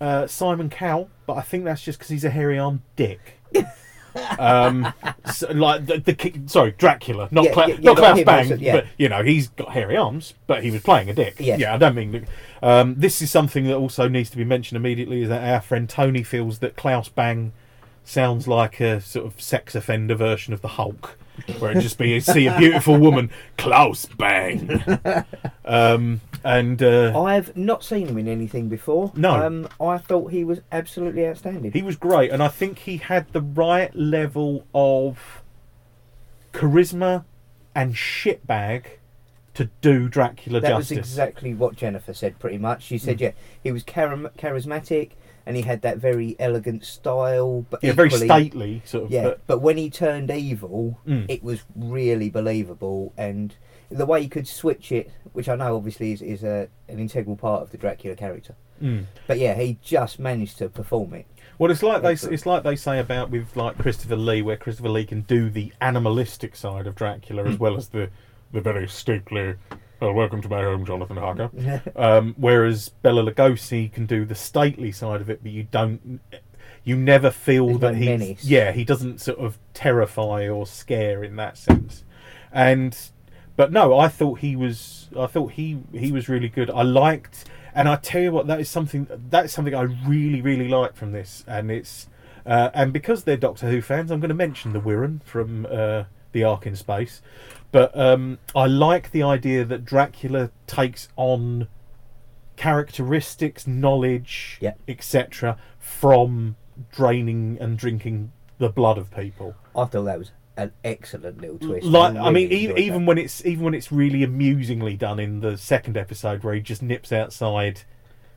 uh, 0.00 0.26
Simon 0.26 0.70
Cowell, 0.70 1.10
but 1.26 1.36
I 1.36 1.42
think 1.42 1.64
that's 1.64 1.82
just 1.82 1.98
because 1.98 2.10
he's 2.10 2.24
a 2.24 2.30
hairy 2.30 2.58
arm 2.58 2.82
dick. 2.96 3.38
um, 4.38 4.92
so, 5.32 5.52
like 5.52 5.86
the, 5.86 5.98
the 5.98 6.42
sorry 6.46 6.72
Dracula, 6.72 7.28
not 7.30 7.44
Yeah, 7.44 7.52
Cla- 7.52 7.68
yeah, 7.68 7.76
not 7.80 7.96
Claes 7.96 8.24
Bang, 8.24 8.58
yeah. 8.58 8.72
but 8.76 8.86
you 8.98 9.08
know 9.08 9.22
he's 9.22 9.48
got 9.48 9.72
hairy 9.72 9.96
arms, 9.96 10.34
but 10.46 10.64
he 10.64 10.70
was 10.70 10.82
playing 10.82 11.10
a 11.10 11.14
dick. 11.14 11.36
Yes. 11.38 11.60
Yeah, 11.60 11.74
I 11.74 11.78
don't 11.78 11.94
mean. 11.94 12.26
Um, 12.62 12.94
this 12.96 13.22
is 13.22 13.30
something 13.30 13.64
that 13.64 13.76
also 13.76 14.08
needs 14.08 14.30
to 14.30 14.36
be 14.36 14.44
mentioned 14.44 14.76
immediately. 14.76 15.22
Is 15.22 15.28
that 15.28 15.46
our 15.46 15.60
friend 15.60 15.88
Tony 15.88 16.22
feels 16.22 16.58
that 16.60 16.76
Claes 16.76 17.08
Bang 17.08 17.52
sounds 18.10 18.46
like 18.48 18.80
a 18.80 19.00
sort 19.00 19.26
of 19.26 19.40
sex 19.40 19.74
offender 19.74 20.14
version 20.14 20.52
of 20.52 20.60
the 20.60 20.68
Hulk, 20.68 21.16
where 21.58 21.70
it 21.72 21.80
just 21.80 21.96
be 21.98 22.18
see 22.20 22.46
a 22.46 22.58
beautiful 22.58 22.98
woman, 22.98 23.30
Claes 23.56 24.06
Bang, 24.18 24.82
um, 25.64 26.20
and 26.44 26.82
uh, 26.82 27.20
I've 27.22 27.56
not 27.56 27.84
seen 27.84 28.08
him 28.08 28.18
in 28.18 28.28
anything 28.28 28.68
before. 28.68 29.12
No. 29.14 29.34
Um, 29.34 29.68
I 29.80 29.98
thought 29.98 30.32
he 30.32 30.44
was 30.44 30.60
absolutely 30.72 31.26
outstanding. 31.26 31.72
he 31.72 31.82
was 31.82 31.96
great, 31.96 32.30
and 32.30 32.42
I 32.42 32.48
think 32.48 32.80
he 32.80 32.96
had 32.98 33.32
the 33.32 33.40
right 33.42 33.94
level 33.94 34.66
of 34.74 35.42
charisma 36.52 37.24
and 37.74 37.94
shitbag 37.94 38.84
to 39.54 39.68
do 39.80 40.08
Dracula 40.08 40.60
that 40.60 40.68
justice. 40.68 40.90
was 40.90 40.98
exactly 40.98 41.54
what 41.54 41.76
Jennifer 41.76 42.14
said, 42.14 42.38
pretty 42.38 42.58
much. 42.58 42.82
She 42.84 42.96
Mm. 42.96 43.00
said, 43.00 43.20
yeah, 43.20 43.30
he 43.62 43.72
was 43.72 43.84
charim- 43.84 44.30
charismatic 44.36 45.10
and 45.50 45.56
he 45.56 45.64
had 45.64 45.82
that 45.82 45.98
very 45.98 46.36
elegant 46.38 46.84
style, 46.84 47.66
but 47.70 47.82
yeah, 47.82 47.90
very 47.90 48.08
stately 48.08 48.82
sort 48.84 49.04
of. 49.06 49.10
Yeah, 49.10 49.24
but- 49.24 49.40
but, 49.48 49.58
when 49.58 49.76
he 49.78 49.90
turned 49.90 50.30
evil, 50.30 50.96
Mm. 51.04 51.26
it 51.28 51.42
was 51.42 51.64
really 51.74 52.30
believable, 52.30 53.12
and 53.18 53.56
the 53.90 54.06
way 54.06 54.22
he 54.22 54.28
could 54.28 54.46
switch 54.46 54.92
it, 54.92 55.10
which 55.32 55.48
I 55.48 55.56
know 55.56 55.74
obviously 55.74 56.12
is, 56.12 56.22
is 56.22 56.44
a, 56.44 56.68
an 56.88 57.00
integral 57.00 57.34
part 57.34 57.62
of 57.62 57.72
the 57.72 57.78
Dracula 57.78 58.14
character. 58.14 58.54
Mm. 58.80 59.06
But 59.26 59.40
yeah, 59.40 59.54
he 59.54 59.76
just 59.82 60.20
managed 60.20 60.58
to 60.58 60.68
perform 60.68 61.14
it. 61.14 61.26
Well, 61.58 61.72
it's 61.72 61.82
like 61.82 62.00
they 62.02 62.12
it's 62.12 62.46
like 62.46 62.62
they 62.62 62.76
say 62.76 63.00
about 63.00 63.30
with 63.30 63.56
like 63.56 63.76
Christopher 63.76 64.14
Lee, 64.16 64.40
where 64.40 64.56
Christopher 64.56 64.88
Lee 64.88 65.04
can 65.04 65.22
do 65.22 65.50
the 65.50 65.72
animalistic 65.80 66.54
side 66.54 66.86
of 66.86 66.94
Dracula 66.94 67.44
as 67.44 67.56
Hmm. 67.56 67.62
well 67.62 67.76
as 67.76 67.88
the 67.88 68.08
the 68.52 68.60
very 68.60 68.86
stately. 68.88 69.54
Oh, 70.02 70.12
welcome 70.12 70.40
to 70.40 70.48
my 70.48 70.62
home, 70.62 70.86
Jonathan 70.86 71.18
Harker. 71.18 71.50
um, 71.96 72.34
whereas 72.38 72.88
Bela 72.88 73.22
Lugosi 73.22 73.92
can 73.92 74.06
do 74.06 74.24
the 74.24 74.34
stately 74.34 74.92
side 74.92 75.20
of 75.20 75.28
it, 75.28 75.40
but 75.42 75.52
you 75.52 75.64
don't, 75.64 76.20
you 76.84 76.96
never 76.96 77.30
feel 77.30 77.66
There's 77.66 77.80
that 77.80 77.92
no 77.92 77.98
he's 77.98 78.06
menace. 78.08 78.44
yeah 78.44 78.72
he 78.72 78.84
doesn't 78.84 79.20
sort 79.20 79.38
of 79.38 79.58
terrify 79.74 80.48
or 80.48 80.66
scare 80.66 81.22
in 81.22 81.36
that 81.36 81.58
sense, 81.58 82.04
and 82.50 82.96
but 83.56 83.72
no, 83.72 83.98
I 83.98 84.08
thought 84.08 84.38
he 84.38 84.56
was 84.56 85.10
I 85.18 85.26
thought 85.26 85.52
he 85.52 85.80
he 85.92 86.10
was 86.12 86.30
really 86.30 86.48
good. 86.48 86.70
I 86.70 86.82
liked, 86.82 87.44
and 87.74 87.86
I 87.86 87.96
tell 87.96 88.22
you 88.22 88.32
what, 88.32 88.46
that 88.46 88.58
is 88.58 88.70
something 88.70 89.06
that 89.28 89.44
is 89.44 89.52
something 89.52 89.74
I 89.74 89.82
really 89.82 90.40
really 90.40 90.68
like 90.68 90.96
from 90.96 91.12
this, 91.12 91.44
and 91.46 91.70
it's 91.70 92.08
uh, 92.46 92.70
and 92.72 92.90
because 92.90 93.24
they're 93.24 93.36
Doctor 93.36 93.68
Who 93.68 93.82
fans, 93.82 94.10
I'm 94.10 94.20
going 94.20 94.30
to 94.30 94.34
mention 94.34 94.72
the 94.72 94.80
Wirrn 94.80 95.20
from 95.24 95.66
uh, 95.70 96.04
the 96.32 96.44
Ark 96.44 96.66
in 96.66 96.74
Space. 96.74 97.20
But 97.72 97.96
um, 97.96 98.38
I 98.54 98.66
like 98.66 99.10
the 99.12 99.22
idea 99.22 99.64
that 99.64 99.84
Dracula 99.84 100.50
takes 100.66 101.08
on 101.16 101.68
characteristics, 102.56 103.66
knowledge, 103.66 104.58
Yeah. 104.60 104.74
etc., 104.88 105.56
from 105.78 106.56
draining 106.92 107.58
and 107.60 107.78
drinking 107.78 108.32
the 108.58 108.68
blood 108.68 108.98
of 108.98 109.10
people. 109.14 109.54
I 109.76 109.84
thought 109.84 110.04
that 110.04 110.18
was 110.18 110.32
an 110.56 110.72
excellent 110.84 111.40
little 111.40 111.58
twist. 111.58 111.86
Like, 111.86 112.16
I 112.16 112.30
mean, 112.30 112.52
e- 112.52 112.74
even 112.76 113.02
that. 113.02 113.06
when 113.08 113.18
it's 113.18 113.44
even 113.46 113.64
when 113.64 113.74
it's 113.74 113.90
really 113.90 114.22
amusingly 114.22 114.96
done 114.96 115.18
in 115.18 115.40
the 115.40 115.56
second 115.56 115.96
episode, 115.96 116.42
where 116.44 116.54
he 116.54 116.60
just 116.60 116.82
nips 116.82 117.12
outside 117.12 117.82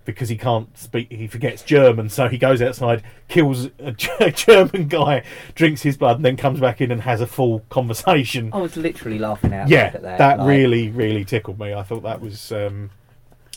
because 0.05 0.29
he 0.29 0.35
can't 0.37 0.77
speak, 0.77 1.11
he 1.11 1.27
forgets 1.27 1.61
German, 1.63 2.09
so 2.09 2.27
he 2.27 2.37
goes 2.37 2.61
outside, 2.61 3.03
kills 3.27 3.69
a 3.79 3.91
German 4.31 4.87
guy, 4.87 5.23
drinks 5.55 5.81
his 5.83 5.95
blood, 5.97 6.17
and 6.17 6.25
then 6.25 6.35
comes 6.37 6.59
back 6.59 6.81
in 6.81 6.91
and 6.91 7.01
has 7.01 7.21
a 7.21 7.27
full 7.27 7.59
conversation. 7.69 8.49
I 8.53 8.57
was 8.57 8.75
literally 8.77 9.19
laughing 9.19 9.53
out 9.53 9.69
yeah, 9.69 9.85
loud 9.85 9.95
at 9.95 10.01
that. 10.03 10.17
that 10.17 10.39
like- 10.39 10.47
really, 10.47 10.89
really 10.89 11.23
tickled 11.23 11.59
me. 11.59 11.73
I 11.73 11.83
thought 11.83 12.03
that 12.03 12.19
was 12.21 12.51
um, 12.51 12.89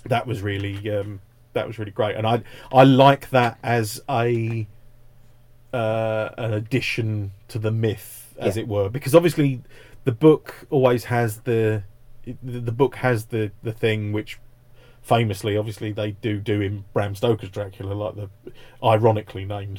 that 0.04 0.26
was 0.26 0.40
really 0.42 0.88
um, 0.90 1.20
that 1.52 1.66
was 1.66 1.78
really 1.78 1.90
great, 1.92 2.16
and 2.16 2.26
I 2.26 2.42
I 2.72 2.84
like 2.84 3.30
that 3.30 3.58
as 3.62 4.00
a 4.08 4.66
uh, 5.72 6.30
an 6.38 6.52
addition 6.54 7.32
to 7.48 7.58
the 7.58 7.70
myth, 7.70 8.34
as 8.38 8.56
Yeah. 8.56 8.62
it 8.62 8.68
were, 8.68 8.88
because 8.88 9.14
obviously 9.14 9.62
the 10.04 10.12
book 10.12 10.66
always 10.70 11.04
has 11.06 11.38
the 11.40 11.82
the 12.42 12.58
the 12.60 12.72
book 12.72 12.96
has 12.96 13.26
the 13.26 13.52
the 13.62 13.72
thing 13.72 14.12
which 14.12 14.38
famously 15.06 15.56
obviously 15.56 15.92
they 15.92 16.10
do 16.10 16.40
do 16.40 16.60
in 16.60 16.84
Bram 16.92 17.14
Stoker's 17.14 17.48
Dracula 17.50 17.92
like 17.94 18.16
the 18.16 18.28
ironically 18.82 19.44
named 19.44 19.78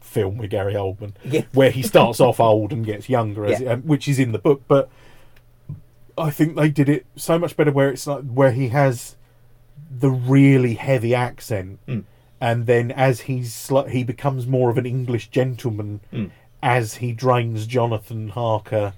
film 0.00 0.36
with 0.36 0.50
Gary 0.50 0.74
Oldman 0.74 1.12
Yeah. 1.24 1.42
where 1.52 1.70
he 1.70 1.80
starts 1.82 2.18
off 2.18 2.40
old 2.40 2.72
and 2.72 2.84
gets 2.84 3.08
younger, 3.08 3.46
as 3.46 3.60
Yeah. 3.60 3.74
um, 3.74 3.82
which 3.82 4.08
is 4.08 4.18
in 4.18 4.32
the 4.32 4.40
book. 4.40 4.62
But 4.66 4.90
I 6.18 6.30
think 6.30 6.56
they 6.56 6.70
did 6.70 6.88
it 6.88 7.06
so 7.14 7.38
much 7.38 7.56
better 7.56 7.70
where 7.70 7.88
it's 7.88 8.04
like 8.06 8.24
where 8.24 8.50
he 8.50 8.68
has 8.70 9.14
the 9.90 10.10
really 10.10 10.74
heavy 10.74 11.14
accent, 11.14 11.78
Mm. 11.86 12.02
and 12.40 12.66
then 12.66 12.90
as 12.90 13.22
he's 13.22 13.70
he 13.90 14.02
becomes 14.02 14.46
more 14.46 14.70
of 14.70 14.76
an 14.76 14.86
English 14.86 15.28
gentleman 15.30 16.00
Mm. 16.12 16.30
as 16.62 16.96
he 16.96 17.12
drains 17.12 17.66
Jonathan 17.66 18.30
Harker, 18.30 18.92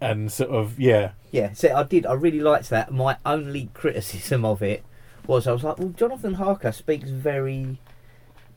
and 0.00 0.30
sort 0.30 0.50
of 0.50 0.78
yeah, 0.78 1.12
Yeah, 1.30 1.52
so 1.52 1.74
I 1.74 1.82
did. 1.82 2.06
I 2.06 2.12
really 2.12 2.40
liked 2.40 2.70
that. 2.70 2.92
My 2.92 3.16
only 3.24 3.70
criticism 3.74 4.44
of 4.44 4.62
it 4.62 4.84
was 5.26 5.46
I 5.46 5.52
was 5.52 5.64
like, 5.64 5.78
well, 5.78 5.88
Jonathan 5.88 6.34
Harker 6.34 6.72
speaks 6.72 7.08
very 7.10 7.78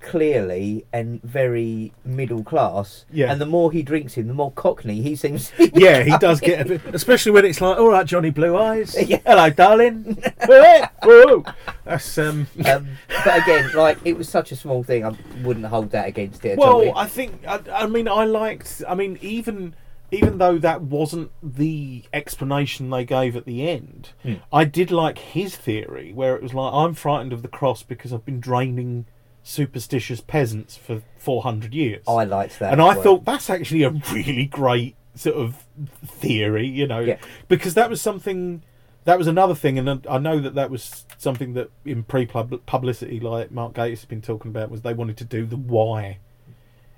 clearly 0.01 0.85
and 0.93 1.21
very 1.23 1.91
middle 2.05 2.43
class. 2.43 3.05
Yeah. 3.11 3.31
And 3.31 3.41
the 3.41 3.45
more 3.45 3.71
he 3.71 3.81
drinks 3.83 4.13
him, 4.13 4.27
the 4.27 4.33
more 4.33 4.51
Cockney 4.51 5.01
he 5.01 5.15
seems. 5.15 5.51
yeah, 5.73 6.03
he 6.03 6.17
does 6.19 6.39
get 6.39 6.61
a 6.61 6.65
bit, 6.77 6.81
especially 6.95 7.31
when 7.33 7.45
it's 7.45 7.59
like, 7.61 7.77
all 7.77 7.89
right, 7.89 8.05
Johnny 8.05 8.29
Blue 8.29 8.55
Eyes, 8.57 8.95
Yeah. 9.09 9.19
hello, 9.25 9.49
darling. 9.49 10.21
Whoa. 10.45 11.43
That's 11.85 12.17
um. 12.17 12.47
um, 12.65 12.87
but 13.25 13.41
again, 13.43 13.71
like 13.75 13.97
it 14.05 14.17
was 14.17 14.29
such 14.29 14.51
a 14.51 14.55
small 14.55 14.83
thing. 14.83 15.05
I 15.05 15.15
wouldn't 15.43 15.65
hold 15.65 15.91
that 15.91 16.07
against 16.07 16.45
it. 16.45 16.57
Well, 16.57 16.87
all. 16.87 16.97
I 16.97 17.07
think 17.07 17.41
I, 17.47 17.59
I 17.73 17.87
mean 17.87 18.07
I 18.07 18.25
liked. 18.25 18.83
I 18.87 18.95
mean 18.95 19.17
even 19.21 19.73
even 20.11 20.37
though 20.37 20.57
that 20.57 20.81
wasn't 20.81 21.31
the 21.43 22.03
explanation 22.13 22.89
they 22.89 23.05
gave 23.05 23.35
at 23.35 23.45
the 23.45 23.67
end, 23.69 24.09
Hmm. 24.23 24.35
I 24.51 24.65
did 24.65 24.91
like 24.91 25.17
his 25.17 25.55
theory 25.55 26.11
where 26.13 26.35
it 26.35 26.41
was 26.43 26.53
like 26.53 26.73
I'm 26.73 26.93
frightened 26.93 27.33
of 27.33 27.41
the 27.41 27.47
cross 27.47 27.83
because 27.83 28.11
I've 28.13 28.25
been 28.25 28.39
draining 28.39 29.05
superstitious 29.43 30.21
peasants 30.21 30.75
for 30.77 31.01
400 31.17 31.73
years. 31.73 32.03
I 32.07 32.23
liked 32.25 32.59
that. 32.59 32.71
and 32.73 32.81
I 32.81 32.93
thought 32.95 33.25
that's 33.25 33.49
actually 33.49 33.83
a 33.83 33.89
really 34.11 34.45
great 34.45 34.95
sort 35.15 35.35
of 35.37 35.65
theory, 36.05 36.67
you 36.67 36.87
know, 36.87 36.99
Yeah. 36.99 37.17
because 37.47 37.73
that 37.73 37.89
was 37.89 38.01
something. 38.01 38.63
That 39.05 39.17
was 39.17 39.27
another 39.27 39.55
thing, 39.55 39.79
and 39.79 40.05
I 40.07 40.17
know 40.19 40.39
that 40.39 40.55
that 40.55 40.69
was 40.69 41.05
something 41.17 41.53
that 41.53 41.69
in 41.85 42.03
pre-publicity, 42.03 43.19
like 43.19 43.49
Mark 43.49 43.73
Gatiss 43.73 43.89
has 43.91 44.05
been 44.05 44.21
talking 44.21 44.51
about, 44.51 44.69
was 44.69 44.81
they 44.81 44.93
wanted 44.93 45.17
to 45.17 45.23
do 45.25 45.45
the 45.45 45.55
why 45.57 46.19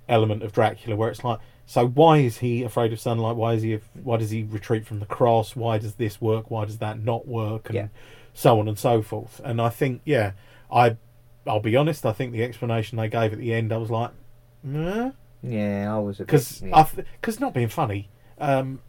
element 0.10 0.44
of 0.44 0.52
Dracula, 0.52 0.96
where 0.98 1.10
it's 1.10 1.24
like, 1.24 1.40
so 1.72 1.88
why 1.88 2.18
is 2.18 2.40
he 2.40 2.64
afraid 2.64 2.92
of 2.92 3.00
sunlight? 3.00 3.38
Why 3.38 3.54
is 3.54 3.62
he? 3.62 3.80
Why 4.04 4.18
does 4.18 4.30
he 4.30 4.44
retreat 4.44 4.86
from 4.86 5.00
the 5.00 5.06
cross? 5.06 5.56
Why 5.56 5.78
does 5.78 5.96
this 5.96 6.20
work? 6.20 6.52
Why 6.52 6.66
does 6.66 6.80
that 6.80 7.00
not 7.00 7.30
work? 7.30 7.68
And 7.70 7.76
Yeah. 7.76 7.88
so 8.34 8.60
on 8.60 8.68
and 8.68 8.78
so 8.78 9.02
forth. 9.02 9.40
And 9.46 9.62
I 9.62 9.70
think, 9.70 10.02
yeah, 10.04 10.34
I, 10.70 10.98
I'll 11.48 11.62
be 11.62 11.78
honest. 11.78 12.06
I 12.06 12.12
think 12.12 12.34
the 12.34 12.44
explanation 12.44 12.98
they 12.98 13.08
gave 13.08 13.32
at 13.32 13.40
the 13.40 13.54
end, 13.54 13.72
I 13.72 13.78
was 13.78 13.90
like, 13.90 14.12
nah 14.62 15.12
Yeah, 15.42 15.96
I 15.96 16.00
was 16.00 16.20
a 16.20 16.26
because 16.26 16.62
yeah. 16.62 16.86
because 17.22 17.40
not 17.40 17.54
being 17.54 17.70
funny. 17.70 18.10
Um, 18.38 18.82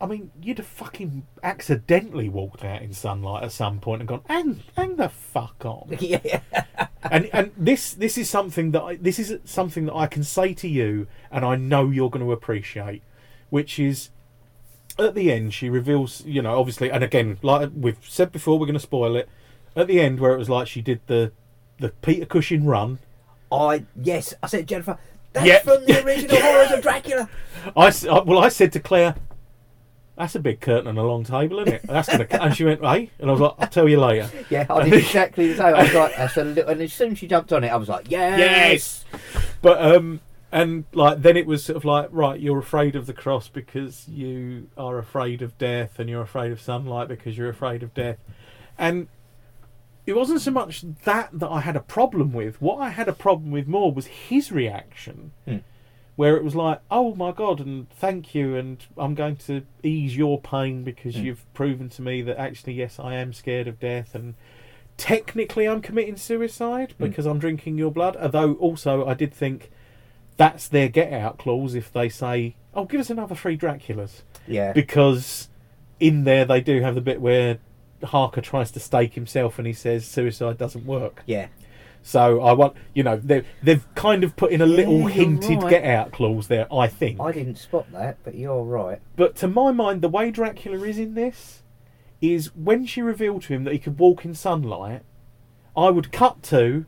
I 0.00 0.06
mean, 0.06 0.30
you'd 0.42 0.58
have 0.58 0.66
fucking 0.66 1.26
accidentally 1.42 2.28
walked 2.28 2.64
out 2.64 2.80
in 2.82 2.92
sunlight 2.94 3.42
at 3.44 3.52
some 3.52 3.78
point 3.78 4.00
and 4.00 4.08
gone, 4.08 4.22
hang, 4.26 4.62
hang 4.76 4.96
the 4.96 5.08
fuck 5.10 5.64
on. 5.64 5.88
yeah. 6.00 6.40
and 7.02 7.28
and 7.32 7.52
this 7.56 7.92
this 7.92 8.16
is 8.16 8.30
something 8.30 8.70
that 8.70 8.82
I, 8.82 8.96
this 8.96 9.18
is 9.18 9.38
something 9.44 9.86
that 9.86 9.94
I 9.94 10.06
can 10.06 10.24
say 10.24 10.54
to 10.54 10.68
you, 10.68 11.06
and 11.30 11.44
I 11.44 11.56
know 11.56 11.90
you're 11.90 12.10
going 12.10 12.24
to 12.24 12.32
appreciate, 12.32 13.02
which 13.50 13.78
is. 13.78 14.10
At 14.98 15.14
the 15.14 15.32
end, 15.32 15.54
she 15.54 15.70
reveals, 15.70 16.22
you 16.26 16.42
know, 16.42 16.58
obviously, 16.58 16.90
and 16.90 17.02
again, 17.02 17.38
like 17.42 17.70
we've 17.74 17.96
said 18.06 18.32
before, 18.32 18.58
we're 18.58 18.66
going 18.66 18.74
to 18.74 18.80
spoil 18.80 19.16
it. 19.16 19.30
At 19.74 19.86
the 19.86 19.98
end, 19.98 20.20
where 20.20 20.34
it 20.34 20.38
was 20.38 20.50
like 20.50 20.66
she 20.66 20.82
did 20.82 21.00
the, 21.06 21.32
the 21.78 21.90
Peter 22.02 22.26
Cushing 22.26 22.66
run, 22.66 22.98
I 23.50 23.84
yes, 23.96 24.34
I 24.42 24.48
said 24.48 24.66
Jennifer. 24.66 24.98
That's 25.32 25.46
Yeah. 25.46 25.60
from 25.60 25.86
the 25.86 26.02
original 26.04 26.36
horrors 26.40 26.72
of 26.72 26.82
Dracula. 26.82 27.30
I- 27.76 28.22
well, 28.26 28.40
I 28.40 28.48
said 28.50 28.72
to 28.72 28.80
Claire, 28.80 29.14
"That's 30.20 30.34
a 30.34 30.40
big 30.40 30.60
curtain 30.60 30.86
on 30.86 30.96
a 30.98 31.02
long 31.02 31.24
table, 31.24 31.58
isn't 31.60 31.74
it?" 31.74 31.82
That's 31.84 32.08
gonna. 32.08 32.26
and 32.30 32.56
she 32.56 32.64
went, 32.64 32.80
"Hey," 32.82 33.10
and 33.18 33.28
I 33.28 33.32
was 33.32 33.40
like, 33.40 33.54
"I'll 33.58 33.68
tell 33.68 33.88
you 33.88 33.98
later." 34.00 34.30
Yeah, 34.50 34.66
I 34.70 34.84
did 34.84 34.94
exactly 35.04 35.48
the 35.48 35.56
same. 35.56 35.74
I 35.74 35.82
was 35.82 35.94
like, 35.94 36.16
that's 36.16 36.36
a 36.36 36.44
little, 36.44 36.70
and 36.70 36.80
as 36.82 36.92
soon 36.92 37.12
as 37.12 37.18
she 37.18 37.26
jumped 37.26 37.52
on 37.52 37.64
it, 37.64 37.68
I 37.68 37.76
was 37.76 37.88
like, 37.88 38.10
yes. 38.10 38.38
Yes. 38.38 39.04
But 39.62 39.80
um, 39.82 40.20
and 40.52 40.84
like 40.92 41.22
then 41.22 41.36
it 41.36 41.46
was 41.46 41.64
sort 41.64 41.76
of 41.76 41.84
like 41.84 42.08
right 42.10 42.40
you're 42.40 42.58
afraid 42.58 42.96
of 42.96 43.06
the 43.06 43.12
cross 43.12 43.48
because 43.48 44.08
you 44.08 44.68
are 44.76 44.98
afraid 44.98 45.42
of 45.42 45.56
death 45.58 45.98
and 45.98 46.10
you're 46.10 46.22
afraid 46.22 46.50
of 46.52 46.60
sunlight 46.60 47.08
because 47.08 47.38
you're 47.38 47.48
afraid 47.48 47.82
of 47.82 47.94
death 47.94 48.18
and 48.76 49.06
it 50.06 50.14
wasn't 50.14 50.40
so 50.40 50.50
much 50.50 50.82
that 51.04 51.28
that 51.32 51.48
i 51.48 51.60
had 51.60 51.76
a 51.76 51.80
problem 51.80 52.32
with 52.32 52.60
what 52.60 52.78
i 52.78 52.88
had 52.88 53.06
a 53.08 53.12
problem 53.12 53.52
with 53.52 53.68
more 53.68 53.92
was 53.92 54.06
his 54.06 54.50
reaction 54.50 55.30
Hmm. 55.46 55.58
Where 56.20 56.36
it 56.36 56.44
was 56.44 56.54
like 56.54 56.78
oh 56.90 57.14
my 57.14 57.32
god 57.32 57.60
and 57.60 57.88
thank 57.90 58.34
you 58.34 58.54
and 58.54 58.84
i'm 58.98 59.14
going 59.14 59.34
to 59.36 59.62
ease 59.82 60.14
your 60.16 60.38
pain 60.38 60.84
because 60.84 61.14
Hmm. 61.14 61.22
you've 61.24 61.54
proven 61.54 61.88
to 61.88 62.02
me 62.02 62.20
that 62.22 62.38
actually 62.38 62.74
yes 62.74 62.98
i 63.00 63.14
am 63.14 63.32
scared 63.32 63.66
of 63.66 63.80
death 63.80 64.14
and 64.14 64.34
technically 64.98 65.66
i'm 65.66 65.80
committing 65.80 66.16
suicide 66.16 66.92
Hmm. 66.98 67.04
because 67.04 67.24
i'm 67.26 67.38
drinking 67.38 67.78
your 67.78 67.90
blood 67.90 68.16
although 68.16 68.52
also 68.54 69.06
i 69.06 69.14
did 69.14 69.32
think 69.32 69.70
that's 70.36 70.68
their 70.68 70.88
get 70.88 71.12
out 71.12 71.38
clause 71.38 71.74
if 71.74 71.92
they 71.92 72.08
say, 72.08 72.54
"Oh, 72.72 72.86
give 72.86 72.98
us 73.00 73.10
another 73.10 73.34
three 73.34 73.58
Draculas," 73.58 74.22
Yeah. 74.46 74.72
because 74.72 75.48
in 75.98 76.24
there 76.24 76.46
they 76.46 76.62
do 76.62 76.80
have 76.80 76.94
the 76.94 77.02
bit 77.02 77.20
where 77.20 77.58
Harker 78.02 78.40
tries 78.40 78.70
to 78.70 78.80
stake 78.80 79.12
himself 79.14 79.58
and 79.58 79.66
he 79.66 79.74
says 79.74 80.06
suicide 80.06 80.56
doesn't 80.56 80.86
work. 80.86 81.22
yeah. 81.26 81.48
So 82.02 82.40
I 82.40 82.52
want, 82.52 82.76
you 82.94 83.02
know, 83.02 83.16
they 83.16 83.44
they've 83.62 83.86
kind 83.94 84.24
of 84.24 84.36
put 84.36 84.52
in 84.52 84.60
a 84.60 84.66
little 84.66 85.00
you're 85.00 85.08
hinted 85.10 85.62
right. 85.62 85.70
get 85.70 85.84
out 85.84 86.12
clause 86.12 86.48
there, 86.48 86.72
I 86.72 86.86
think. 86.86 87.20
I 87.20 87.32
didn't 87.32 87.56
spot 87.56 87.90
that, 87.92 88.18
but 88.24 88.34
you're 88.34 88.64
right. 88.64 89.00
But 89.16 89.36
to 89.36 89.48
my 89.48 89.70
mind, 89.70 90.00
the 90.02 90.08
way 90.08 90.30
Dracula 90.30 90.82
is 90.86 90.98
in 90.98 91.14
this 91.14 91.62
is 92.20 92.54
when 92.54 92.86
she 92.86 93.02
revealed 93.02 93.42
to 93.42 93.54
him 93.54 93.64
that 93.64 93.72
he 93.72 93.78
could 93.78 93.98
walk 93.98 94.24
in 94.24 94.34
sunlight, 94.34 95.02
I 95.76 95.90
would 95.90 96.12
cut 96.12 96.42
to 96.44 96.86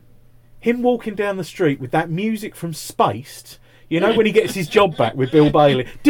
him 0.59 0.81
walking 0.81 1.15
down 1.15 1.37
the 1.37 1.43
street 1.43 1.79
with 1.79 1.91
that 1.91 2.09
music 2.09 2.55
from 2.55 2.73
Spaced. 2.73 3.59
You 3.89 3.99
know 3.99 4.13
when 4.15 4.25
he 4.25 4.31
gets 4.31 4.55
his 4.55 4.67
job 4.67 4.97
back 4.97 5.13
with 5.13 5.31
Bill 5.31 5.51
Bailey. 5.51 5.87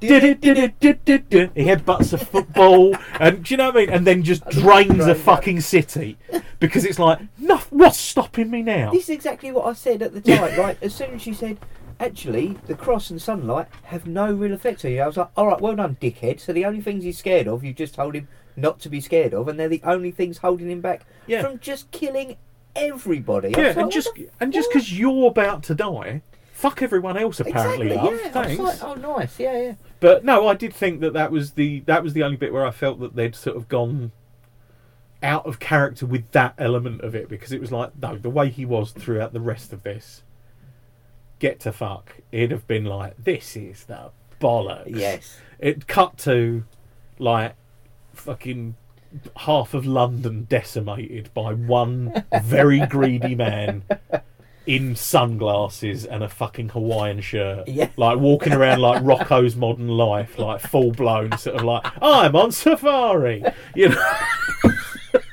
He 0.00 0.08
headbutts 1.64 2.12
a 2.12 2.18
football, 2.18 2.94
and 3.18 3.44
do 3.44 3.54
you 3.54 3.58
know 3.58 3.66
what 3.66 3.76
I 3.76 3.80
mean? 3.80 3.90
And 3.90 4.06
then 4.06 4.22
just 4.22 4.44
drains 4.48 5.06
a 5.06 5.14
fucking 5.14 5.60
city 5.60 6.16
because 6.58 6.84
it's 6.84 6.98
like, 6.98 7.18
no, 7.38 7.58
what's 7.70 7.98
stopping 7.98 8.50
me 8.50 8.62
now? 8.62 8.90
This 8.92 9.04
is 9.04 9.10
exactly 9.10 9.50
what 9.52 9.66
I 9.66 9.72
said 9.74 10.02
at 10.02 10.12
the 10.12 10.20
time. 10.20 10.58
right, 10.58 10.78
as 10.82 10.94
soon 10.94 11.14
as 11.14 11.22
she 11.22 11.34
said, 11.34 11.58
actually, 11.98 12.56
the 12.66 12.74
cross 12.74 13.10
and 13.10 13.20
sunlight 13.20 13.66
have 13.84 14.06
no 14.06 14.32
real 14.32 14.52
effect 14.52 14.84
on 14.84 14.92
you. 14.92 15.00
I 15.02 15.06
was 15.06 15.16
like, 15.16 15.30
all 15.36 15.48
right, 15.48 15.60
well 15.60 15.76
done, 15.76 15.96
dickhead. 16.00 16.40
So 16.40 16.52
the 16.52 16.64
only 16.64 16.80
things 16.80 17.04
he's 17.04 17.18
scared 17.18 17.46
of, 17.46 17.62
you 17.64 17.72
just 17.72 17.94
told 17.94 18.14
him 18.14 18.28
not 18.56 18.80
to 18.80 18.88
be 18.88 19.00
scared 19.00 19.34
of, 19.34 19.48
and 19.48 19.58
they're 19.58 19.68
the 19.68 19.82
only 19.84 20.10
things 20.10 20.38
holding 20.38 20.70
him 20.70 20.80
back 20.80 21.02
Yeah. 21.26 21.42
from 21.42 21.58
just 21.60 21.90
killing 21.90 22.36
everybody. 22.74 23.54
I 23.56 23.60
Yeah, 23.60 23.66
like, 23.68 23.76
and 23.76 23.92
just 23.92 24.14
the 24.14 24.28
and 24.40 24.52
just 24.52 24.70
because 24.70 24.98
you're 24.98 25.28
about 25.28 25.62
to 25.64 25.74
die, 25.74 26.22
fuck 26.52 26.82
everyone 26.82 27.16
else 27.16 27.40
apparently. 27.40 27.88
exactly, 27.92 28.10
love. 28.12 28.20
yeah. 28.22 28.30
Thanks. 28.30 28.58
like, 28.82 28.84
oh, 28.84 28.94
nice, 28.94 29.38
yeah, 29.40 29.60
yeah. 29.62 29.74
But 30.00 30.24
no, 30.24 30.48
I 30.48 30.54
did 30.54 30.72
think 30.74 31.00
that 31.00 31.12
that 31.12 31.30
was 31.30 31.52
the 31.52 31.80
that 31.80 32.02
was 32.02 32.14
the 32.14 32.22
only 32.22 32.36
bit 32.36 32.52
where 32.52 32.66
I 32.66 32.70
felt 32.70 33.00
that 33.00 33.14
they'd 33.14 33.36
sort 33.36 33.56
of 33.56 33.68
gone 33.68 34.12
out 35.22 35.44
of 35.46 35.60
character 35.60 36.06
with 36.06 36.30
that 36.32 36.54
element 36.56 37.02
of 37.02 37.14
it 37.14 37.28
because 37.28 37.52
it 37.52 37.60
was 37.60 37.70
like 37.70 37.92
no, 38.00 38.16
the 38.16 38.30
way 38.30 38.48
he 38.48 38.64
was 38.64 38.92
throughout 38.92 39.32
the 39.32 39.40
rest 39.40 39.72
of 39.72 39.82
this. 39.82 40.22
Get 41.38 41.60
to 41.60 41.72
fuck. 41.72 42.16
It'd 42.32 42.50
have 42.50 42.66
been 42.66 42.84
like 42.84 43.22
this 43.22 43.56
is 43.56 43.84
the 43.84 44.10
bollocks. 44.40 44.96
Yes. 44.96 45.38
It 45.58 45.86
cut 45.86 46.16
to 46.18 46.64
like 47.18 47.54
fucking 48.14 48.76
half 49.36 49.74
of 49.74 49.84
London 49.84 50.46
decimated 50.48 51.30
by 51.34 51.52
one 51.52 52.24
very 52.42 52.86
greedy 52.86 53.34
man 53.34 53.82
in 54.66 54.94
sunglasses 54.94 56.04
and 56.04 56.22
a 56.22 56.28
fucking 56.28 56.70
Hawaiian 56.70 57.20
shirt. 57.20 57.66
Yeah. 57.68 57.88
Like 57.96 58.18
walking 58.18 58.52
around 58.52 58.80
like 58.80 59.02
Rocko's 59.04 59.56
Modern 59.56 59.88
Life, 59.88 60.38
like 60.38 60.60
full 60.60 60.92
blown 60.92 61.36
sort 61.38 61.56
of 61.56 61.64
like, 61.64 61.84
I'm 62.02 62.36
on 62.36 62.52
safari. 62.52 63.42
You 63.74 63.90
know? 63.90 64.16
but 65.12 65.20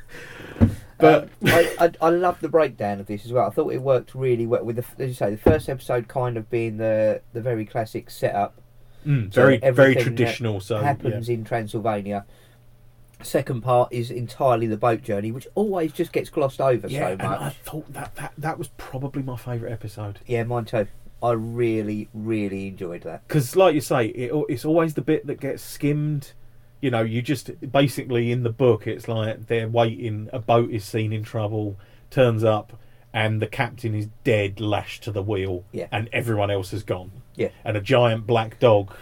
Um, 1.00 1.30
I, 1.46 1.76
I, 1.80 1.92
I 2.02 2.10
love 2.10 2.40
the 2.42 2.50
breakdown 2.50 3.00
of 3.00 3.06
this 3.06 3.24
as 3.24 3.32
well. 3.32 3.46
I 3.46 3.52
thought 3.52 3.72
it 3.72 3.82
worked 3.82 4.16
really 4.16 4.48
well 4.48 4.64
with 4.64 4.78
the, 4.78 5.04
as 5.04 5.10
you 5.10 5.14
say, 5.14 5.30
the 5.30 5.38
first 5.38 5.70
episode 5.70 6.08
kind 6.08 6.38
of 6.38 6.50
being 6.50 6.78
the 6.78 7.22
the 7.34 7.42
very 7.42 7.66
classic 7.66 8.10
setup 8.10 8.60
mm, 9.06 9.32
So 9.32 9.42
very 9.42 9.58
very 9.58 9.94
that 9.94 10.02
traditional. 10.02 10.60
So 10.60 10.78
happens 10.78 11.30
yeah. 11.30 11.36
in 11.36 11.44
Transylvania. 11.44 12.26
Second 13.24 13.62
part 13.62 13.92
is 13.92 14.12
entirely 14.12 14.68
the 14.68 14.78
boat 14.78 15.02
journey, 15.02 15.32
which 15.32 15.48
always 15.56 15.92
just 15.92 16.12
gets 16.12 16.30
glossed 16.30 16.62
over 16.62 16.88
Yeah, 16.88 17.08
so 17.08 17.12
and 17.14 17.22
I 17.24 17.50
thought 17.50 17.92
that, 17.94 18.16
that 18.16 18.34
that 18.38 18.58
was 18.60 18.68
probably 18.78 19.24
my 19.24 19.36
favourite 19.38 19.72
episode. 19.72 20.20
Yeah, 20.28 20.44
mine 20.44 20.66
too. 20.66 20.88
I 21.24 21.32
really, 21.32 22.10
really 22.14 22.68
enjoyed 22.68 23.02
that. 23.04 23.28
because 23.28 23.56
like 23.56 23.74
you 23.74 23.82
say 23.82 24.06
it, 24.08 24.32
it's 24.50 24.64
always 24.66 24.94
the 24.94 25.02
bit 25.02 25.26
that 25.26 25.40
gets 25.40 25.64
skimmed 25.64 26.34
you 26.80 26.92
know 26.92 27.02
you 27.02 27.24
just 27.24 27.50
basically 27.72 28.32
in 28.32 28.44
the 28.44 28.52
book 28.52 28.86
it's 28.86 29.08
like 29.08 29.48
they're 29.48 29.68
waiting 29.68 30.30
a 30.32 30.38
boat 30.38 30.70
is 30.70 30.86
seen 30.86 31.12
in 31.12 31.24
trouble 31.24 31.76
turns 32.12 32.44
up 32.44 32.74
and 33.12 33.42
the 33.42 33.48
captain 33.48 33.96
is 33.96 34.10
dead 34.24 34.60
lashed 34.60 35.02
to 35.02 35.12
the 35.12 35.24
wheel 35.24 35.64
Yeah. 35.72 35.88
and 35.92 36.08
everyone 36.14 36.52
else 36.52 36.70
has 36.70 36.84
gone 36.84 37.10
Yeah. 37.36 37.50
and 37.66 37.76
a 37.76 37.82
giant 37.82 38.28
black 38.28 38.60
dog 38.60 38.94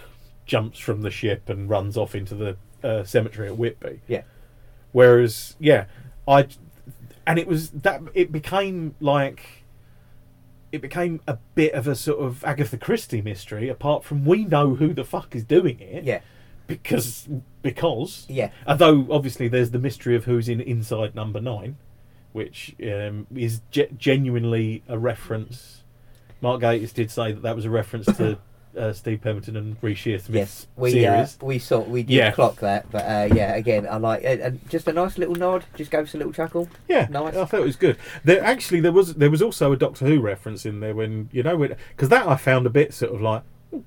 jumps 0.46 0.80
from 0.80 1.02
the 1.02 1.12
ship 1.12 1.50
and 1.50 1.70
runs 1.70 1.98
off 1.98 2.16
into 2.16 2.34
the 2.34 2.56
uh, 2.86 3.04
cemetery 3.04 3.48
at 3.48 3.58
whitby 3.58 4.02
Yeah. 4.08 4.22
whereas 4.92 5.56
yeah 5.60 5.86
i 6.28 6.48
and 7.28 7.40
it 7.40 7.48
was 7.48 7.72
that 7.72 8.02
it 8.14 8.32
became 8.32 8.96
like 9.00 9.64
it 10.72 10.82
became 10.82 11.22
a 11.28 11.38
bit 11.56 11.74
of 11.74 11.88
a 11.88 11.96
sort 11.96 12.20
of 12.20 12.44
Agatha 12.44 12.78
Christie 12.78 13.22
mystery. 13.22 13.70
Apart 13.70 14.04
from 14.04 14.26
we 14.26 14.44
know 14.44 14.76
who 14.76 14.94
the 14.94 15.06
fuck 15.06 15.34
is 15.34 15.44
doing 15.46 15.80
it, 15.80 16.04
Yeah, 16.04 16.20
because 16.68 17.30
because 17.62 18.26
yeah, 18.28 18.50
although 18.68 19.08
obviously 19.10 19.48
there's 19.48 19.72
the 19.72 19.80
mystery 19.80 20.16
of 20.18 20.26
who's 20.26 20.50
in 20.50 20.60
Inside 20.60 21.16
Number 21.16 21.40
Nine, 21.40 21.78
which 22.34 22.76
um, 22.84 23.26
is 23.34 23.62
ge- 23.72 23.90
genuinely 23.98 24.84
a 24.90 24.98
reference. 25.00 25.84
Mark 26.42 26.62
Gatiss 26.62 26.94
did 26.94 27.10
say 27.10 27.32
that 27.32 27.42
that 27.44 27.56
was 27.56 27.64
a 27.64 27.70
reference 27.70 28.08
to 28.18 28.38
uh, 28.78 28.94
Steve 28.94 29.22
Pemberton 29.22 29.56
and 29.58 29.78
Reece 29.82 30.00
Shearsmith's 30.00 30.30
yes. 30.30 30.68
We 30.76 31.06
uh, 31.06 31.28
we 31.42 31.60
saw 31.60 31.80
we 31.80 32.04
did 32.04 32.14
Yeah. 32.14 32.32
clock 32.32 32.58
that, 32.62 32.90
but 32.92 33.04
uh, 33.04 33.34
yeah, 33.36 33.56
again, 33.56 33.88
I 33.90 33.98
like 33.98 34.24
and, 34.24 34.42
and 34.42 34.70
just 34.70 34.88
a 34.88 34.94
nice 34.94 35.18
little 35.18 35.36
nod. 35.36 35.66
Just 35.76 35.92
gave 35.92 36.02
us 36.02 36.14
a 36.14 36.18
little 36.18 36.34
chuckle. 36.34 36.68
Yeah, 36.88 37.08
Nice. 37.10 37.36
I 37.36 37.46
thought 37.46 37.62
it 37.62 37.66
was 37.66 37.76
good. 37.76 37.98
There 38.24 38.44
actually 38.44 38.80
there 38.82 38.92
was 38.92 39.16
there 39.16 39.32
was 39.32 39.42
also 39.42 39.72
a 39.72 39.78
Doctor 39.78 40.06
Who 40.06 40.20
reference 40.20 40.66
in 40.66 40.80
there 40.80 40.94
when 40.96 41.30
you 41.32 41.44
know 41.44 41.58
because 41.58 42.10
that 42.10 42.28
I 42.28 42.36
found 42.36 42.66
a 42.66 42.70
bit 42.70 42.94
sort 42.94 43.14
of 43.14 43.22
like, 43.22 43.44
"Ooh, 43.74 43.84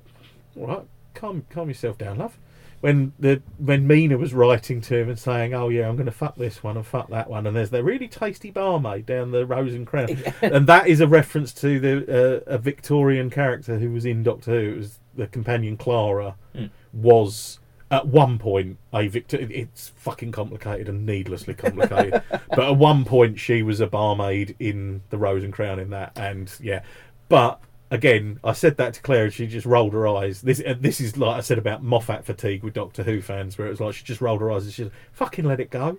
all 0.59 0.67
right, 0.67 0.85
calm 1.15 1.45
calm 1.51 1.69
yourself 1.69 1.99
down, 1.99 2.19
love. 2.19 2.39
When 2.81 3.13
the 3.19 3.43
when 3.59 3.87
Mina 3.89 4.17
was 4.17 4.33
writing 4.33 4.81
to 4.83 4.97
him 4.97 5.09
and 5.09 5.19
saying, 5.19 5.53
"Oh 5.53 5.69
yeah, 5.69 5.89
I'm 5.89 5.97
going 5.97 6.07
to 6.07 6.13
fuck 6.13 6.37
this 6.37 6.63
one 6.63 6.77
and 6.77 6.87
fuck 6.87 7.09
that 7.11 7.29
one," 7.29 7.47
and 7.47 7.57
there's 7.57 7.71
the 7.71 7.83
really 7.83 8.07
tasty 8.07 8.51
barmaid 8.51 9.05
down 9.07 9.33
the 9.33 9.45
Rose 9.45 9.75
and 9.75 9.87
Crown, 9.87 10.17
and 10.43 10.67
that 10.69 10.87
is 10.87 11.01
a 11.01 11.09
reference 11.09 11.53
to 11.55 11.81
the 11.81 12.45
uh, 12.47 12.55
a 12.55 12.59
Victorian 12.59 13.31
character 13.31 13.79
who 13.79 13.91
was 13.91 14.05
in 14.05 14.23
Doctor 14.23 14.53
Who. 14.53 14.73
It 14.73 14.77
was 14.77 14.99
the 15.17 15.27
companion 15.27 15.77
Clara 15.77 16.37
Mm. 16.55 16.71
was 16.93 17.59
at 17.91 18.07
one 18.07 18.39
point 18.39 18.79
a 18.93 19.09
Victor. 19.09 19.39
It's 19.41 19.89
fucking 19.97 20.31
complicated 20.33 20.89
and 20.89 21.05
needlessly 21.05 21.55
complicated. 21.55 22.23
but 22.31 22.61
at 22.61 22.77
one 22.77 23.05
point 23.05 23.41
she 23.41 23.63
was 23.63 23.81
a 23.81 23.87
barmaid 23.89 24.55
in 24.61 25.03
the 25.11 25.19
Rose 25.19 25.43
and 25.43 25.53
Crown 25.53 25.79
in 25.81 25.91
that, 25.91 26.13
and 26.17 26.53
yeah. 26.63 26.83
But 27.29 27.61
again, 27.91 28.39
I 28.45 28.53
said 28.53 28.77
that 28.77 28.95
to 28.95 29.03
Claire, 29.03 29.25
and 29.25 29.33
she 29.33 29.47
just 29.47 29.67
rolled 29.67 29.93
her 29.93 30.07
eyes. 30.07 30.43
This 30.43 30.63
this 30.81 31.01
is 31.01 31.17
like 31.17 31.39
I 31.39 31.41
said 31.41 31.59
about 31.59 31.83
Moffat 31.83 32.25
fatigue 32.25 32.63
with 32.63 32.75
Doctor 32.75 33.03
Who 33.03 33.21
fans, 33.21 33.57
where 33.59 33.67
it 33.67 33.71
was 33.71 33.81
like 33.81 33.95
she 33.95 34.05
just 34.05 34.21
rolled 34.21 34.41
her 34.41 34.51
eyes 34.51 34.65
and 34.65 34.73
she 34.73 34.83
said, 34.85 34.93
"Fucking 35.13 35.45
let 35.45 35.61
it 35.61 35.71
go," 35.71 35.99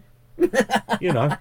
you 1.01 1.13
know. 1.13 1.37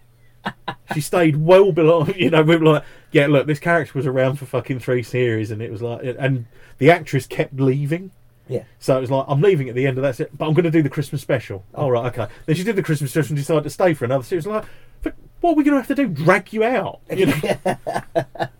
She 0.94 1.00
stayed 1.00 1.36
well 1.36 1.72
below, 1.72 2.06
you 2.16 2.30
know. 2.30 2.42
We 2.42 2.56
were 2.56 2.64
like, 2.64 2.84
yeah, 3.12 3.26
look, 3.26 3.46
this 3.46 3.58
character 3.58 3.92
was 3.94 4.06
around 4.06 4.36
for 4.36 4.46
fucking 4.46 4.80
three 4.80 5.02
series, 5.02 5.50
and 5.50 5.60
it 5.60 5.70
was 5.70 5.82
like, 5.82 6.00
and 6.18 6.46
the 6.78 6.90
actress 6.90 7.26
kept 7.26 7.58
leaving. 7.60 8.10
Yeah. 8.48 8.64
So 8.78 8.96
it 8.96 9.00
was 9.00 9.10
like, 9.10 9.26
I'm 9.28 9.40
leaving 9.40 9.68
at 9.68 9.74
the 9.74 9.86
end 9.86 9.98
of 9.98 10.02
that, 10.02 10.16
se- 10.16 10.28
but 10.36 10.46
I'm 10.46 10.54
going 10.54 10.64
to 10.64 10.70
do 10.70 10.82
the 10.82 10.88
Christmas 10.88 11.20
special. 11.22 11.64
All 11.74 11.90
right, 11.90 12.06
okay. 12.06 12.32
Then 12.46 12.56
she 12.56 12.64
did 12.64 12.76
the 12.76 12.82
Christmas 12.82 13.10
special 13.10 13.30
and 13.30 13.36
decided 13.38 13.64
to 13.64 13.70
stay 13.70 13.94
for 13.94 14.04
another 14.04 14.24
series. 14.24 14.46
Like, 14.46 14.64
but 15.02 15.14
what 15.40 15.52
are 15.52 15.54
we 15.54 15.64
going 15.64 15.74
to 15.74 15.80
have 15.80 15.88
to 15.88 15.94
do? 15.94 16.08
Drag 16.08 16.52
you 16.52 16.64
out? 16.64 17.00
You 17.14 17.26
know, 17.26 17.34
you're 17.44 17.74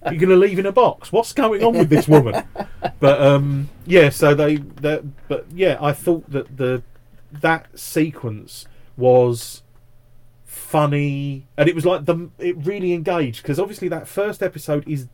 going 0.03 0.29
to 0.29 0.37
leave 0.37 0.59
in 0.59 0.67
a 0.67 0.73
box? 0.73 1.11
What's 1.11 1.33
going 1.33 1.65
on 1.65 1.77
with 1.77 1.89
this 1.89 2.07
woman? 2.07 2.45
But 3.01 3.21
um, 3.23 3.71
yeah, 3.87 4.11
so 4.11 4.35
they, 4.35 4.57
that, 4.57 5.05
but 5.29 5.47
yeah, 5.53 5.77
I 5.81 5.93
thought 5.93 6.31
that 6.31 6.57
the 6.57 6.83
that 7.33 7.79
sequence 7.79 8.67
was 8.97 9.63
funny, 10.45 11.47
and 11.57 11.69
it 11.69 11.75
was 11.75 11.85
like 11.87 12.05
the 12.05 12.31
it 12.39 12.57
really 12.65 12.93
engaged 12.93 13.43
because 13.43 13.59
obviously 13.59 13.89
that 13.89 14.07
first 14.09 14.43
episode 14.43 14.87
is 14.89 15.09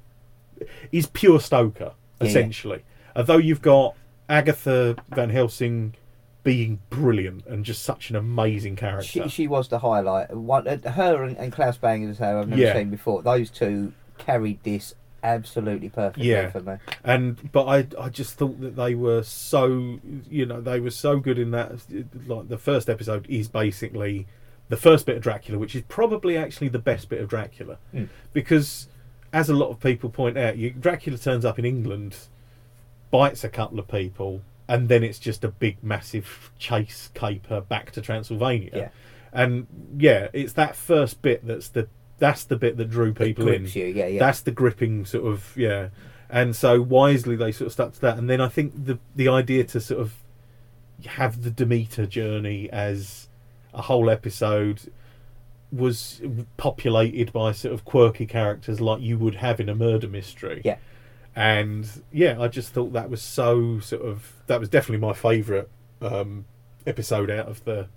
is 0.92 1.06
pure 1.06 1.40
Stoker 1.40 1.84
Yeah, 1.84 1.90
yeah. 2.20 2.26
essentially. 2.28 2.82
Although 3.16 3.38
you've 3.38 3.62
got 3.62 3.94
Agatha 4.28 4.96
Van 5.10 5.30
Helsing 5.30 5.94
being 6.42 6.78
brilliant 6.90 7.46
and 7.46 7.64
just 7.64 7.82
such 7.82 8.10
an 8.10 8.16
amazing 8.16 8.76
character. 8.76 9.06
She, 9.06 9.28
she 9.28 9.48
was 9.48 9.68
the 9.68 9.78
highlight. 9.78 10.30
One, 10.34 10.68
uh, 10.68 10.90
her 10.90 11.24
and, 11.24 11.36
and 11.38 11.52
Claes 11.52 11.78
Bang, 11.78 12.04
as 12.08 12.20
I've 12.20 12.48
never 12.48 12.60
Yeah. 12.60 12.74
seen 12.74 12.90
before. 12.90 13.22
Those 13.22 13.50
two 13.50 13.92
carried 14.18 14.62
this 14.62 14.94
absolutely 15.22 15.88
perfectly 15.88 16.28
Yeah. 16.30 16.50
for 16.50 16.60
me. 16.60 16.74
and 17.02 17.50
but 17.50 17.64
I 17.64 17.86
I 17.98 18.10
just 18.10 18.34
thought 18.36 18.60
that 18.60 18.76
they 18.76 18.94
were 18.94 19.22
so 19.22 19.98
you 20.28 20.44
know 20.44 20.60
they 20.60 20.80
were 20.80 20.90
so 20.90 21.18
good 21.18 21.38
in 21.38 21.50
that 21.52 21.72
like 22.26 22.48
the 22.48 22.58
first 22.58 22.90
episode 22.90 23.24
is 23.30 23.48
basically 23.48 24.26
the 24.68 24.76
first 24.76 25.06
bit 25.06 25.16
of 25.16 25.22
Dracula, 25.22 25.58
which 25.58 25.74
is 25.74 25.82
probably 25.88 26.36
actually 26.36 26.68
the 26.68 26.78
best 26.78 27.08
bit 27.08 27.22
of 27.22 27.28
Dracula 27.30 27.78
Mm. 27.94 28.08
because 28.34 28.88
as 29.32 29.48
a 29.48 29.54
lot 29.54 29.70
of 29.70 29.80
people 29.80 30.10
point 30.10 30.36
out, 30.36 30.58
you, 30.58 30.70
Dracula 30.70 31.16
turns 31.18 31.44
up 31.46 31.58
in 31.58 31.64
England, 31.64 32.16
bites 33.14 33.44
a 33.44 33.48
couple 33.48 33.78
of 33.78 33.86
people, 33.86 34.42
and 34.66 34.88
then 34.88 35.04
it's 35.04 35.20
just 35.20 35.44
a 35.44 35.48
big 35.48 35.76
massive 35.84 36.50
chase 36.58 37.12
caper 37.14 37.60
back 37.60 37.92
to 37.92 38.00
Transylvania. 38.00 38.70
Yeah. 38.74 38.88
And 39.32 39.68
yeah, 39.96 40.26
it's 40.32 40.54
that 40.54 40.74
first 40.74 41.22
bit 41.22 41.46
that's 41.46 41.68
the 41.68 41.86
that's 42.18 42.42
the 42.42 42.56
bit 42.56 42.76
that 42.76 42.90
drew 42.90 43.14
people 43.14 43.46
in. 43.46 43.66
You, 43.66 43.86
yeah, 43.86 44.06
yeah. 44.06 44.18
That's 44.18 44.40
the 44.40 44.50
gripping 44.50 45.04
sort 45.04 45.26
of 45.26 45.56
yeah. 45.56 45.90
And 46.28 46.56
so 46.56 46.82
wisely 46.82 47.36
they 47.36 47.52
sort 47.52 47.66
of 47.66 47.72
stuck 47.72 47.92
to 47.92 48.00
that. 48.00 48.18
And 48.18 48.28
then 48.28 48.40
I 48.40 48.48
think 48.48 48.84
the 48.84 48.98
the 49.14 49.28
idea 49.28 49.62
to 49.62 49.80
sort 49.80 50.00
of 50.00 50.16
have 51.06 51.44
the 51.44 51.52
Demeter 51.52 52.06
journey 52.06 52.68
as 52.72 53.28
a 53.72 53.82
whole 53.82 54.10
episode 54.10 54.90
was 55.70 56.20
populated 56.56 57.32
by 57.32 57.52
sort 57.52 57.74
of 57.74 57.84
quirky 57.84 58.26
characters 58.26 58.80
like 58.80 59.02
you 59.02 59.18
would 59.18 59.36
have 59.36 59.60
in 59.60 59.68
a 59.68 59.74
murder 59.76 60.08
mystery. 60.08 60.62
Yeah. 60.64 60.78
And 61.36 61.88
yeah, 62.12 62.40
I 62.40 62.48
just 62.48 62.72
thought 62.72 62.92
that 62.92 63.10
was 63.10 63.20
so 63.22 63.80
sort 63.80 64.02
of 64.02 64.32
that 64.46 64.60
was 64.60 64.68
definitely 64.68 65.04
my 65.06 65.12
favourite 65.14 65.68
um, 66.00 66.44
episode 66.86 67.30
out 67.30 67.48
of 67.48 67.64
the 67.64 67.88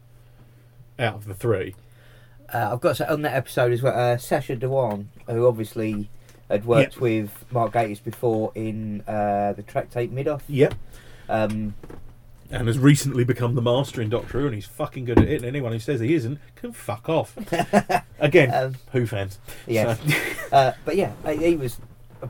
out 1.00 1.16
of 1.16 1.26
the 1.26 1.34
three. 1.36 1.76
Uh, 2.52 2.70
I've 2.72 2.82
got 2.82 2.90
to 2.90 2.96
say, 2.96 3.06
on 3.06 3.22
that 3.24 3.34
episode 3.36 3.72
as 3.74 3.82
well, 3.82 3.98
uh, 3.98 4.18
Sacha 4.18 4.56
Dhawan, 4.56 5.08
who 5.28 5.46
obviously 5.48 6.10
had 6.50 6.66
worked 6.66 6.94
Yep. 6.94 7.02
with 7.02 7.46
Mark 7.52 7.74
Gatiss 7.74 8.02
before 8.04 8.54
in 8.56 9.02
uh, 9.02 9.52
the 9.54 9.64
Tractate 9.64 10.14
Middoth. 10.14 10.42
Yep. 10.48 10.74
Um, 11.28 11.76
and 12.50 12.68
has 12.70 12.80
recently 12.80 13.26
become 13.26 13.56
the 13.56 13.62
master 13.62 14.02
in 14.02 14.08
Doctor 14.10 14.40
Who, 14.40 14.46
and 14.46 14.56
he's 14.56 14.66
fucking 14.66 15.04
good 15.04 15.20
at 15.20 15.28
it. 15.28 15.36
And 15.38 15.46
anyone 15.46 15.74
who 15.74 15.80
says 15.80 16.00
he 16.00 16.14
isn't 16.16 16.40
can 16.56 16.72
fuck 16.72 17.10
off. 17.10 17.38
Again, 18.20 18.52
Um, 18.54 18.76
Who 18.94 19.06
fans? 19.06 19.38
yeah. 19.68 19.96
So- 19.96 20.16
uh, 20.56 20.72
but 20.86 20.96
yeah, 20.96 21.12
he 21.28 21.36
he 21.50 21.56
was 21.58 21.78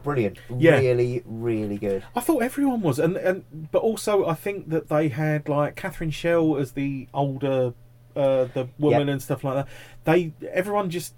brilliant. 0.04 0.38
Yeah. 0.58 0.78
Really, 0.80 1.24
really 1.26 1.78
good. 1.78 2.04
I 2.16 2.20
thought 2.20 2.44
everyone 2.44 2.82
was, 2.82 3.00
and 3.00 3.16
and 3.18 3.70
but 3.72 3.80
also 3.82 4.26
I 4.26 4.34
think 4.34 4.70
that 4.70 4.90
they 4.90 5.10
had 5.10 5.48
like 5.50 5.76
Catherine 5.76 6.12
Schell 6.12 6.58
as 6.58 6.74
the 6.74 7.08
older, 7.14 7.74
uh, 8.16 8.46
the 8.46 8.68
woman 8.78 9.02
Yep. 9.08 9.10
and 9.10 9.22
stuff 9.22 9.44
like 9.44 9.56
that. 9.56 9.68
They 10.04 10.34
everyone 10.52 10.90
just 10.90 11.14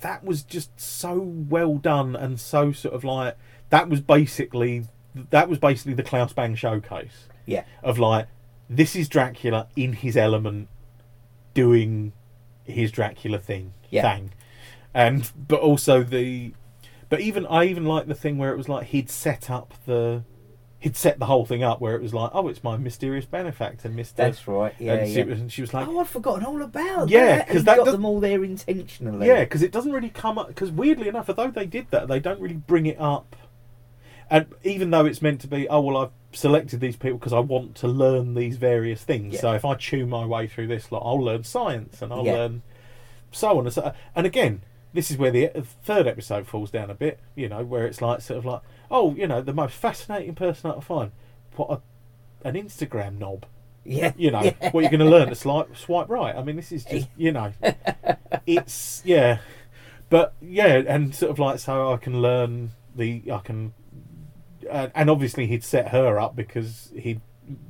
that 0.00 0.22
was 0.24 0.42
just 0.42 0.78
so 0.80 1.14
well 1.18 1.76
done 1.76 2.14
and 2.14 2.38
so 2.38 2.72
sort 2.72 2.94
of 2.94 3.02
like 3.04 3.36
that 3.70 3.88
was 3.88 4.00
basically 4.00 4.84
that 5.30 5.48
was 5.48 5.58
basically 5.58 5.94
the 5.94 6.02
Claes 6.02 6.32
Bang 6.32 6.54
showcase. 6.54 7.28
Yeah. 7.46 7.64
of 7.82 7.98
like 7.98 8.26
this 8.68 8.94
is 8.94 9.08
Dracula 9.08 9.68
in 9.74 9.94
his 9.94 10.16
element 10.16 10.68
doing 11.54 12.12
his 12.64 12.92
Dracula 12.92 13.38
thing 13.38 13.72
Yeah. 13.90 14.02
thing 14.02 14.32
and 14.94 15.30
but 15.48 15.60
also 15.60 16.02
the 16.02 16.52
but 17.08 17.20
even 17.20 17.46
I 17.46 17.64
even 17.64 17.84
like 17.84 18.06
the 18.06 18.14
thing 18.14 18.38
where 18.38 18.52
it 18.52 18.56
was 18.56 18.68
like 18.68 18.86
he'd 18.88 19.10
set 19.10 19.50
up 19.50 19.74
the 19.86 20.22
he'd 20.80 20.96
set 20.96 21.18
the 21.18 21.26
whole 21.26 21.44
thing 21.44 21.62
up 21.64 21.80
where 21.80 21.96
it 21.96 22.02
was 22.02 22.14
like 22.14 22.30
oh 22.34 22.46
it's 22.48 22.62
my 22.62 22.76
mysterious 22.76 23.24
benefactor 23.24 23.88
Mr. 23.88 24.14
That's 24.14 24.46
right. 24.46 24.74
Yeah, 24.78 24.94
and, 24.94 25.12
she 25.12 25.22
was, 25.24 25.40
and 25.40 25.52
she 25.52 25.60
was 25.60 25.74
like 25.74 25.88
oh, 25.88 25.98
I'd 25.98 26.06
forgotten 26.08 26.44
all 26.44 26.62
about 26.62 27.08
Yeah, 27.08 27.38
that. 27.38 27.46
'cause 27.48 27.56
He 27.56 27.62
that 27.62 27.76
got 27.78 27.84
does- 27.86 27.94
them 27.94 28.04
all 28.04 28.20
there 28.20 28.44
intentionally. 28.44 29.26
Yeah, 29.26 29.40
because 29.40 29.62
it 29.62 29.72
doesn't 29.72 29.90
really 29.92 30.10
come 30.10 30.38
up. 30.38 30.48
Because 30.48 30.70
weirdly 30.70 31.08
enough, 31.08 31.28
although 31.28 31.50
they 31.50 31.66
did 31.66 31.86
that, 31.90 32.06
they 32.08 32.20
don't 32.20 32.40
really 32.40 32.54
bring 32.56 32.86
it 32.86 33.00
up. 33.00 33.34
And 34.30 34.46
even 34.62 34.90
though 34.90 35.06
it's 35.06 35.22
meant 35.22 35.40
to 35.40 35.48
be, 35.48 35.66
oh 35.68 35.80
well, 35.80 35.96
I've 35.96 36.10
selected 36.36 36.80
these 36.80 36.96
people 36.96 37.18
because 37.18 37.32
I 37.32 37.38
want 37.40 37.74
to 37.76 37.88
learn 37.88 38.34
these 38.34 38.56
various 38.58 39.02
things. 39.02 39.34
Yeah. 39.34 39.40
So 39.40 39.52
if 39.54 39.64
I 39.64 39.74
chew 39.74 40.06
my 40.06 40.24
way 40.26 40.46
through 40.46 40.66
this, 40.66 40.92
like, 40.92 41.00
I'll 41.02 41.18
learn 41.24 41.42
science 41.44 42.02
and 42.02 42.12
I'll 42.12 42.24
Yeah. 42.26 42.34
learn 42.34 42.62
so 43.32 43.58
on 43.58 43.64
and 43.64 43.72
so. 43.74 43.92
And 44.14 44.26
again, 44.26 44.60
this 44.92 45.10
is 45.10 45.16
where 45.16 45.30
the 45.30 45.56
e- 45.58 45.62
third 45.82 46.06
episode 46.06 46.46
falls 46.46 46.70
down 46.70 46.90
a 46.90 46.94
bit. 46.94 47.20
You 47.34 47.48
know, 47.48 47.64
where 47.64 47.86
it's 47.86 48.00
like 48.02 48.20
sort 48.20 48.38
of 48.38 48.44
like, 48.44 48.62
oh, 48.90 49.14
you 49.14 49.26
know, 49.26 49.40
the 49.40 49.52
most 49.52 49.74
fascinating 49.74 50.34
person 50.34 50.70
I 50.70 50.74
can 50.74 50.82
find. 50.82 51.12
What 51.56 51.70
a, 52.44 52.48
an 52.48 52.54
Instagram 52.54 53.18
knob. 53.18 53.46
Yeah. 53.84 54.12
You 54.16 54.30
know, 54.30 54.42
Yeah. 54.60 54.70
what 54.70 54.80
you're 54.82 54.90
going 54.90 55.00
to 55.00 55.06
learn 55.06 55.28
to 55.28 55.34
swipe, 55.34 55.76
swipe 55.76 56.08
right. 56.08 56.34
I 56.36 56.42
mean, 56.42 56.56
this 56.56 56.72
is 56.72 56.84
just, 56.84 57.08
you 57.16 57.32
know, 57.32 57.52
it's, 58.46 59.02
yeah. 59.04 59.38
But, 60.10 60.34
yeah, 60.40 60.82
and 60.86 61.14
sort 61.14 61.30
of 61.30 61.38
like, 61.38 61.58
so 61.58 61.92
I 61.92 61.96
can 61.96 62.22
learn 62.22 62.70
the, 62.94 63.22
I 63.32 63.38
can, 63.38 63.72
uh, 64.70 64.88
and 64.94 65.10
obviously 65.10 65.46
he'd 65.46 65.64
set 65.64 65.88
her 65.88 66.18
up 66.18 66.34
because 66.36 66.92
he'd 66.98 67.20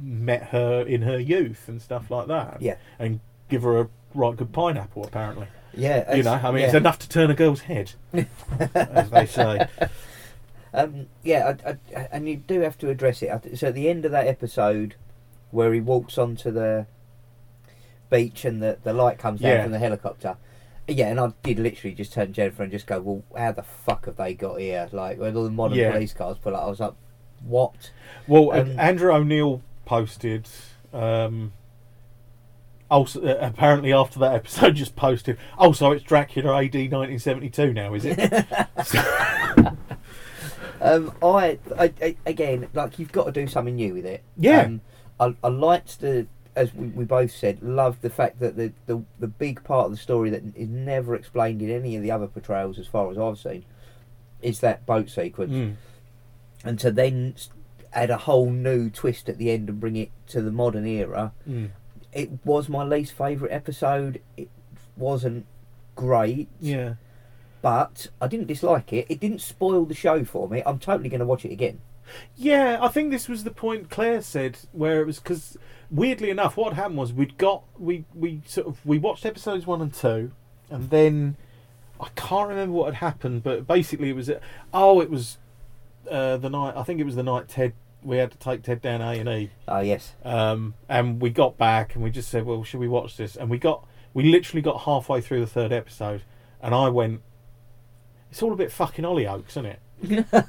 met 0.01 0.45
her 0.49 0.83
in 0.83 1.03
her 1.03 1.19
youth 1.19 1.69
and 1.69 1.81
stuff 1.81 2.11
like 2.11 2.27
that. 2.29 2.61
Yeah. 2.61 2.77
And 2.99 3.21
give 3.49 3.63
her 3.63 3.81
a 3.81 3.89
right 4.15 4.37
good 4.37 4.53
pineapple, 4.53 5.05
apparently. 5.05 5.47
Yeah. 5.83 6.15
You 6.17 6.23
know, 6.23 6.33
I 6.33 6.51
mean, 6.51 6.61
yeah. 6.61 6.67
it's 6.67 6.75
enough 6.75 6.99
to 7.01 7.09
turn 7.09 7.31
a 7.31 7.35
girl's 7.35 7.61
head, 7.63 7.93
as 8.75 9.11
they 9.11 9.27
say. 9.27 9.67
Um, 10.75 11.07
yeah, 11.23 11.55
I, 11.65 11.71
I, 11.97 12.09
and 12.13 12.29
you 12.29 12.37
do 12.37 12.61
have 12.61 12.77
to 12.79 12.91
address 12.91 13.23
it. 13.23 13.59
So 13.59 13.69
at 13.69 13.75
the 13.75 13.89
end 13.89 14.05
of 14.05 14.11
that 14.13 14.27
episode, 14.27 14.97
where 15.51 15.73
he 15.73 15.81
walks 15.81 16.19
onto 16.19 16.51
the 16.51 16.87
beach 18.11 18.45
and 18.45 18.63
the, 18.63 18.79
the 18.83 18.93
light 18.93 19.19
comes 19.19 19.41
down 19.41 19.51
Yeah. 19.53 19.63
from 19.63 19.73
the 19.73 19.79
helicopter. 19.79 20.37
Yeah, 20.87 21.09
and 21.09 21.21
I 21.21 21.33
did 21.43 21.59
literally 21.59 21.95
just 21.95 22.13
turn 22.15 22.33
Jennifer 22.33 22.63
and 22.63 22.73
just 22.73 22.87
go, 22.87 23.01
"Well, 23.01 23.23
how 23.37 23.53
the 23.53 23.63
fuck 23.63 24.07
have 24.07 24.17
they 24.17 24.33
got 24.35 24.59
here? 24.61 24.89
Like, 24.91 25.19
when 25.19 25.37
all 25.37 25.45
the 25.45 25.51
modern 25.51 25.79
Yeah. 25.79 25.93
police 25.93 26.15
cars 26.15 26.39
pull 26.39 26.57
up, 26.57 26.63
I 26.65 26.67
was 26.67 26.81
like, 26.81 26.95
what? 27.45 27.91
Well, 28.27 28.53
Um, 28.53 28.79
Andrew 28.81 29.13
O'Neill 29.13 29.61
posted. 29.85 30.49
Um, 30.93 31.53
also, 32.91 33.23
uh, 33.23 33.39
apparently 33.41 33.93
after 33.93 34.19
that 34.21 34.35
episode, 34.35 34.75
just 34.77 34.97
posted. 34.97 35.39
Oh, 35.59 35.73
so 35.73 35.93
it's 35.93 36.03
Dracula 36.05 36.57
AD 36.57 36.75
1972 36.75 37.73
now, 37.73 37.95
is 37.95 38.05
it? 38.07 38.19
Um, 40.81 41.13
I, 41.21 41.59
I, 41.77 41.93
I 42.01 42.17
again, 42.25 42.69
like 42.73 43.01
you've 43.01 43.11
got 43.11 43.25
to 43.25 43.33
do 43.33 43.49
something 43.49 43.75
new 43.75 43.95
with 43.95 44.07
it. 44.07 44.23
Yeah. 44.37 44.61
Um, 44.63 44.81
I, 45.19 45.35
I 45.43 45.49
liked 45.49 46.01
the, 46.01 46.29
as 46.55 46.73
we, 46.73 46.87
we 46.87 47.05
both 47.05 47.33
said, 47.33 47.61
loved 47.65 48.01
the 48.01 48.11
fact 48.11 48.39
that 48.39 48.57
the, 48.57 48.73
the 48.87 49.03
the 49.19 49.27
big 49.27 49.65
part 49.65 49.87
of 49.87 49.91
the 49.91 49.97
story 49.97 50.31
that 50.31 50.43
is 50.55 50.69
never 50.69 51.17
explained 51.17 51.63
in 51.63 51.71
any 51.71 51.97
of 51.97 52.03
the 52.03 52.13
other 52.13 52.29
portrayals, 52.29 52.79
as 52.79 52.87
far 52.87 53.11
as 53.11 53.19
I've 53.19 53.39
seen, 53.39 53.65
is 54.41 54.61
that 54.61 54.87
boat 54.87 55.11
sequence, 55.11 55.51
Mm. 55.53 55.75
and 56.65 56.79
to 56.79 56.93
then 56.93 57.35
add 57.93 58.11
a 58.11 58.17
whole 58.19 58.49
new 58.51 58.89
twist 58.89 59.29
at 59.29 59.37
the 59.39 59.51
end 59.51 59.69
and 59.69 59.81
bring 59.81 59.97
it 59.97 60.11
to 60.29 60.41
the 60.43 60.53
modern 60.53 60.87
era. 60.87 61.33
Mm. 61.49 61.71
It 62.13 62.31
was 62.45 62.69
my 62.69 62.85
least 62.85 63.13
favourite 63.13 63.53
episode. 63.53 64.21
It 64.37 64.49
wasn't 64.97 65.47
great. 65.95 66.49
Yeah. 66.61 66.95
But 67.61 68.09
I 68.21 68.29
didn't 68.29 68.47
dislike 68.47 68.93
it. 68.93 69.07
It 69.09 69.21
didn't 69.21 69.41
spoil 69.41 69.85
the 69.85 69.95
show 69.95 70.25
for 70.25 70.49
me. 70.49 70.63
I'm 70.65 70.79
totally 70.79 71.09
going 71.09 71.21
to 71.21 71.27
watch 71.27 71.45
it 71.45 71.53
again. 71.53 71.81
Yeah, 72.37 72.79
I 72.81 72.89
think 72.89 73.11
this 73.11 73.29
was 73.29 73.45
the 73.45 73.51
point 73.51 73.91
Claire 73.91 74.23
said, 74.23 74.59
where 74.73 75.01
it 75.01 75.07
was 75.07 75.19
because 75.19 75.59
weirdly 75.91 76.31
enough, 76.31 76.57
what 76.57 76.75
happened 76.75 76.97
was 76.97 77.13
we'd 77.13 77.37
got 77.39 77.65
we 77.79 78.05
we 78.15 78.41
sort 78.47 78.67
of 78.67 78.85
we 78.85 78.99
watched 78.99 79.27
episodes 79.27 79.67
one 79.67 79.81
and 79.81 79.93
two, 79.93 80.33
and 80.71 80.91
then 80.91 81.37
I 82.01 82.09
can't 82.15 82.49
remember 82.49 82.75
what 82.75 82.87
had 82.87 82.95
happened, 82.95 83.43
but 83.43 83.67
basically 83.67 84.11
it 84.11 84.17
was 84.17 84.31
oh 84.73 85.01
it 85.01 85.11
was 85.11 85.39
uh, 86.11 86.37
the 86.37 86.49
night 86.49 86.75
I 86.77 86.83
think 86.83 87.01
it 87.01 87.05
was 87.05 87.17
the 87.17 87.23
night 87.23 87.49
Ted 87.49 87.73
we 88.03 88.17
had 88.19 88.31
to 88.33 88.39
take 88.39 88.63
Ted 88.63 88.81
down 88.81 89.01
A 89.03 89.13
and 89.19 89.29
E, 89.29 89.51
Oh 89.67 89.81
yes. 89.81 90.15
um, 90.25 90.75
and 90.89 91.21
we 91.21 91.31
got 91.31 91.57
back 91.59 91.95
and 91.95 92.03
we 92.05 92.11
just 92.11 92.29
said, 92.31 92.45
well, 92.45 92.63
should 92.65 92.81
we 92.81 92.89
watch 92.89 93.17
this? 93.17 93.37
And 93.37 93.51
we 93.51 93.59
got 93.59 93.85
we 94.15 94.25
literally 94.25 94.63
got 94.63 94.83
halfway 94.83 95.21
through 95.21 95.41
the 95.41 95.47
third 95.47 95.73
episode, 95.73 96.23
and 96.63 96.75
I 96.75 96.89
went, 96.89 97.21
it's 98.31 98.43
all 98.43 98.53
a 98.53 98.57
bit 98.57 98.73
fucking 98.73 99.05
Hollyoaks, 99.05 99.51
isn't 99.51 99.67
it? 99.67 99.81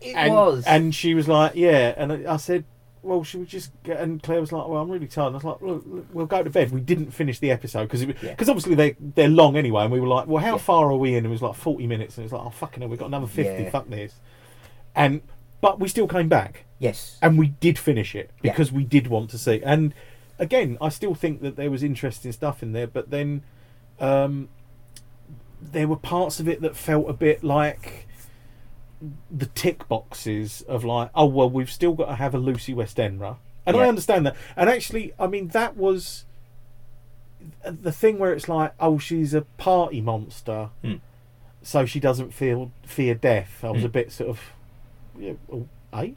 It 0.00 0.12
and, 0.16 0.34
was. 0.34 0.64
And 0.66 0.94
she 0.94 1.14
was 1.14 1.26
like, 1.28 1.52
yeah. 1.54 1.94
And 1.96 2.26
I 2.28 2.36
said, 2.36 2.64
well, 3.02 3.24
should 3.24 3.40
we 3.40 3.46
just 3.46 3.70
get... 3.82 3.98
And 3.98 4.22
Claire 4.22 4.40
was 4.42 4.52
like, 4.52 4.68
well, 4.68 4.82
I'm 4.82 4.90
really 4.90 5.06
tired. 5.06 5.28
And 5.28 5.36
I 5.36 5.38
was 5.38 5.44
like, 5.44 5.62
look, 5.62 5.82
look, 5.86 6.06
we'll 6.12 6.26
go 6.26 6.42
to 6.42 6.50
bed. 6.50 6.70
We 6.72 6.82
didn't 6.82 7.10
finish 7.12 7.38
the 7.38 7.50
episode 7.50 7.84
because 7.84 8.02
Yeah. 8.02 8.12
because 8.30 8.50
obviously 8.50 8.74
they, 8.74 8.96
they're 9.00 9.28
long 9.30 9.56
anyway. 9.56 9.84
And 9.84 9.92
we 9.92 10.00
were 10.00 10.06
like, 10.06 10.26
well, 10.26 10.42
how 10.44 10.52
Yeah. 10.52 10.58
far 10.58 10.90
are 10.90 10.96
we 10.96 11.12
in? 11.12 11.18
And 11.18 11.26
it 11.26 11.30
was 11.30 11.40
like 11.40 11.54
40 11.54 11.86
minutes. 11.86 12.18
And 12.18 12.24
it 12.24 12.26
was 12.26 12.32
like, 12.34 12.46
oh, 12.46 12.50
fucking 12.50 12.82
hell, 12.82 12.90
we've 12.90 12.98
got 12.98 13.06
another 13.06 13.26
50. 13.26 13.62
Yeah. 13.62 13.70
Fuck 13.70 13.88
this. 13.88 14.14
And 14.94 15.22
But 15.64 15.80
we 15.80 15.88
still 15.88 16.06
came 16.06 16.28
back. 16.28 16.64
yes. 16.78 17.18
And 17.22 17.38
we 17.38 17.48
did 17.48 17.78
finish 17.78 18.14
it 18.14 18.30
Yeah. 18.42 18.52
because 18.52 18.70
we 18.70 18.84
did 18.84 19.06
want 19.06 19.30
to 19.30 19.38
see. 19.38 19.62
And 19.64 19.94
again, 20.38 20.76
I 20.80 20.90
still 20.90 21.14
think 21.14 21.40
that 21.40 21.56
there 21.56 21.70
was 21.70 21.82
interesting 21.82 22.32
stuff 22.32 22.62
in 22.62 22.72
there. 22.72 22.86
But 22.86 23.08
then 23.10 23.42
um, 23.98 24.48
there 25.62 25.88
were 25.88 25.96
parts 25.96 26.38
of 26.40 26.46
it 26.48 26.60
that 26.60 26.76
felt 26.76 27.08
a 27.08 27.14
bit 27.14 27.42
like 27.42 28.06
the 29.30 29.46
tick 29.46 29.88
boxes 29.88 30.62
of 30.68 30.84
like, 30.84 31.08
oh 31.14 31.24
well, 31.26 31.48
we've 31.48 31.70
still 31.72 31.94
got 31.94 32.06
to 32.06 32.14
have 32.16 32.34
a 32.34 32.38
Lucy 32.38 32.74
West 32.74 32.96
Westenra, 32.98 33.36
and 33.66 33.76
I 33.76 33.80
Yeah. 33.84 33.88
understand 33.88 34.26
that. 34.26 34.36
And 34.56 34.68
actually, 34.68 35.14
I 35.18 35.26
mean, 35.26 35.48
that 35.48 35.76
was 35.78 36.24
the 37.64 37.92
thing 37.92 38.18
where 38.18 38.32
it's 38.34 38.48
like, 38.48 38.72
oh, 38.80 38.98
she's 38.98 39.32
a 39.34 39.42
party 39.42 40.00
monster. 40.02 40.68
Hmm. 40.82 40.94
so 41.62 41.86
she 41.86 41.98
doesn't 41.98 42.34
feel 42.34 42.70
fear 42.84 43.14
death. 43.14 43.60
I 43.64 43.70
was 43.70 43.80
Mm. 43.82 43.86
a 43.86 43.88
bit 43.88 44.12
sort 44.12 44.28
of, 44.28 44.38
yeah, 45.18 45.32
oh, 45.52 45.66
eh? 45.92 46.10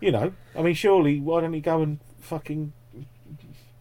You 0.00 0.12
know, 0.12 0.32
I 0.56 0.62
mean, 0.62 0.74
surely 0.74 1.20
why 1.20 1.42
don't 1.42 1.52
he 1.52 1.60
go 1.60 1.82
and 1.82 2.00
fucking 2.20 2.72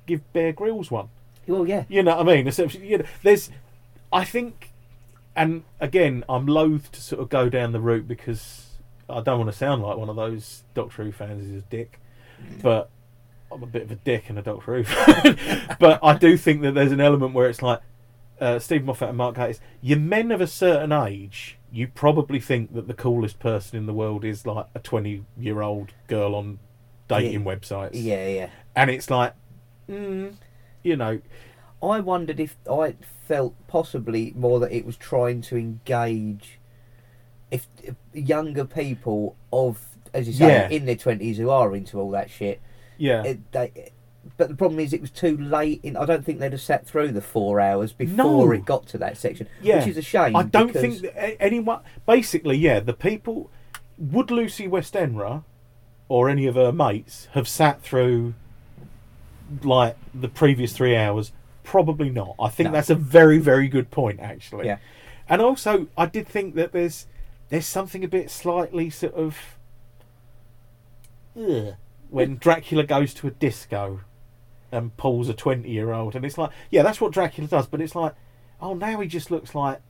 give 0.06 0.34
Bear 0.34 0.52
Grylls 0.52 0.92
one? 0.92 1.10
Well, 1.48 1.68
yeah. 1.68 1.86
You 1.88 2.04
know 2.04 2.18
what 2.18 2.30
I 2.30 2.36
mean? 2.36 2.48
Essentially, 2.48 2.88
you 2.88 2.98
know, 3.00 3.06
there's, 3.24 3.50
I 4.12 4.26
think, 4.26 4.72
and 5.36 5.64
again, 5.80 6.24
I'm 6.28 6.46
loath 6.46 6.92
to 6.92 7.02
sort 7.02 7.22
of 7.22 7.30
go 7.30 7.50
down 7.50 7.72
the 7.72 7.80
route 7.80 8.08
because 8.08 8.72
I 9.10 9.22
don't 9.22 9.40
want 9.40 9.52
to 9.52 9.58
sound 9.58 9.82
like 9.82 9.98
one 9.98 10.10
of 10.10 10.16
those 10.16 10.64
Doctor 10.74 11.04
Who 11.04 11.12
fans 11.12 11.46
who's 11.46 11.64
a 11.64 11.66
dick, 11.66 12.00
but 12.62 12.90
I'm 13.52 13.64
a 13.64 13.68
bit 13.68 13.84
of 13.84 13.92
a 13.92 13.96
dick 13.96 14.30
and 14.30 14.38
a 14.38 14.42
Doctor 14.42 14.76
Who 14.76 14.84
fan. 14.84 15.78
but 15.80 16.00
I 16.04 16.18
do 16.18 16.38
think 16.38 16.62
that 16.62 16.74
there's 16.74 16.92
an 16.92 17.02
element 17.02 17.34
where 17.34 17.50
it's 17.50 17.62
like 17.62 17.82
uh, 18.40 18.60
Steve 18.60 18.84
Moffat 18.84 19.10
and 19.10 19.18
Mark 19.18 19.36
Gatiss, 19.36 19.60
you're 19.82 20.00
men 20.00 20.32
of 20.32 20.42
a 20.42 20.48
certain 20.48 20.92
age. 20.92 21.58
You 21.72 21.88
probably 21.88 22.40
think 22.40 22.74
that 22.74 22.88
the 22.88 22.94
coolest 22.94 23.40
person 23.40 23.78
in 23.78 23.86
the 23.86 23.94
world 23.94 24.26
is 24.26 24.46
like 24.46 24.66
a 24.76 24.80
20 24.80 25.24
year 25.38 25.62
old 25.62 25.94
girl 26.08 26.36
on 26.36 26.60
dating 27.08 27.44
websites. 27.46 27.92
Yeah, 27.94 28.28
yeah. 28.28 28.50
And 28.76 28.90
it's 28.90 29.10
like, 29.10 29.34
mm, 29.90 30.34
you 30.84 30.96
know, 30.98 31.22
I 31.82 32.00
wondered 32.02 32.40
if 32.40 32.58
I 32.70 32.96
felt 33.28 33.56
possibly 33.68 34.34
more 34.36 34.60
that 34.60 34.72
it 34.72 34.86
was 34.86 34.98
trying 34.98 35.42
to 35.44 35.58
engage 35.58 36.60
if, 37.50 37.68
if 37.84 37.96
younger 38.14 38.66
people 38.66 39.36
of, 39.52 39.80
as 40.14 40.28
you 40.28 40.34
say, 40.34 40.48
Yeah. 40.48 40.70
in 40.70 40.86
their 40.86 40.96
twenties 40.96 41.38
who 41.38 41.50
are 41.50 41.76
into 41.76 42.00
all 42.00 42.12
that 42.12 42.30
shit. 42.30 42.62
yeah. 42.98 43.24
It, 43.24 43.52
they, 43.52 43.92
but 44.38 44.50
the 44.50 44.56
problem 44.56 44.80
is, 44.80 44.94
it 44.94 45.02
was 45.02 45.10
too 45.12 45.36
late. 45.38 45.80
In, 45.84 45.98
I 45.98 46.06
don't 46.06 46.24
think 46.26 46.40
they'd 46.40 46.52
have 46.52 46.62
sat 46.62 46.86
through 46.86 47.12
the 47.12 47.22
four 47.22 47.60
hours 47.60 47.92
before 47.92 48.16
No. 48.48 48.52
it 48.52 48.66
got 48.66 48.86
to 48.88 48.98
that 49.00 49.18
section, 49.18 49.48
Yeah. 49.62 49.78
which 49.80 49.88
is 49.88 49.98
a 49.98 50.02
shame. 50.02 50.36
I 50.36 50.44
don't 50.44 50.68
because- 50.68 50.82
think 50.82 51.02
that 51.02 51.16
a- 51.18 51.42
anyone. 51.42 51.80
Basically, 52.06 52.58
yeah, 52.58 52.80
the 52.80 52.94
people. 52.94 53.50
Would 53.98 54.32
Lucy 54.32 54.68
Westenra 54.68 55.44
or 56.10 56.30
any 56.30 56.46
of 56.48 56.56
her 56.56 56.72
mates 56.72 57.28
have 57.34 57.48
sat 57.48 57.82
through 57.82 58.34
like 59.64 59.96
the 60.14 60.28
previous 60.30 60.74
three 60.74 60.96
hours? 60.96 61.32
Probably 61.64 62.10
not. 62.10 62.36
I 62.40 62.50
think 62.50 62.68
No. 62.70 62.74
that's 62.74 62.90
a 62.90 62.96
very, 62.96 63.38
very 63.38 63.68
good 63.68 63.92
point, 63.92 64.20
actually. 64.20 64.66
Yeah. 64.66 64.78
And 65.30 65.42
also, 65.42 65.88
I 65.98 66.06
did 66.08 66.28
think 66.28 66.56
that 66.56 66.72
there's 66.74 67.08
there's 67.50 67.66
something 67.66 68.04
a 68.04 68.08
bit 68.08 68.30
slightly 68.32 68.90
sort 68.90 69.14
of 69.14 69.38
ugh, 71.38 71.76
when 72.10 72.38
Dracula 72.38 72.84
goes 72.84 73.14
to 73.16 73.28
a 73.28 73.32
disco 73.32 74.02
and 74.72 74.96
pulls 74.98 75.30
a 75.30 75.34
twenty-year-old, 75.34 76.16
and 76.16 76.26
it's 76.26 76.38
like, 76.38 76.52
yeah, 76.70 76.84
that's 76.84 77.02
what 77.02 77.12
Dracula 77.12 77.48
does, 77.48 77.68
but 77.68 77.82
it's 77.82 77.96
like, 77.96 78.14
oh, 78.62 78.74
now 78.74 79.00
he 79.00 79.08
just 79.08 79.32
looks 79.32 79.54
like 79.56 79.82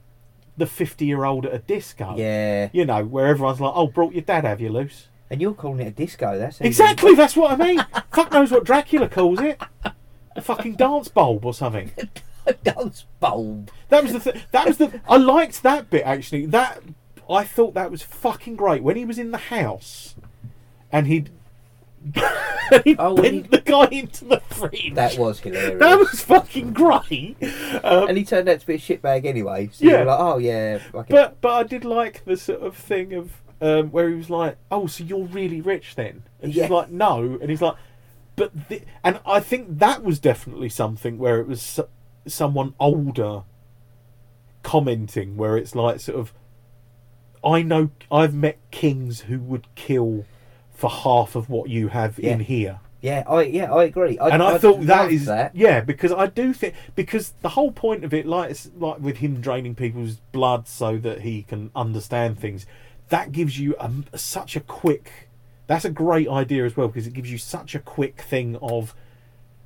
the 0.58 0.66
fifty-year-old 0.66 1.46
at 1.46 1.54
a 1.54 1.60
disco. 1.60 2.16
Yeah, 2.18 2.70
You 2.74 2.86
know, 2.86 3.06
where 3.06 3.28
everyone's 3.28 3.62
like, 3.62 3.74
oh, 3.76 3.88
brought 3.88 4.14
your 4.14 4.24
dad, 4.24 4.44
have 4.46 4.62
you, 4.62 4.70
Luce? 4.70 5.08
and 5.32 5.42
you're 5.42 5.54
calling 5.54 5.80
it 5.80 5.88
a 5.88 5.92
disco. 5.92 6.38
That's 6.38 6.60
Exactly, 6.60 7.16
that's 7.16 7.38
what 7.38 7.52
I 7.52 7.56
mean. 7.56 7.86
Fuck 8.12 8.34
knows 8.34 8.52
what 8.52 8.66
Dracula 8.66 9.08
calls 9.08 9.40
it. 9.40 9.60
A 10.36 10.42
fucking 10.42 10.76
dance 10.76 11.08
bulb 11.08 11.46
or 11.46 11.54
something. 11.54 11.92
a 12.46 12.54
dance 12.54 13.06
bulb. 13.22 13.72
That 13.88 14.04
was 14.04 14.12
the 14.12 14.20
th- 14.20 14.46
that 14.52 14.68
was 14.68 14.78
the 14.78 15.00
I 15.08 15.16
liked 15.16 15.64
that 15.64 15.90
bit 15.90 16.04
actually. 16.04 16.48
That 16.48 16.84
I 17.30 17.46
thought 17.46 17.74
that 17.76 17.90
was 17.90 18.02
fucking 18.02 18.58
great 18.58 18.84
when 18.84 18.98
he 18.98 19.06
was 19.06 19.18
in 19.18 19.32
the 19.32 19.38
house 19.38 20.16
and 20.92 21.08
he'd 21.08 21.30
he 22.84 22.96
Oh, 22.98 23.16
bent 23.16 23.34
he- 23.34 23.42
the 23.42 23.62
guy 23.64 23.86
into 23.92 24.26
the 24.26 24.40
fridge. 24.50 24.94
That 24.96 25.18
was 25.18 25.40
hilarious. 25.40 25.80
that 25.80 25.98
was 26.00 26.22
fucking 26.24 26.74
great. 26.74 27.38
Um, 27.84 28.10
and 28.10 28.18
he 28.18 28.24
turned 28.26 28.50
out 28.50 28.60
to 28.60 28.66
be 28.68 28.76
a 28.76 28.80
shitbag 28.80 29.26
anyway. 29.26 29.70
So 29.72 29.86
Yeah. 29.86 29.92
you 29.92 29.98
were 30.00 30.06
like, 30.06 30.20
oh 30.20 30.38
yeah, 30.38 30.78
fucking 30.80 31.14
but 31.16 31.40
but 31.42 31.52
I 31.54 31.64
did 31.64 31.86
like 31.86 32.26
the 32.26 32.38
sort 32.38 32.62
of 32.62 32.76
thing 32.76 33.14
of 33.14 33.32
um, 33.62 33.92
where 33.92 34.10
he 34.10 34.16
was 34.16 34.30
like, 34.32 34.58
"Oh, 34.72 34.88
so 34.88 35.04
you're 35.04 35.26
really 35.28 35.62
rich 35.62 35.94
then?" 35.94 36.24
And 36.42 36.52
she's 36.52 36.64
Yeah. 36.64 36.68
like, 36.74 36.90
"No," 36.90 37.38
and 37.40 37.48
he's 37.52 37.62
like, 37.62 37.76
"But," 38.36 38.70
the, 38.70 38.82
and 39.04 39.20
I 39.24 39.40
think 39.40 39.78
that 39.78 40.04
was 40.04 40.18
definitely 40.20 40.70
something 40.70 41.20
where 41.20 41.40
it 41.40 41.48
was 41.48 41.62
so, 41.62 41.88
someone 42.26 42.74
older 42.80 43.44
commenting, 44.64 45.38
where 45.38 45.58
it's 45.58 45.76
like 45.76 46.00
sort 46.00 46.18
of, 46.20 46.34
"I 47.44 47.62
know 47.62 47.92
I've 48.12 48.34
met 48.34 48.58
kings 48.72 49.22
who 49.22 49.38
would 49.40 49.68
kill 49.76 50.26
for 50.82 50.90
half 50.90 51.36
of 51.36 51.50
what 51.50 51.70
you 51.70 51.88
have 51.90 52.20
in 52.20 52.42
here." 52.42 52.80
yeah, 53.02 53.24
I 53.28 53.44
yeah, 53.44 53.74
I 53.74 53.86
agree. 53.86 54.20
I, 54.20 54.30
and 54.30 54.44
I, 54.44 54.58
thought 54.60 54.82
that 54.82 55.12
is 55.12 55.26
that. 55.26 55.56
yeah 55.56 55.82
because 55.82 56.12
I 56.12 56.28
do 56.28 56.54
think 56.54 56.76
because 56.96 57.34
the 57.42 57.50
whole 57.50 57.72
point 57.72 58.04
of 58.04 58.14
it 58.14 58.28
like 58.28 58.52
it's 58.52 58.70
like 58.78 59.00
with 59.00 59.18
him 59.18 59.42
draining 59.42 59.74
people's 59.74 60.18
blood 60.32 60.68
so 60.68 60.98
that 60.98 61.22
he 61.22 61.42
can 61.44 61.72
understand 61.76 62.40
things 62.40 62.66
that 63.10 63.32
gives 63.32 63.60
you 63.60 63.76
a, 63.80 64.18
such 64.18 64.56
a 64.56 64.60
quick 64.60 65.30
that's 65.66 65.84
a 65.84 65.90
great 65.90 66.28
idea 66.28 66.64
as 66.64 66.78
well 66.78 66.88
because 66.88 67.08
it 67.08 67.14
gives 67.14 67.32
you 67.32 67.40
such 67.40 67.74
a 67.74 67.80
quick 67.80 68.22
thing 68.22 68.56
of 68.62 68.94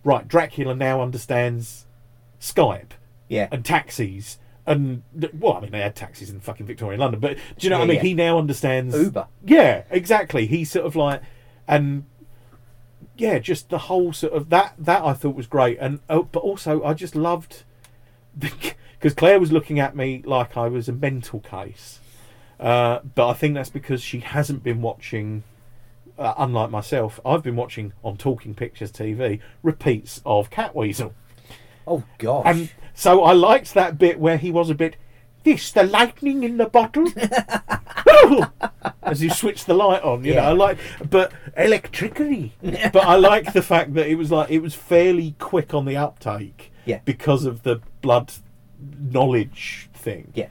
right 0.04 0.28
Dracula 0.28 0.74
now 0.74 1.02
understands 1.02 1.86
Skype 2.40 2.92
Yeah, 3.28 3.50
and 3.52 3.66
taxis 3.66 4.38
and 4.68 5.04
well 5.40 5.54
I 5.54 5.60
mean 5.62 5.72
they 5.72 5.82
had 5.82 5.96
taxis 5.96 6.30
in 6.30 6.40
fucking 6.40 6.66
Victorian 6.66 7.00
London 7.00 7.20
but 7.20 7.38
do 7.58 7.66
you 7.66 7.70
know 7.70 7.80
what 7.80 7.86
I 7.86 7.88
mean 7.88 7.98
yeah. 7.98 8.02
he 8.02 8.14
now 8.14 8.38
understands 8.38 8.96
Uber. 8.96 9.28
yeah, 9.46 9.84
exactly. 9.90 10.46
He's 10.46 10.72
sort 10.72 10.86
of 10.86 10.96
like, 10.96 11.22
and 11.68 12.06
yeah, 13.18 13.40
just 13.40 13.70
the 13.70 13.78
whole 13.78 14.14
sort 14.14 14.34
of 14.34 14.50
that 14.50 14.74
that 14.78 15.04
I 15.04 15.14
thought 15.14 15.36
was 15.36 15.48
great, 15.48 15.78
and 15.80 16.00
oh, 16.10 16.24
but 16.24 16.40
also 16.40 16.84
I 16.84 16.94
just 16.94 17.16
loved 17.16 17.64
because 18.38 19.14
Claire 19.16 19.40
was 19.40 19.52
looking 19.52 19.80
at 19.80 19.96
me 19.96 20.22
like 20.26 20.58
I 20.58 20.68
was 20.68 20.90
a 20.90 20.94
mental 20.94 21.40
case, 21.40 22.00
uh, 22.60 23.00
but 23.16 23.30
I 23.30 23.34
think 23.34 23.56
that's 23.56 23.70
because 23.70 24.02
she 24.02 24.20
hasn't 24.20 24.64
been 24.64 24.82
watching. 24.82 25.44
Uh, 26.18 26.34
unlike 26.38 26.70
myself, 26.70 27.20
I've 27.26 27.44
been 27.44 27.58
watching 27.58 27.92
on 28.02 28.16
Talking 28.16 28.56
Pictures 28.56 28.90
TV 28.90 29.42
repeats 29.62 30.22
of 30.26 30.50
Catweazle. 30.50 31.12
Oh 31.88 32.04
gosh. 32.18 32.44
And 32.46 32.70
so 32.94 33.24
I 33.24 33.34
liked 33.34 33.74
that 33.74 33.98
bit 33.98 34.20
where 34.20 34.38
he 34.38 34.52
was 34.52 34.70
a 34.70 34.76
bit, 34.76 34.96
this, 35.44 35.72
the 35.72 35.84
lightning 35.84 36.44
in 36.44 36.58
the 36.58 36.66
bottle? 36.68 37.08
As 39.04 39.22
you 39.22 39.30
switch 39.30 39.66
the 39.66 39.74
light 39.74 40.02
on, 40.02 40.24
you 40.24 40.34
know, 40.34 40.42
Yeah. 40.42 40.50
I 40.50 40.54
like, 40.54 40.78
but 41.10 41.32
electrically. 41.56 42.54
but 42.62 42.98
I 43.06 43.16
like 43.16 43.54
the 43.54 43.62
fact 43.62 43.94
that 43.94 44.08
it 44.08 44.16
was 44.16 44.32
like, 44.32 44.50
it 44.50 44.60
was 44.60 44.74
fairly 44.74 45.36
quick 45.40 45.74
on 45.74 45.86
the 45.86 45.96
uptake 45.98 46.72
Yeah. 46.86 47.00
because 47.06 47.46
of 47.46 47.64
the 47.64 47.82
blood 48.02 48.32
knowledge 49.00 49.90
thing. 49.94 50.32
yeah. 50.36 50.48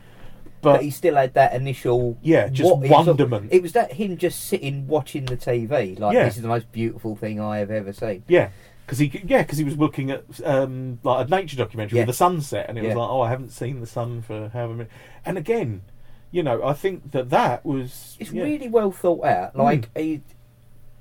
But, 0.61 0.75
But, 0.75 0.83
he 0.85 0.91
still 0.91 1.17
had 1.17 1.35
that 1.35 1.53
initial 1.55 2.17
Yeah, 2.23 2.49
just 2.49 2.71
what- 2.75 2.89
wonderment. 2.89 3.53
It 3.53 3.61
was 3.61 3.73
that 3.73 3.93
him 3.95 4.17
just 4.17 4.47
sitting 4.47 4.87
watching 4.87 5.27
the 5.27 5.37
TV, 5.37 5.99
like 5.99 6.15
Yeah. 6.15 6.25
this 6.25 6.37
is 6.37 6.43
the 6.43 6.49
most 6.49 6.71
beautiful 6.73 7.17
thing 7.17 7.39
I 7.41 7.59
have 7.59 7.71
ever 7.71 7.93
seen. 7.93 8.23
yeah. 8.29 8.49
Because 8.85 8.99
he, 8.99 9.23
yeah, 9.25 9.43
because 9.43 9.57
he 9.59 9.65
was 9.65 9.79
looking 9.79 10.11
at 10.11 10.25
um, 10.45 10.99
like 11.03 11.27
a 11.27 11.31
nature 11.31 11.57
documentary 11.57 11.97
Yeah. 11.99 12.03
with 12.03 12.09
the 12.09 12.19
sunset, 12.19 12.67
and 12.69 12.79
it 12.79 12.83
was 12.83 12.95
like, 12.95 13.09
oh, 13.09 13.23
I 13.23 13.31
haven't 13.31 13.51
seen 13.51 13.81
the 13.81 13.87
sun 13.87 14.21
for 14.23 14.51
however 14.51 14.75
many. 14.75 14.91
And 15.25 15.39
again, 15.39 15.83
you 16.31 16.43
know, 16.43 16.63
I 16.63 16.75
think 16.75 17.13
that 17.13 17.31
that 17.31 17.65
was 17.65 18.17
It's 18.21 18.33
yeah. 18.33 18.43
really 18.43 18.69
well 18.69 18.91
thought 18.91 19.25
out. 19.25 19.57
Like 19.57 19.89
he, 19.97 20.21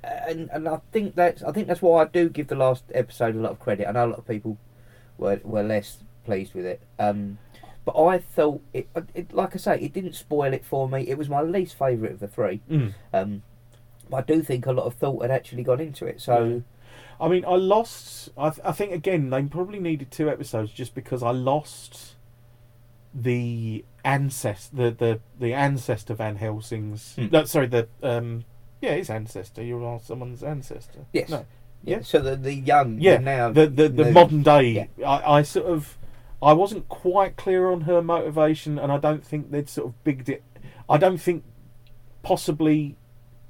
and 0.02 0.48
and 0.52 0.68
I 0.68 0.80
think 0.92 1.14
that's 1.14 1.42
I 1.42 1.52
think 1.52 1.66
that's 1.66 1.82
why 1.82 2.02
I 2.02 2.06
do 2.06 2.28
give 2.28 2.46
the 2.48 2.54
last 2.54 2.84
episode 2.94 3.34
a 3.34 3.38
lot 3.38 3.52
of 3.52 3.58
credit. 3.58 3.86
I 3.88 3.92
know 3.92 4.06
a 4.06 4.10
lot 4.10 4.18
of 4.18 4.26
people 4.26 4.56
were 5.18 5.40
were 5.44 5.62
less 5.62 5.98
pleased 6.24 6.54
with 6.54 6.64
it. 6.64 6.80
Um, 6.98 7.38
but 7.84 8.02
I 8.02 8.18
thought 8.18 8.62
it, 8.72 8.88
it 9.14 9.34
like 9.34 9.54
I 9.54 9.58
say, 9.58 9.78
it 9.80 9.92
didn't 9.92 10.14
spoil 10.14 10.54
it 10.54 10.64
for 10.64 10.88
me. 10.88 11.06
It 11.08 11.18
was 11.18 11.28
my 11.28 11.42
least 11.42 11.78
favourite 11.78 12.12
of 12.14 12.20
the 12.20 12.28
three. 12.28 12.62
Mm. 12.70 12.94
Um, 13.12 13.42
but 14.08 14.16
I 14.18 14.20
do 14.22 14.42
think 14.42 14.66
a 14.66 14.72
lot 14.72 14.86
of 14.86 14.94
thought 14.94 15.20
had 15.22 15.30
actually 15.30 15.64
gone 15.64 15.80
into 15.80 16.06
it. 16.06 16.20
So 16.20 16.62
I 17.20 17.28
mean, 17.28 17.44
I 17.44 17.54
lost. 17.56 18.30
I, 18.36 18.50
th- 18.50 18.60
I 18.64 18.72
think 18.72 18.92
again 18.92 19.30
they 19.30 19.42
probably 19.44 19.78
needed 19.80 20.10
two 20.10 20.28
episodes 20.28 20.72
just 20.72 20.94
because 20.94 21.22
I 21.22 21.30
lost 21.30 22.16
the 23.14 23.84
ancestor, 24.04 24.76
the 24.76 24.90
the, 24.90 25.20
the 25.38 25.54
ancestor 25.54 26.14
Van 26.14 26.36
Helsing's. 26.36 27.14
Hmm. 27.14 27.26
No, 27.30 27.44
sorry, 27.44 27.66
the 27.66 27.88
um, 28.02 28.44
yeah, 28.80 28.94
his 28.94 29.10
ancestor. 29.10 29.62
You 29.62 29.84
are 29.84 30.00
someone's 30.00 30.42
ancestor. 30.42 31.06
Yes. 31.12 31.28
No. 31.28 31.46
yeah, 31.84 32.00
so 32.02 32.18
the 32.20 32.36
the 32.36 32.54
young 32.54 32.98
Yeah. 33.00 33.16
the 33.16 33.22
now 33.22 33.52
the 33.52 33.66
the, 33.66 33.88
the 33.88 34.04
new- 34.04 34.12
modern 34.12 34.42
day. 34.42 34.88
Yeah. 34.96 35.08
I, 35.08 35.38
I 35.38 35.42
sort 35.42 35.66
of, 35.66 35.96
I 36.42 36.52
wasn't 36.52 36.88
quite 36.88 37.36
clear 37.36 37.70
on 37.70 37.82
her 37.82 38.02
motivation, 38.02 38.78
and 38.78 38.90
I 38.90 38.98
don't 38.98 39.24
think 39.24 39.50
they'd 39.50 39.68
sort 39.68 39.88
of 39.88 40.04
bigged 40.04 40.28
it. 40.28 40.42
I 40.88 40.98
don't 40.98 41.18
think 41.18 41.44
possibly 42.22 42.96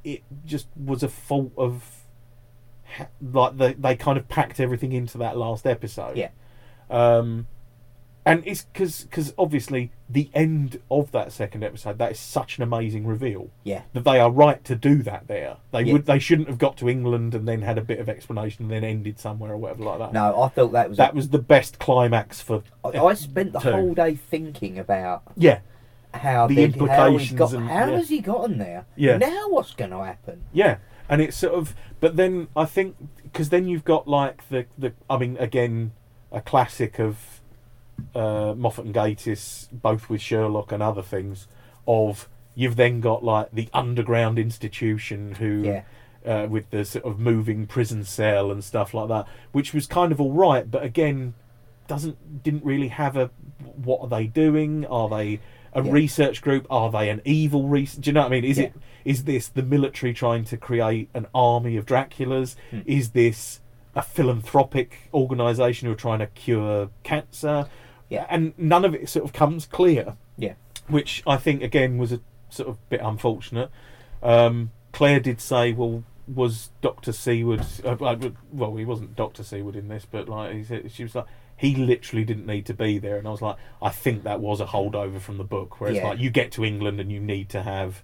it 0.04 0.22
just 0.44 0.68
was 0.76 1.02
a 1.02 1.08
fault 1.08 1.52
of 1.56 2.03
like 3.20 3.56
they 3.56 3.72
they 3.74 3.96
kind 3.96 4.18
of 4.18 4.28
packed 4.28 4.60
everything 4.60 4.92
into 4.92 5.18
that 5.18 5.36
last 5.36 5.66
episode. 5.66 6.16
Yeah. 6.16 6.28
Um, 6.90 7.46
and 8.26 8.42
it's 8.46 8.62
because 8.64 9.02
because 9.02 9.34
obviously 9.36 9.92
the 10.08 10.30
end 10.32 10.80
of 10.90 11.12
that 11.12 11.30
second 11.30 11.62
episode 11.62 11.98
that 11.98 12.12
is 12.12 12.18
such 12.18 12.56
an 12.56 12.62
amazing 12.62 13.06
reveal 13.06 13.50
yeah 13.64 13.82
that 13.92 14.04
they 14.04 14.18
are 14.18 14.30
right 14.30 14.64
to 14.64 14.74
do 14.74 15.02
that 15.02 15.26
there. 15.28 15.56
They 15.72 15.82
Yeah. 15.82 15.92
would 15.92 16.06
they 16.06 16.18
shouldn't 16.18 16.48
have 16.48 16.56
got 16.58 16.78
to 16.78 16.88
England 16.88 17.34
and 17.34 17.46
then 17.46 17.60
had 17.62 17.76
a 17.76 17.82
bit 17.82 17.98
of 18.00 18.08
explanation 18.08 18.64
and 18.64 18.70
then 18.72 18.82
ended 18.82 19.18
somewhere 19.18 19.52
or 19.52 19.58
whatever 19.58 19.84
like 19.84 19.98
that. 19.98 20.12
no 20.14 20.40
I 20.42 20.48
thought 20.48 20.72
that 20.72 20.88
was 20.88 20.96
That 20.98 21.14
was 21.14 21.28
the 21.30 21.38
best 21.38 21.78
climax 21.78 22.40
for 22.40 22.62
I, 22.82 22.88
I 22.98 23.12
spent 23.14 23.52
the 23.52 23.60
two. 23.60 23.70
whole 23.72 23.92
day 23.94 24.14
thinking 24.14 24.78
about 24.78 25.22
yeah 25.36 25.58
how 26.14 26.46
the 26.46 26.54
did- 26.54 26.76
how 26.76 27.08
implications 27.08 27.38
got, 27.38 27.52
and- 27.52 27.68
how 27.68 27.90
yeah. 27.90 27.96
has 27.96 28.08
he 28.08 28.20
gotten 28.20 28.56
there? 28.58 28.86
Yeah. 28.96 29.18
Now 29.18 29.48
what's 29.50 29.74
going 29.74 29.90
to 29.90 30.02
happen? 30.02 30.44
Yeah, 30.52 30.76
and 31.08 31.20
it's 31.20 31.36
sort 31.36 31.54
of, 31.54 31.74
but 32.00 32.16
then 32.16 32.48
I 32.56 32.64
think 32.64 32.96
because 33.22 33.48
then 33.50 33.66
you've 33.66 33.84
got 33.84 34.06
like 34.08 34.48
the 34.48 34.66
the 34.78 34.92
I 35.08 35.18
mean 35.18 35.36
again 35.38 35.92
a 36.32 36.40
classic 36.40 36.98
of 36.98 37.40
uh, 38.14 38.54
Moffat 38.56 38.86
and 38.86 38.94
Gatiss, 38.94 39.68
both 39.72 40.08
with 40.08 40.20
Sherlock 40.20 40.72
and 40.72 40.82
other 40.82 41.02
things, 41.02 41.46
of 41.86 42.28
you've 42.54 42.76
then 42.76 43.00
got 43.00 43.24
like 43.24 43.50
the 43.52 43.68
underground 43.72 44.38
institution 44.38 45.34
who. 45.36 45.62
Yeah. 45.64 45.82
Uh, 46.26 46.46
with 46.48 46.70
the 46.70 46.86
sort 46.86 47.04
of 47.04 47.18
moving 47.18 47.66
prison 47.66 48.02
cell 48.02 48.50
and 48.50 48.64
stuff 48.64 48.94
like 48.94 49.08
that, 49.08 49.26
which 49.52 49.74
was 49.74 49.86
kind 49.86 50.10
of 50.10 50.18
all 50.18 50.32
right, 50.32 50.70
but 50.70 50.82
again, 50.82 51.34
doesn't 51.86 52.42
didn't 52.42 52.64
really 52.64 52.88
have 52.88 53.14
a 53.14 53.30
what 53.76 54.00
are 54.00 54.08
they 54.08 54.26
doing? 54.26 54.86
Are 54.86 55.06
they 55.10 55.40
a 55.74 55.82
Yeah. 55.84 55.92
research 55.92 56.40
group? 56.40 56.66
Are 56.70 56.90
they 56.90 57.10
an 57.10 57.20
evil 57.26 57.68
research? 57.68 58.00
Do 58.04 58.08
you 58.08 58.14
know 58.14 58.22
what 58.22 58.28
I 58.28 58.30
mean? 58.30 58.44
Is 58.46 58.56
Yeah. 58.56 58.64
it 58.68 58.72
is 59.04 59.24
this 59.24 59.48
the 59.48 59.62
military 59.62 60.12
trying 60.14 60.44
to 60.44 60.56
create 60.56 61.08
an 61.14 61.26
army 61.34 61.76
of 61.76 61.86
Draculas? 61.86 62.56
Hmm. 62.70 62.80
Is 62.86 63.10
this 63.10 63.60
a 63.94 64.02
philanthropic 64.02 65.08
organisation 65.12 65.86
who 65.86 65.92
are 65.92 65.96
trying 65.96 66.18
to 66.20 66.26
cure 66.26 66.90
cancer? 67.02 67.66
Yeah. 68.08 68.26
And 68.28 68.52
none 68.58 68.84
of 68.84 68.94
it 68.94 69.08
sort 69.08 69.24
of 69.24 69.32
comes 69.32 69.66
clear, 69.66 70.16
Yeah. 70.36 70.54
which 70.88 71.22
I 71.26 71.36
think 71.36 71.62
again 71.62 71.98
was 71.98 72.12
a 72.12 72.20
sort 72.50 72.68
of 72.68 72.88
bit 72.88 73.00
unfortunate. 73.02 73.70
Um, 74.22 74.70
Claire 74.92 75.20
did 75.20 75.40
say, 75.40 75.72
well, 75.72 76.04
was 76.32 76.70
Doctor 76.80 77.12
Seward? 77.12 77.64
Uh, 77.84 77.96
well, 78.52 78.76
he 78.76 78.84
wasn't 78.84 79.16
Doctor 79.16 79.42
Seward 79.42 79.76
in 79.76 79.88
this, 79.88 80.06
but 80.10 80.28
like 80.28 80.54
he 80.54 80.64
said, 80.64 80.90
she 80.90 81.02
was 81.02 81.14
like. 81.14 81.26
He 81.56 81.76
literally 81.76 82.24
didn't 82.24 82.46
need 82.46 82.66
to 82.66 82.74
be 82.74 82.98
there, 82.98 83.16
and 83.16 83.28
I 83.28 83.30
was 83.30 83.40
like, 83.40 83.54
I 83.80 83.90
think 83.90 84.24
that 84.24 84.40
was 84.40 84.60
a 84.60 84.66
holdover 84.66 85.20
from 85.20 85.38
the 85.38 85.44
book, 85.44 85.80
where 85.80 85.88
it's 85.88 85.98
Yeah. 86.00 86.08
like 86.08 86.18
you 86.18 86.28
get 86.28 86.50
to 86.52 86.64
England 86.64 86.98
and 86.98 87.12
you 87.12 87.20
need 87.20 87.48
to 87.50 87.62
have 87.62 88.02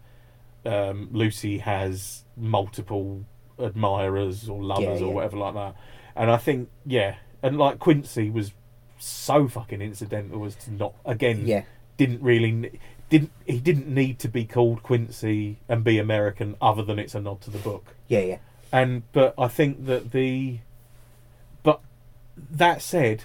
um, 0.64 1.08
Lucy 1.12 1.58
has 1.58 2.24
multiple 2.36 3.24
admirers 3.58 4.48
or 4.48 4.62
lovers 4.62 5.00
Yeah, 5.00 5.06
or 5.06 5.08
yeah. 5.08 5.14
whatever 5.14 5.36
like 5.36 5.54
that. 5.54 5.76
And 6.16 6.30
I 6.30 6.36
think, 6.36 6.68
yeah, 6.86 7.16
and 7.42 7.56
like 7.58 7.78
Quincey 7.78 8.30
was 8.30 8.52
so 8.98 9.48
fucking 9.48 9.80
incidental 9.80 10.44
as 10.44 10.54
to 10.56 10.72
not 10.72 10.94
again 11.06 11.46
Yeah. 11.46 11.62
didn't 11.96 12.22
really 12.22 12.78
didn't 13.08 13.32
he 13.46 13.58
didn't 13.58 13.88
need 13.88 14.18
to 14.20 14.28
be 14.28 14.44
called 14.44 14.82
Quincey 14.82 15.58
and 15.68 15.82
be 15.82 15.98
American 15.98 16.54
other 16.60 16.82
than 16.82 16.98
it's 16.98 17.14
a 17.14 17.20
nod 17.20 17.40
to 17.42 17.50
the 17.50 17.58
book. 17.58 17.94
Yeah, 18.08 18.20
yeah. 18.20 18.38
And 18.72 19.02
but 19.12 19.34
I 19.38 19.48
think 19.48 19.86
that 19.86 20.12
the 20.12 20.58
but 21.62 21.80
that 22.36 22.82
said, 22.82 23.24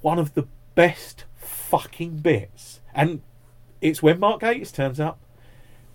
one 0.00 0.18
of 0.18 0.34
the 0.34 0.46
best 0.74 1.24
fucking 1.36 2.18
bits 2.18 2.80
and 2.94 3.22
it's 3.80 4.02
when 4.02 4.18
Mark 4.18 4.40
Gatiss 4.42 4.72
turns 4.74 4.98
up. 5.00 5.18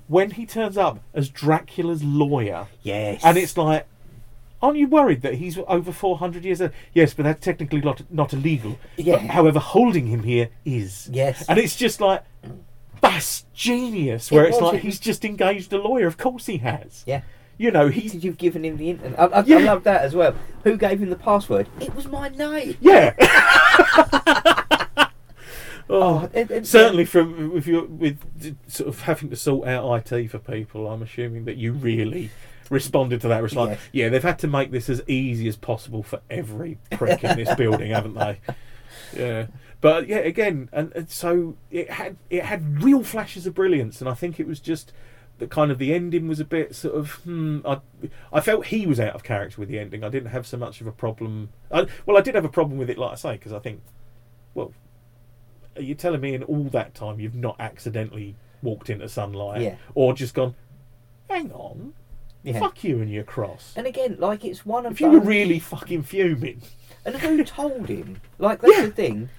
When 0.08 0.32
he 0.32 0.46
turns 0.46 0.78
up 0.78 1.00
as 1.14 1.30
Dracula's 1.30 2.04
lawyer, 2.04 2.68
Yes. 2.84 3.22
and 3.24 3.38
it's 3.38 3.58
like, 3.58 3.88
aren't 4.62 4.78
you 4.78 4.88
worried 4.88 5.22
that 5.24 5.36
he's 5.36 5.58
over 5.68 5.92
400 5.92 6.46
years 6.46 6.62
old? 6.62 6.72
Yes, 6.94 7.14
but 7.14 7.24
that's 7.24 7.44
technically 7.44 7.82
not, 7.82 8.02
not 8.12 8.32
illegal. 8.34 8.78
Yeah. 8.98 9.14
But, 9.18 9.22
however, 9.32 9.60
holding 9.60 10.08
him 10.08 10.24
here 10.24 10.50
is. 10.64 11.10
Yes. 11.12 11.46
And 11.50 11.58
it's 11.58 11.76
just 11.76 12.00
like, 12.02 12.24
that's 13.02 13.46
genius. 13.54 14.32
Where 14.32 14.46
It 14.46 14.50
it's 14.50 14.58
was, 14.62 14.64
like, 14.74 14.76
it 14.76 14.82
he's 14.84 14.94
was- 14.94 15.00
just 15.00 15.26
engaged 15.26 15.74
a 15.74 15.78
lawyer. 15.80 16.06
Of 16.08 16.18
course 16.18 16.46
he 16.46 16.58
has. 16.58 17.04
Yeah. 17.08 17.22
You 17.58 17.72
know, 17.72 17.88
he's. 17.88 18.12
Because 18.12 18.24
you've 18.26 18.38
given 18.38 18.66
him 18.66 18.78
the 18.78 18.90
internet. 18.90 19.20
I, 19.20 19.26
I, 19.26 19.44
Yeah. 19.46 19.58
I 19.58 19.62
love 19.62 19.84
that 19.86 20.02
as 20.02 20.14
well. 20.14 20.36
Who 20.66 20.78
gave 20.78 21.00
him 21.02 21.10
the 21.10 21.16
password? 21.16 21.68
It 21.80 21.96
was 21.96 22.06
my 22.08 22.30
name. 22.30 22.76
Yeah. 22.82 23.14
oh, 25.90 26.30
it- 26.34 26.52
it- 26.52 26.68
certainly 26.68 27.06
from 27.06 27.56
if 27.56 27.68
with 27.68 28.56
sort 28.68 28.90
of 28.90 29.02
having 29.02 29.30
to 29.30 29.36
sort 29.36 29.68
out 29.68 30.12
IT 30.12 30.28
for 30.28 30.40
people, 30.40 30.88
I'm 30.88 31.02
assuming 31.02 31.46
that 31.46 31.58
you 31.58 31.74
really 31.74 32.32
responded 32.70 33.22
to 33.22 33.28
that. 33.28 33.44
It's 33.44 33.56
like, 33.56 33.70
Yes. 33.72 33.80
yeah, 33.92 34.10
they've 34.10 34.24
had 34.24 34.40
to 34.40 34.48
make 34.48 34.72
this 34.72 34.90
as 34.90 35.02
easy 35.08 35.48
as 35.48 35.56
possible 35.56 36.04
for 36.04 36.22
every 36.30 36.78
prick 36.92 37.24
in 37.24 37.38
this 37.38 37.54
building, 37.56 37.92
haven't 37.92 38.16
they? 38.16 38.40
Yeah, 39.16 39.48
but 39.82 40.08
yeah, 40.08 40.18
again, 40.18 40.68
and, 40.74 40.92
and 40.94 41.10
so 41.10 41.56
it 41.70 41.92
had 41.92 42.18
it 42.30 42.44
had 42.44 42.82
real 42.82 43.04
flashes 43.04 43.46
of 43.46 43.54
brilliance, 43.54 44.02
and 44.02 44.10
I 44.10 44.14
think 44.14 44.40
it 44.40 44.48
was 44.48 44.60
just 44.60 44.92
the 45.38 45.48
kind 45.48 45.70
of 45.70 45.78
the 45.78 45.94
ending 45.94 46.28
was 46.28 46.40
a 46.40 46.46
bit 46.46 46.76
sort 46.76 46.96
of 46.96 47.12
hmm. 47.24 47.60
I 47.66 47.80
I 48.34 48.42
felt 48.42 48.68
he 48.68 48.86
was 48.88 49.00
out 49.00 49.14
of 49.16 49.24
character 49.24 49.60
with 49.60 49.70
the 49.70 49.78
ending. 49.80 50.04
I 50.04 50.10
didn't 50.10 50.30
have 50.32 50.48
so 50.48 50.58
much 50.58 50.82
of 50.82 50.88
a 50.88 50.92
problem. 50.92 51.50
I, 51.72 51.86
well, 52.06 52.18
I 52.18 52.22
did 52.22 52.36
have 52.36 52.46
a 52.46 52.50
problem 52.50 52.78
with 52.78 52.90
it, 52.90 52.98
like 52.98 53.12
I 53.12 53.16
say, 53.16 53.32
because 53.34 53.54
I 53.54 53.60
think, 53.60 53.82
well, 54.54 54.74
are 55.76 55.82
you 55.82 55.96
telling 55.96 56.22
me 56.22 56.34
in 56.34 56.44
all 56.44 56.64
that 56.66 56.94
time 56.96 57.20
you've 57.20 57.36
not 57.36 57.56
accidentally 57.60 58.36
walked 58.62 58.90
into 58.90 59.08
sunlight 59.10 59.62
Yeah. 59.62 59.76
or 59.94 60.14
just 60.14 60.34
gone, 60.34 60.56
hang 61.30 61.52
on, 61.52 61.94
Yeah. 62.44 62.60
fuck 62.60 62.84
you 62.84 63.02
and 63.02 63.12
your 63.12 63.24
cross? 63.24 63.74
And 63.76 63.86
again, 63.88 64.18
like 64.20 64.44
it's 64.46 64.66
one 64.66 64.86
of 64.86 64.94
If 64.94 65.02
you 65.02 65.10
were 65.10 65.20
really 65.20 65.60
fucking 65.60 66.04
fuming, 66.04 66.62
And 67.06 67.16
who 67.18 67.44
told 67.44 67.88
him? 67.88 68.20
Like 68.40 68.62
that's 68.62 68.78
Yeah. 68.78 68.86
the 68.88 68.92
thing. 68.92 69.30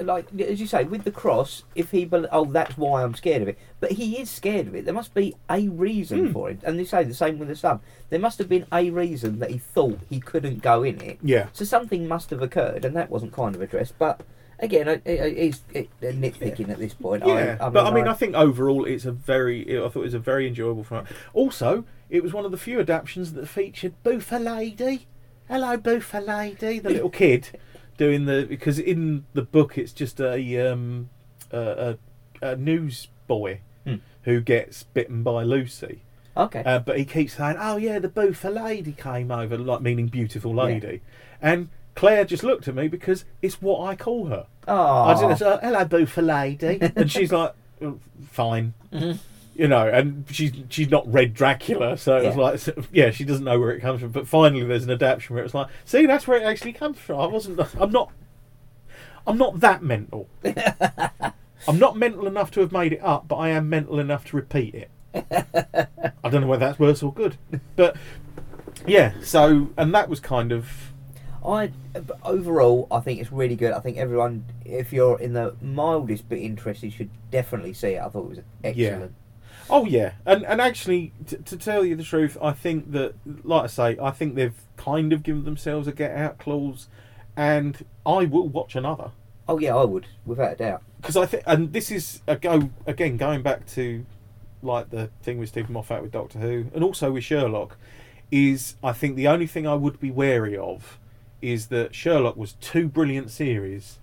Like 0.00 0.26
as 0.40 0.58
you 0.58 0.66
say, 0.66 0.84
with 0.84 1.04
the 1.04 1.10
cross, 1.10 1.62
if 1.74 1.90
he 1.90 2.06
bel 2.06 2.26
oh 2.32 2.46
that's 2.46 2.78
why 2.78 3.02
I'm 3.02 3.14
scared 3.14 3.42
of 3.42 3.48
it. 3.48 3.58
But 3.78 3.92
he 3.92 4.18
is 4.18 4.30
scared 4.30 4.66
of 4.68 4.74
it. 4.74 4.86
There 4.86 4.94
must 4.94 5.12
be 5.14 5.34
a 5.50 5.68
reason 5.68 6.26
Hmm. 6.28 6.32
for 6.32 6.50
it. 6.50 6.60
And 6.62 6.78
they 6.78 6.84
say 6.84 7.04
the 7.04 7.12
same 7.14 7.38
with 7.38 7.48
the 7.48 7.56
sun. 7.56 7.80
There 8.08 8.18
must 8.18 8.38
have 8.38 8.48
been 8.48 8.66
a 8.72 8.88
reason 8.90 9.38
that 9.40 9.50
he 9.50 9.58
thought 9.58 9.98
he 10.08 10.18
couldn't 10.20 10.62
go 10.62 10.82
in 10.82 11.00
it. 11.02 11.18
yeah, 11.22 11.48
So 11.52 11.64
something 11.66 12.08
must 12.08 12.30
have 12.30 12.40
occurred, 12.42 12.84
and 12.86 12.96
that 12.96 13.10
wasn't 13.10 13.32
kind 13.32 13.54
of 13.54 13.60
addressed. 13.60 13.98
But 13.98 14.20
again, 14.58 14.88
it, 14.88 15.02
it, 15.04 15.20
it's 15.38 15.62
it, 15.72 15.88
nitpicking 16.00 16.68
at 16.70 16.78
this 16.78 16.94
point. 16.94 17.24
Yeah, 17.26 17.56
I, 17.60 17.66
I 17.66 17.68
but 17.70 17.86
I 17.86 17.92
mean, 17.94 18.08
I 18.08 18.14
think 18.14 18.34
overall 18.34 18.84
it's 18.84 19.04
a 19.04 19.12
very. 19.12 19.78
I 19.78 19.88
thought 19.88 20.00
it 20.00 20.04
was 20.04 20.14
a 20.14 20.18
very 20.18 20.46
enjoyable 20.46 20.84
film. 20.84 21.06
Also, 21.34 21.84
it 22.10 22.22
was 22.22 22.32
one 22.32 22.44
of 22.44 22.50
the 22.50 22.56
few 22.56 22.80
adaptations 22.80 23.32
that 23.34 23.48
featured 23.48 23.94
Boofer 24.04 24.38
Lady. 24.38 25.06
Hello, 25.48 25.76
Boofer 25.76 26.20
Lady, 26.20 26.78
the 26.78 26.90
little 26.90 27.10
kid 27.24 27.58
doing 27.96 28.26
the 28.26 28.44
because 28.48 28.78
in 28.78 29.24
the 29.32 29.40
book 29.42 29.78
it's 29.78 29.92
just 29.92 30.20
a 30.20 30.70
um 30.70 31.08
a, 31.50 31.96
a, 32.42 32.48
a 32.50 32.56
newsboy 32.56 33.58
Hmm. 33.84 33.96
who 34.22 34.40
gets 34.40 34.82
bitten 34.82 35.22
by 35.22 35.44
Lucy. 35.44 36.02
okay. 36.36 36.62
Uh, 36.66 36.80
but 36.80 36.98
he 36.98 37.04
keeps 37.04 37.34
saying, 37.34 37.56
"Oh 37.58 37.76
yeah, 37.76 38.00
the 38.00 38.08
boofer 38.08 38.50
lady 38.50 38.90
came 38.92 39.30
over," 39.30 39.56
like 39.56 39.80
meaning 39.80 40.08
beautiful 40.08 40.52
lady. 40.52 41.02
And 41.40 41.68
Claire 41.96 42.24
just 42.24 42.44
looked 42.44 42.68
at 42.68 42.74
me 42.76 42.86
because 42.86 43.24
it's 43.42 43.60
what 43.60 43.84
I 43.88 43.96
call 43.96 44.26
her. 44.26 44.46
oh, 44.68 45.02
I 45.02 45.14
just 45.28 45.42
uh, 45.42 45.58
hello, 45.60 45.84
boofer 45.84 46.22
lady, 46.22 46.78
and 46.94 47.10
she's 47.10 47.32
like, 47.32 47.52
"Oh, 47.82 47.98
"Fine," 48.30 48.74
Mhm. 48.92 49.18
you 49.56 49.66
know. 49.66 49.88
And 49.88 50.24
she's 50.30 50.52
she's 50.68 50.90
not 50.90 51.10
read 51.12 51.34
Dracula, 51.34 51.96
so 51.96 52.16
it's 52.18 52.36
Yeah. 52.36 52.42
like, 52.42 52.66
of- 52.68 52.88
yeah, 52.92 53.10
she 53.10 53.24
doesn't 53.24 53.44
know 53.44 53.58
where 53.58 53.70
it 53.72 53.80
comes 53.80 54.00
from. 54.02 54.10
But 54.12 54.28
finally, 54.28 54.62
there's 54.64 54.84
an 54.84 54.90
adaptation 54.90 55.34
where 55.34 55.44
it's 55.44 55.54
like, 55.54 55.68
"See, 55.84 56.06
that's 56.06 56.28
where 56.28 56.38
it 56.38 56.44
actually 56.44 56.74
comes 56.74 56.98
from." 56.98 57.18
I 57.18 57.26
wasn't. 57.26 57.60
I'm 57.80 57.90
not. 57.90 58.12
I'm 59.26 59.38
not 59.38 59.58
that 59.60 59.82
mental. 59.82 60.28
I'm 61.68 61.78
not 61.80 61.96
mental 61.96 62.26
enough 62.28 62.50
to 62.52 62.60
have 62.60 62.70
made 62.70 62.92
it 62.92 63.00
up, 63.02 63.26
but 63.26 63.36
I 63.36 63.48
am 63.48 63.68
mental 63.68 63.98
enough 63.98 64.24
to 64.26 64.36
repeat 64.36 64.74
it. 64.74 64.90
I 66.22 66.28
don't 66.28 66.42
know 66.42 66.46
whether 66.46 66.66
that's 66.66 66.78
worse 66.78 67.02
or 67.02 67.12
good, 67.12 67.36
but 67.74 67.96
yeah. 68.86 69.14
So, 69.22 69.70
and 69.78 69.92
that 69.94 70.08
was 70.08 70.20
kind 70.20 70.52
of 70.52 70.92
I 71.46 71.70
overall, 72.24 72.88
I 72.90 73.00
think 73.00 73.20
it's 73.20 73.30
really 73.30 73.56
good. 73.56 73.72
I 73.72 73.80
think 73.80 73.96
everyone, 73.98 74.44
if 74.64 74.92
you're 74.92 75.18
in 75.20 75.32
the 75.32 75.54
mildest 75.62 76.28
bit 76.28 76.40
interested, 76.40 76.92
should 76.92 77.10
definitely 77.30 77.72
see 77.72 77.90
it. 77.90 78.02
I 78.02 78.08
thought 78.08 78.24
it 78.24 78.28
was 78.30 78.40
excellent. 78.64 79.14
Oh 79.68 79.84
yeah, 79.84 80.12
and 80.24 80.44
and 80.44 80.60
actually, 80.60 81.12
t- 81.26 81.36
to 81.36 81.56
tell 81.56 81.84
you 81.84 81.96
the 81.96 82.04
truth, 82.04 82.36
I 82.40 82.52
think 82.52 82.92
that, 82.92 83.14
like 83.44 83.64
I 83.64 83.66
say, 83.66 83.98
I 84.00 84.10
think 84.10 84.34
they've 84.34 84.60
kind 84.76 85.12
of 85.12 85.22
given 85.22 85.44
themselves 85.44 85.88
a 85.88 85.92
get 85.92 86.12
out 86.12 86.38
clause, 86.38 86.88
and 87.36 87.84
I 88.04 88.24
will 88.26 88.48
watch 88.48 88.76
another 88.76 89.10
Oh 89.48 89.58
yeah, 89.58 89.76
I 89.76 89.84
would, 89.84 90.06
without 90.24 90.52
a 90.54 90.56
doubt. 90.56 90.82
because 91.00 91.16
I 91.16 91.26
think, 91.26 91.42
and 91.46 91.72
this 91.72 91.90
is 91.90 92.22
a 92.26 92.36
go 92.36 92.70
again 92.86 93.16
going 93.16 93.42
back 93.42 93.66
to 93.68 94.04
like 94.62 94.90
the 94.90 95.10
thing 95.22 95.38
with 95.38 95.48
Steven 95.50 95.72
Moffat 95.72 96.02
with 96.02 96.12
Doctor 96.12 96.38
Who, 96.40 96.66
and 96.74 96.82
also 96.82 97.12
with 97.12 97.24
Sherlock, 97.24 97.76
is 98.30 98.76
I 98.82 98.92
think 98.92 99.16
the 99.16 99.28
only 99.28 99.46
thing 99.46 99.66
I 99.66 99.74
would 99.74 100.00
be 100.00 100.10
wary 100.10 100.56
of 100.56 100.98
is 101.52 101.68
that 101.68 101.94
Sherlock 101.94 102.36
was 102.36 102.54
two 102.54 102.88
brilliant 102.88 103.30
series, 103.30 103.98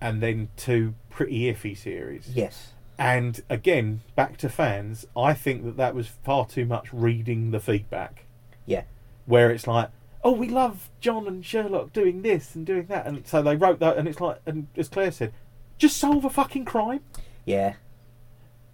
and 0.00 0.22
then 0.22 0.48
two 0.56 0.94
pretty 1.10 1.52
iffy 1.52 1.76
series. 1.76 2.30
Yes. 2.34 2.72
And 2.98 3.42
again, 3.48 4.00
back 4.16 4.36
to 4.38 4.48
fans, 4.48 5.06
I 5.16 5.32
think 5.34 5.64
that 5.64 5.76
that 5.76 5.94
was 5.94 6.08
far 6.08 6.46
too 6.46 6.64
much 6.64 6.92
reading 6.92 7.50
the 7.52 7.60
feedback. 7.60 8.24
Yeah. 8.66 8.82
Where 9.26 9.50
it's 9.50 9.66
like, 9.66 9.90
oh, 10.24 10.32
we 10.32 10.48
love 10.48 10.90
John 11.00 11.26
and 11.26 11.44
Sherlock 11.44 11.92
doing 11.92 12.22
this 12.22 12.54
and 12.54 12.66
doing 12.66 12.86
that. 12.86 13.06
And 13.06 13.26
so 13.26 13.40
they 13.40 13.56
wrote 13.56 13.78
that, 13.80 13.96
and 13.96 14.08
it's 14.08 14.20
like, 14.20 14.40
and 14.46 14.66
as 14.76 14.88
Claire 14.88 15.12
said, 15.12 15.32
just 15.78 15.96
solve 15.96 16.24
a 16.24 16.30
fucking 16.30 16.64
crime. 16.64 17.00
Yeah. 17.44 17.74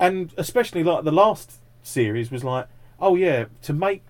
And 0.01 0.32
especially 0.36 0.82
like 0.82 1.05
the 1.05 1.12
last 1.12 1.61
series 1.82 2.30
was 2.30 2.45
like, 2.45 2.66
oh, 2.99 3.14
yeah, 3.14 3.47
to 3.62 3.72
make. 3.72 4.03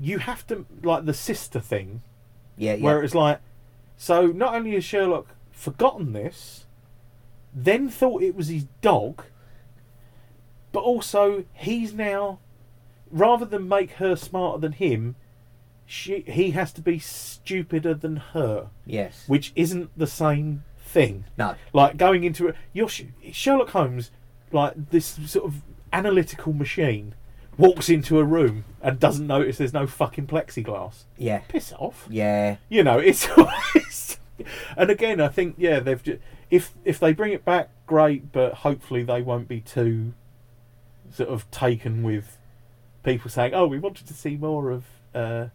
You 0.00 0.18
have 0.18 0.46
to, 0.48 0.66
like 0.82 1.04
the 1.04 1.14
sister 1.14 1.60
thing, 1.60 2.02
Yeah. 2.56 2.74
Yeah. 2.74 2.84
where 2.84 3.02
it's 3.02 3.14
like, 3.14 3.40
so 3.96 4.26
not 4.28 4.54
only 4.54 4.72
has 4.74 4.84
Sherlock 4.84 5.28
forgotten 5.50 6.12
this, 6.12 6.66
then 7.54 7.88
thought 7.88 8.22
it 8.22 8.34
was 8.34 8.48
his 8.48 8.64
dog, 8.82 9.22
but 10.72 10.80
also 10.80 11.44
he's 11.52 11.92
now 11.94 12.38
rather 13.10 13.44
than 13.44 13.68
make 13.68 13.92
her 13.92 14.16
smarter 14.16 14.58
than 14.60 14.72
him, 14.72 15.14
she 15.86 16.24
he 16.26 16.50
has 16.52 16.72
to 16.72 16.80
be 16.80 16.98
stupider 16.98 17.94
than 17.94 18.16
her, 18.16 18.68
Yes. 18.86 19.24
which 19.28 19.52
isn't 19.54 19.90
the 19.96 20.06
same 20.06 20.64
thing. 20.78 21.24
No. 21.38 21.54
Like 21.72 21.96
going 21.96 22.24
into 22.24 22.48
a 22.48 22.54
your 22.72 22.88
Sherlock 22.88 23.70
Holmes, 23.70 24.10
like 24.50 24.90
this 24.90 25.06
sort 25.26 25.44
of 25.44 25.62
analytical 25.92 26.52
machine, 26.52 27.14
walks 27.58 27.88
into 27.88 28.18
a 28.18 28.24
room 28.24 28.64
and 28.82 28.98
doesn't 29.00 29.26
notice 29.26 29.58
there's 29.58 29.72
no 29.72 29.86
fucking 29.86 30.26
plexiglass. 30.26 31.04
Yeah. 31.16 31.38
Piss 31.48 31.72
off. 31.78 32.06
Yeah. 32.10 32.56
You 32.68 32.82
know, 32.84 32.98
it's 32.98 33.28
always. 33.36 34.18
And 34.76 34.90
again, 34.90 35.20
I 35.20 35.28
think 35.28 35.54
yeah, 35.58 35.80
they've 35.80 36.02
ju- 36.02 36.18
if 36.50 36.72
if 36.84 36.98
they 36.98 37.12
bring 37.12 37.32
it 37.32 37.44
back, 37.44 37.70
great, 37.86 38.32
but 38.32 38.54
hopefully 38.54 39.02
they 39.02 39.22
won't 39.22 39.46
be 39.48 39.60
too 39.60 40.12
sort 41.12 41.28
of 41.28 41.48
taken 41.50 42.02
with 42.02 42.36
people 43.04 43.30
saying, 43.30 43.54
"Oh, 43.54 43.66
we 43.66 43.78
wanted 43.78 44.06
to 44.08 44.14
see 44.14 44.36
more 44.36 44.70
of 44.70 44.84
uh, 45.14 45.46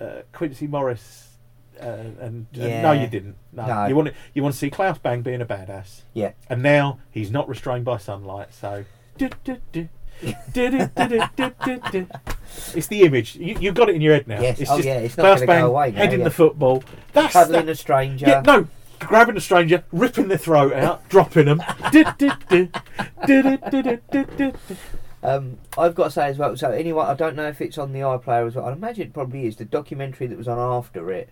uh, 0.00 0.22
Quincey 0.32 0.66
Morris." 0.66 1.24
Uh, 1.78 1.84
and, 1.84 2.18
and 2.54 2.82
no, 2.82 2.92
you 2.92 3.06
didn't. 3.06 3.36
No, 3.52 3.66
No. 3.66 3.86
you 3.86 3.94
want 3.94 4.08
to, 4.08 4.14
you 4.32 4.42
want 4.42 4.54
to 4.54 4.58
see 4.58 4.70
Claes 4.70 4.96
Bang 4.96 5.20
being 5.20 5.42
a 5.42 5.46
badass, 5.46 6.00
Yeah. 6.14 6.32
and 6.48 6.62
now 6.62 7.00
he's 7.10 7.30
not 7.30 7.46
restrained 7.50 7.84
by 7.84 7.98
sunlight. 7.98 8.54
So, 8.54 8.86
du- 9.18 9.28
du- 9.44 9.60
du. 9.72 9.88
It's 12.74 12.86
the 12.86 13.02
image. 13.02 13.36
You, 13.36 13.56
you've 13.60 13.74
got 13.74 13.88
it 13.88 13.94
in 13.96 14.00
your 14.00 14.14
head 14.14 14.26
now. 14.26 14.40
Yes. 14.40 14.60
It's 14.60 14.70
Oh, 14.70 14.76
just 14.76 14.86
yeah, 14.86 14.98
it's 14.98 15.16
not 15.16 15.34
gonna 15.40 15.46
go 15.46 15.66
away 15.68 15.90
now, 15.92 15.98
heading 15.98 16.20
yeah. 16.20 16.24
the 16.24 16.30
football. 16.30 16.82
That's 17.12 17.32
Cuddling 17.32 17.66
that- 17.66 17.72
a 17.72 17.74
stranger. 17.74 18.26
yeah, 18.26 18.40
no, 18.44 18.66
grabbing 19.00 19.36
a 19.36 19.40
stranger, 19.40 19.84
ripping 19.92 20.28
their 20.28 20.38
throat 20.38 20.72
out, 20.72 21.06
dropping 21.08 21.46
them. 21.46 21.62
Um, 25.22 25.58
I've 25.76 25.94
got 25.94 26.04
to 26.04 26.10
say 26.10 26.28
as 26.28 26.38
well. 26.38 26.56
So 26.56 26.70
anyway, 26.70 27.04
I 27.04 27.14
don't 27.14 27.34
know 27.36 27.48
if 27.48 27.60
it's 27.60 27.78
on 27.78 27.92
the 27.92 28.00
iPlayer 28.00 28.46
as 28.46 28.54
well. 28.54 28.66
I 28.66 28.72
imagine 28.72 29.08
it 29.08 29.12
probably 29.12 29.46
is. 29.46 29.56
The 29.56 29.64
documentary 29.64 30.26
that 30.28 30.38
was 30.38 30.46
on 30.48 30.58
after 30.58 31.10
it. 31.10 31.30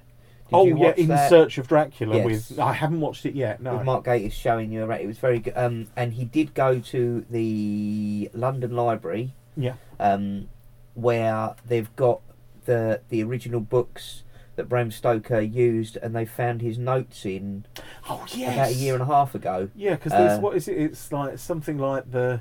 Did 0.48 0.56
oh 0.56 0.66
yeah, 0.66 0.94
in 0.96 1.08
that? 1.08 1.30
Search 1.30 1.56
of 1.58 1.68
Dracula. 1.68 2.16
Yes. 2.16 2.50
With 2.50 2.58
I 2.58 2.72
haven't 2.74 3.00
watched 3.00 3.24
it 3.24 3.34
yet. 3.34 3.62
No. 3.62 3.76
With 3.76 3.86
Mark 3.86 4.04
Gatiss 4.04 4.32
showing 4.32 4.70
you 4.70 4.84
around. 4.84 5.00
It 5.00 5.06
was 5.06 5.18
very 5.18 5.38
good. 5.38 5.56
Um, 5.56 5.86
and 5.96 6.12
he 6.14 6.24
did 6.24 6.52
go 6.54 6.78
to 6.80 7.24
the 7.30 8.30
London 8.34 8.76
Library, 8.76 9.34
yeah. 9.56 9.74
um, 9.98 10.48
where 10.94 11.54
they've 11.66 11.94
got 11.96 12.20
the 12.66 13.00
the 13.08 13.22
original 13.22 13.60
books 13.60 14.22
that 14.56 14.68
Bram 14.68 14.90
Stoker 14.90 15.40
used, 15.40 15.96
and 15.96 16.14
they 16.14 16.24
found 16.24 16.62
his 16.62 16.78
notes 16.78 17.24
in 17.26 17.64
Oh 18.08 18.24
yes. 18.28 18.54
about 18.54 18.68
a 18.68 18.74
year 18.74 18.94
and 18.94 19.02
a 19.02 19.06
half 19.06 19.34
ago. 19.34 19.70
Yeah, 19.74 19.94
because 19.96 20.12
Uh, 20.12 20.38
what 20.40 20.56
is 20.56 20.68
it? 20.68 20.76
It's 20.78 21.10
like 21.10 21.38
something 21.38 21.78
like 21.78 22.10
the, 22.10 22.40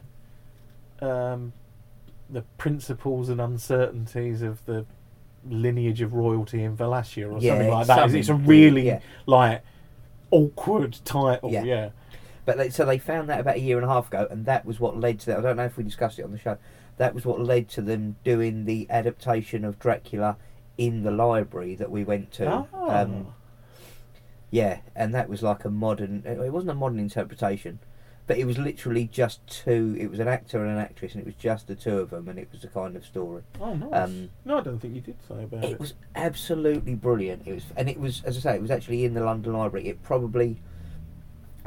um, 1.02 1.54
the 2.30 2.44
principles 2.58 3.30
and 3.30 3.42
uncertainties 3.42 4.42
of 4.42 4.64
the 4.66 4.86
lineage 5.50 6.02
of 6.02 6.14
royalty 6.14 6.64
in 6.64 6.76
Wallachia 6.78 7.30
or 7.30 7.40
Yeah, 7.40 7.52
something 7.54 7.70
like 7.72 7.88
that. 7.88 7.98
It's- 8.00 8.14
It's 8.14 8.30
a 8.30 8.36
really 8.36 8.84
weird, 8.84 9.02
like 9.26 9.62
awkward 10.32 10.98
title. 11.06 11.52
Yeah. 11.52 11.64
Yeah. 11.64 11.90
But 12.46 12.58
they, 12.58 12.70
so 12.70 12.86
they 12.86 12.98
found 12.98 13.30
that 13.30 13.40
about 13.40 13.56
a 13.56 13.60
year 13.60 13.78
and 13.78 13.86
a 13.86 13.90
half 13.90 14.08
ago, 14.08 14.28
and 14.30 14.46
that 14.46 14.66
was 14.66 14.80
what 14.80 15.00
led 15.00 15.20
to 15.22 15.26
that. 15.28 15.40
I 15.40 15.42
don't 15.42 15.56
know 15.58 15.64
if 15.66 15.78
we 15.78 15.84
discussed 15.84 16.20
it 16.20 16.24
on 16.24 16.32
the 16.32 16.38
show. 16.38 16.58
That 16.98 17.14
was 17.16 17.26
what 17.26 17.40
led 17.40 17.70
to 17.70 17.82
them 17.82 18.18
doing 18.24 18.66
the 18.66 18.86
adaptation 18.90 19.64
of 19.64 19.80
Dracula 19.80 20.36
in 20.78 21.04
the 21.04 21.12
library 21.12 21.76
that 21.76 21.90
we 21.90 22.04
went 22.04 22.32
to. 22.34 22.66
Oh. 22.74 22.90
Um, 22.90 23.28
yeah, 24.52 24.80
and 24.96 25.14
that 25.16 25.30
was 25.30 25.42
like 25.42 25.66
a 25.66 25.70
modern. 25.70 26.24
It 26.26 26.52
wasn't 26.52 26.72
a 26.72 26.76
modern 26.76 27.00
interpretation, 27.00 27.80
but 28.26 28.38
it 28.38 28.46
was 28.46 28.58
literally 28.58 29.06
just 29.06 29.46
two. 29.48 29.96
It 30.00 30.10
was 30.10 30.20
an 30.20 30.28
actor 30.28 30.62
and 30.64 30.72
an 30.72 30.78
actress, 30.78 31.14
and 31.14 31.22
it 31.22 31.26
was 31.26 31.36
just 31.36 31.68
the 31.68 31.76
two 31.76 31.98
of 32.00 32.10
them, 32.10 32.28
and 32.30 32.40
it 32.40 32.48
was 32.52 32.62
the 32.62 32.68
kind 32.70 32.96
of 32.96 33.06
story. 33.06 33.44
oh 33.60 33.74
nice. 33.76 33.90
Um, 33.94 34.30
no, 34.46 34.60
I 34.60 34.62
don't 34.62 34.80
think 34.80 34.96
you 34.96 35.02
did 35.02 35.18
say 35.28 35.44
about 35.44 35.64
it. 35.64 35.72
It 35.72 35.80
was 35.80 35.94
absolutely 36.16 36.96
brilliant. 36.96 37.44
It 37.46 37.54
was, 37.54 37.66
and 37.76 37.90
it 37.90 38.00
was, 38.00 38.24
as 38.26 38.38
I 38.38 38.40
say, 38.40 38.56
it 38.56 38.62
was 38.62 38.72
actually 38.72 39.04
in 39.06 39.14
the 39.14 39.24
London 39.24 39.54
Library. 39.54 39.88
It 39.88 40.02
probably 40.04 40.62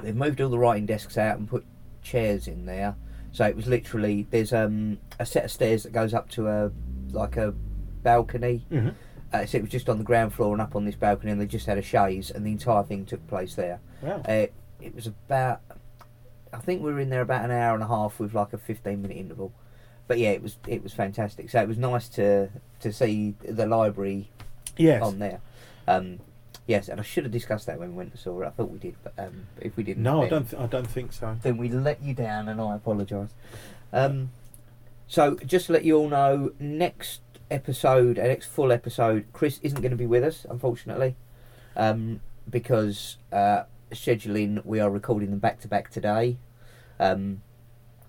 they've 0.03 0.17
moved 0.17 0.41
all 0.41 0.51
the 0.51 0.59
writing 0.59 0.87
desks 0.87 1.17
out 1.19 1.39
and 1.39 1.49
put 1.49 1.65
chairs 2.03 2.47
in 2.49 2.67
there. 2.67 2.97
So 3.33 3.45
it 3.45 3.57
was 3.57 3.67
literally 3.67 4.27
there's 4.31 4.53
um 4.53 4.99
a 5.19 5.27
set 5.27 5.45
of 5.45 5.51
stairs 5.51 5.83
that 5.83 5.93
goes 5.93 6.15
up 6.15 6.31
to 6.31 6.49
a 6.49 6.71
like 7.13 7.37
a 7.37 7.53
balcony. 8.03 8.65
Mhm. 8.71 8.95
Uh, 9.33 9.45
so 9.45 9.59
it 9.59 9.63
was 9.63 9.71
just 9.71 9.89
on 9.89 9.99
the 9.99 10.05
ground 10.05 10.33
floor 10.33 10.53
and 10.53 10.63
up 10.63 10.77
on 10.77 10.85
this 10.85 10.95
balcony, 10.95 11.33
and 11.33 11.41
they 11.41 11.47
just 11.47 11.67
had 11.67 11.77
a 11.77 11.83
chaise, 11.83 12.31
and 12.31 12.47
the 12.47 12.53
entire 12.53 12.83
thing 12.85 13.05
took 13.05 13.27
place 13.27 13.55
there. 13.57 13.81
Wow. 14.01 14.23
Uh, 14.27 14.47
it 14.81 14.95
was 14.95 15.07
about, 15.09 15.61
I 16.57 16.61
think 16.61 16.83
we 16.83 16.93
were 16.93 17.01
in 17.01 17.11
there 17.11 17.21
about 17.21 17.45
an 17.45 17.51
hour 17.51 17.75
and 17.75 17.83
a 17.83 17.89
half 17.89 18.19
with 18.19 18.35
like 18.35 18.53
a 18.53 18.59
fifteen 18.59 19.03
minute 19.03 19.17
interval. 19.17 19.53
But 20.09 20.19
yeah, 20.19 20.31
it 20.31 20.43
was 20.43 20.57
it 20.67 20.83
was 20.83 20.93
fantastic. 20.93 21.51
So 21.51 21.61
it 21.61 21.69
was 21.69 21.79
nice 21.79 22.09
to 22.11 22.49
to 22.81 22.93
see 22.93 23.35
the 23.43 23.67
library 23.67 24.31
yes. 24.77 25.03
on 25.03 25.19
there. 25.19 25.41
Um, 25.87 26.21
yes, 26.67 26.89
and 26.89 27.01
I 27.01 27.03
should 27.03 27.25
have 27.25 27.33
discussed 27.33 27.67
that 27.67 27.79
when 27.79 27.91
we 27.91 27.97
went 27.97 28.11
and 28.13 28.19
saw 28.19 28.41
it. 28.41 28.47
I 28.47 28.51
thought 28.51 28.71
we 28.71 28.79
did, 28.79 28.97
but 29.03 29.13
um, 29.19 29.47
if 29.61 29.77
we 29.77 29.83
didn't, 29.83 30.03
no, 30.03 30.23
I 30.23 30.29
don't. 30.29 30.49
Th- 30.49 30.63
I 30.63 30.67
don't 30.67 30.87
think 30.87 31.13
so. 31.13 31.37
then 31.43 31.57
we 31.59 31.69
let 31.69 32.03
you 32.03 32.15
down, 32.15 32.49
and 32.49 32.61
I 32.61 32.77
apologise. 32.77 33.31
Um, 33.93 34.31
so 35.07 35.37
just 35.37 35.67
to 35.67 35.73
let 35.73 35.85
you 35.85 35.97
all 35.97 36.09
know, 36.09 36.53
next 36.59 37.21
episode, 37.51 38.19
our 38.19 38.27
next 38.27 38.47
full 38.47 38.73
episode, 38.73 39.27
Chris 39.33 39.61
isn't 39.63 39.81
going 39.81 39.91
to 39.91 39.97
be 39.97 40.07
with 40.07 40.25
us, 40.25 40.47
unfortunately, 40.49 41.15
um, 41.77 42.21
because 42.49 43.19
uh, 43.33 43.65
scheduling 43.93 44.65
we 44.65 44.81
are 44.81 44.91
recording 44.91 45.31
them 45.31 45.39
back 45.39 45.61
to 45.61 45.69
back 45.69 45.91
today. 45.91 46.39
Um, 46.99 47.43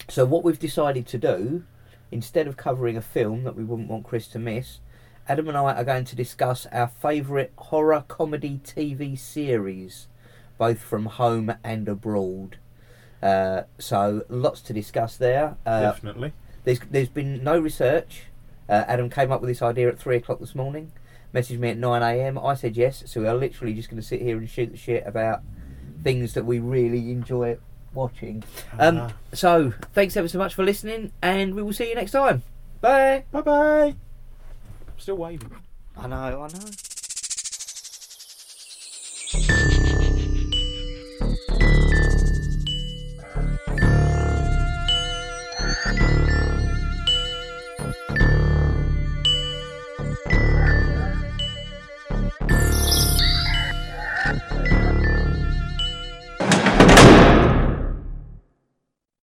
so 0.09 0.25
what 0.25 0.43
we've 0.43 0.59
decided 0.59 1.05
to 1.07 1.17
do, 1.17 1.63
instead 2.11 2.47
of 2.47 2.57
covering 2.57 2.95
a 2.97 3.01
film 3.01 3.43
that 3.43 3.55
we 3.55 3.63
wouldn't 3.63 3.89
want 3.89 4.05
Chris 4.05 4.27
to 4.29 4.39
miss, 4.39 4.79
Adam 5.27 5.49
and 5.49 5.57
I 5.57 5.73
are 5.73 5.83
going 5.83 6.05
to 6.05 6.15
discuss 6.15 6.65
our 6.71 6.87
favourite 6.87 7.51
horror 7.57 8.05
comedy 8.07 8.61
TV 8.63 9.19
series, 9.19 10.07
both 10.57 10.79
from 10.79 11.05
home 11.05 11.53
and 11.63 11.89
abroad. 11.89 12.57
Uh, 13.21 13.63
so 13.77 14.23
lots 14.29 14.61
to 14.61 14.73
discuss 14.73 15.17
there. 15.17 15.57
Uh, 15.65 15.81
Definitely. 15.81 16.33
there's 16.63 16.79
there's 16.89 17.09
been 17.09 17.43
no 17.43 17.59
research. 17.59 18.23
Uh, 18.69 18.83
Adam 18.87 19.09
came 19.09 19.31
up 19.31 19.41
with 19.41 19.49
this 19.49 19.61
idea 19.61 19.89
at 19.89 19.99
three 19.99 20.17
o'clock 20.17 20.39
this 20.39 20.55
morning. 20.55 20.91
Messaged 21.33 21.59
me 21.59 21.69
at 21.71 21.77
nine 21.77 22.01
a.m. 22.01 22.37
I 22.37 22.53
said 22.53 22.77
yes. 22.77 23.03
So 23.07 23.21
we 23.21 23.27
are 23.27 23.35
literally 23.35 23.73
just 23.73 23.89
going 23.89 24.01
to 24.01 24.07
sit 24.07 24.21
here 24.21 24.37
and 24.37 24.49
shoot 24.49 24.71
the 24.71 24.77
shit 24.77 25.05
about 25.05 25.41
things 26.03 26.35
that 26.35 26.45
we 26.45 26.59
really 26.59 27.11
enjoy 27.11 27.57
watching. 27.97 28.43
Um, 28.79 28.97
Ah. 28.97 29.11
so 29.33 29.73
thanks 29.93 30.15
ever 30.15 30.27
so 30.29 30.37
much 30.37 30.53
for 30.53 30.63
listening, 30.63 31.11
and 31.21 31.53
we 31.55 31.61
will 31.63 31.73
see 31.73 31.89
you 31.89 31.95
next 31.95 32.11
time. 32.11 32.43
Bye. 32.79 33.23
Bye 33.31 33.41
bye. 33.41 33.95
Still 34.97 35.17
waving. 35.17 35.51
I 35.97 36.07
know. 36.07 36.41
I 36.43 36.47
know. 36.47 36.69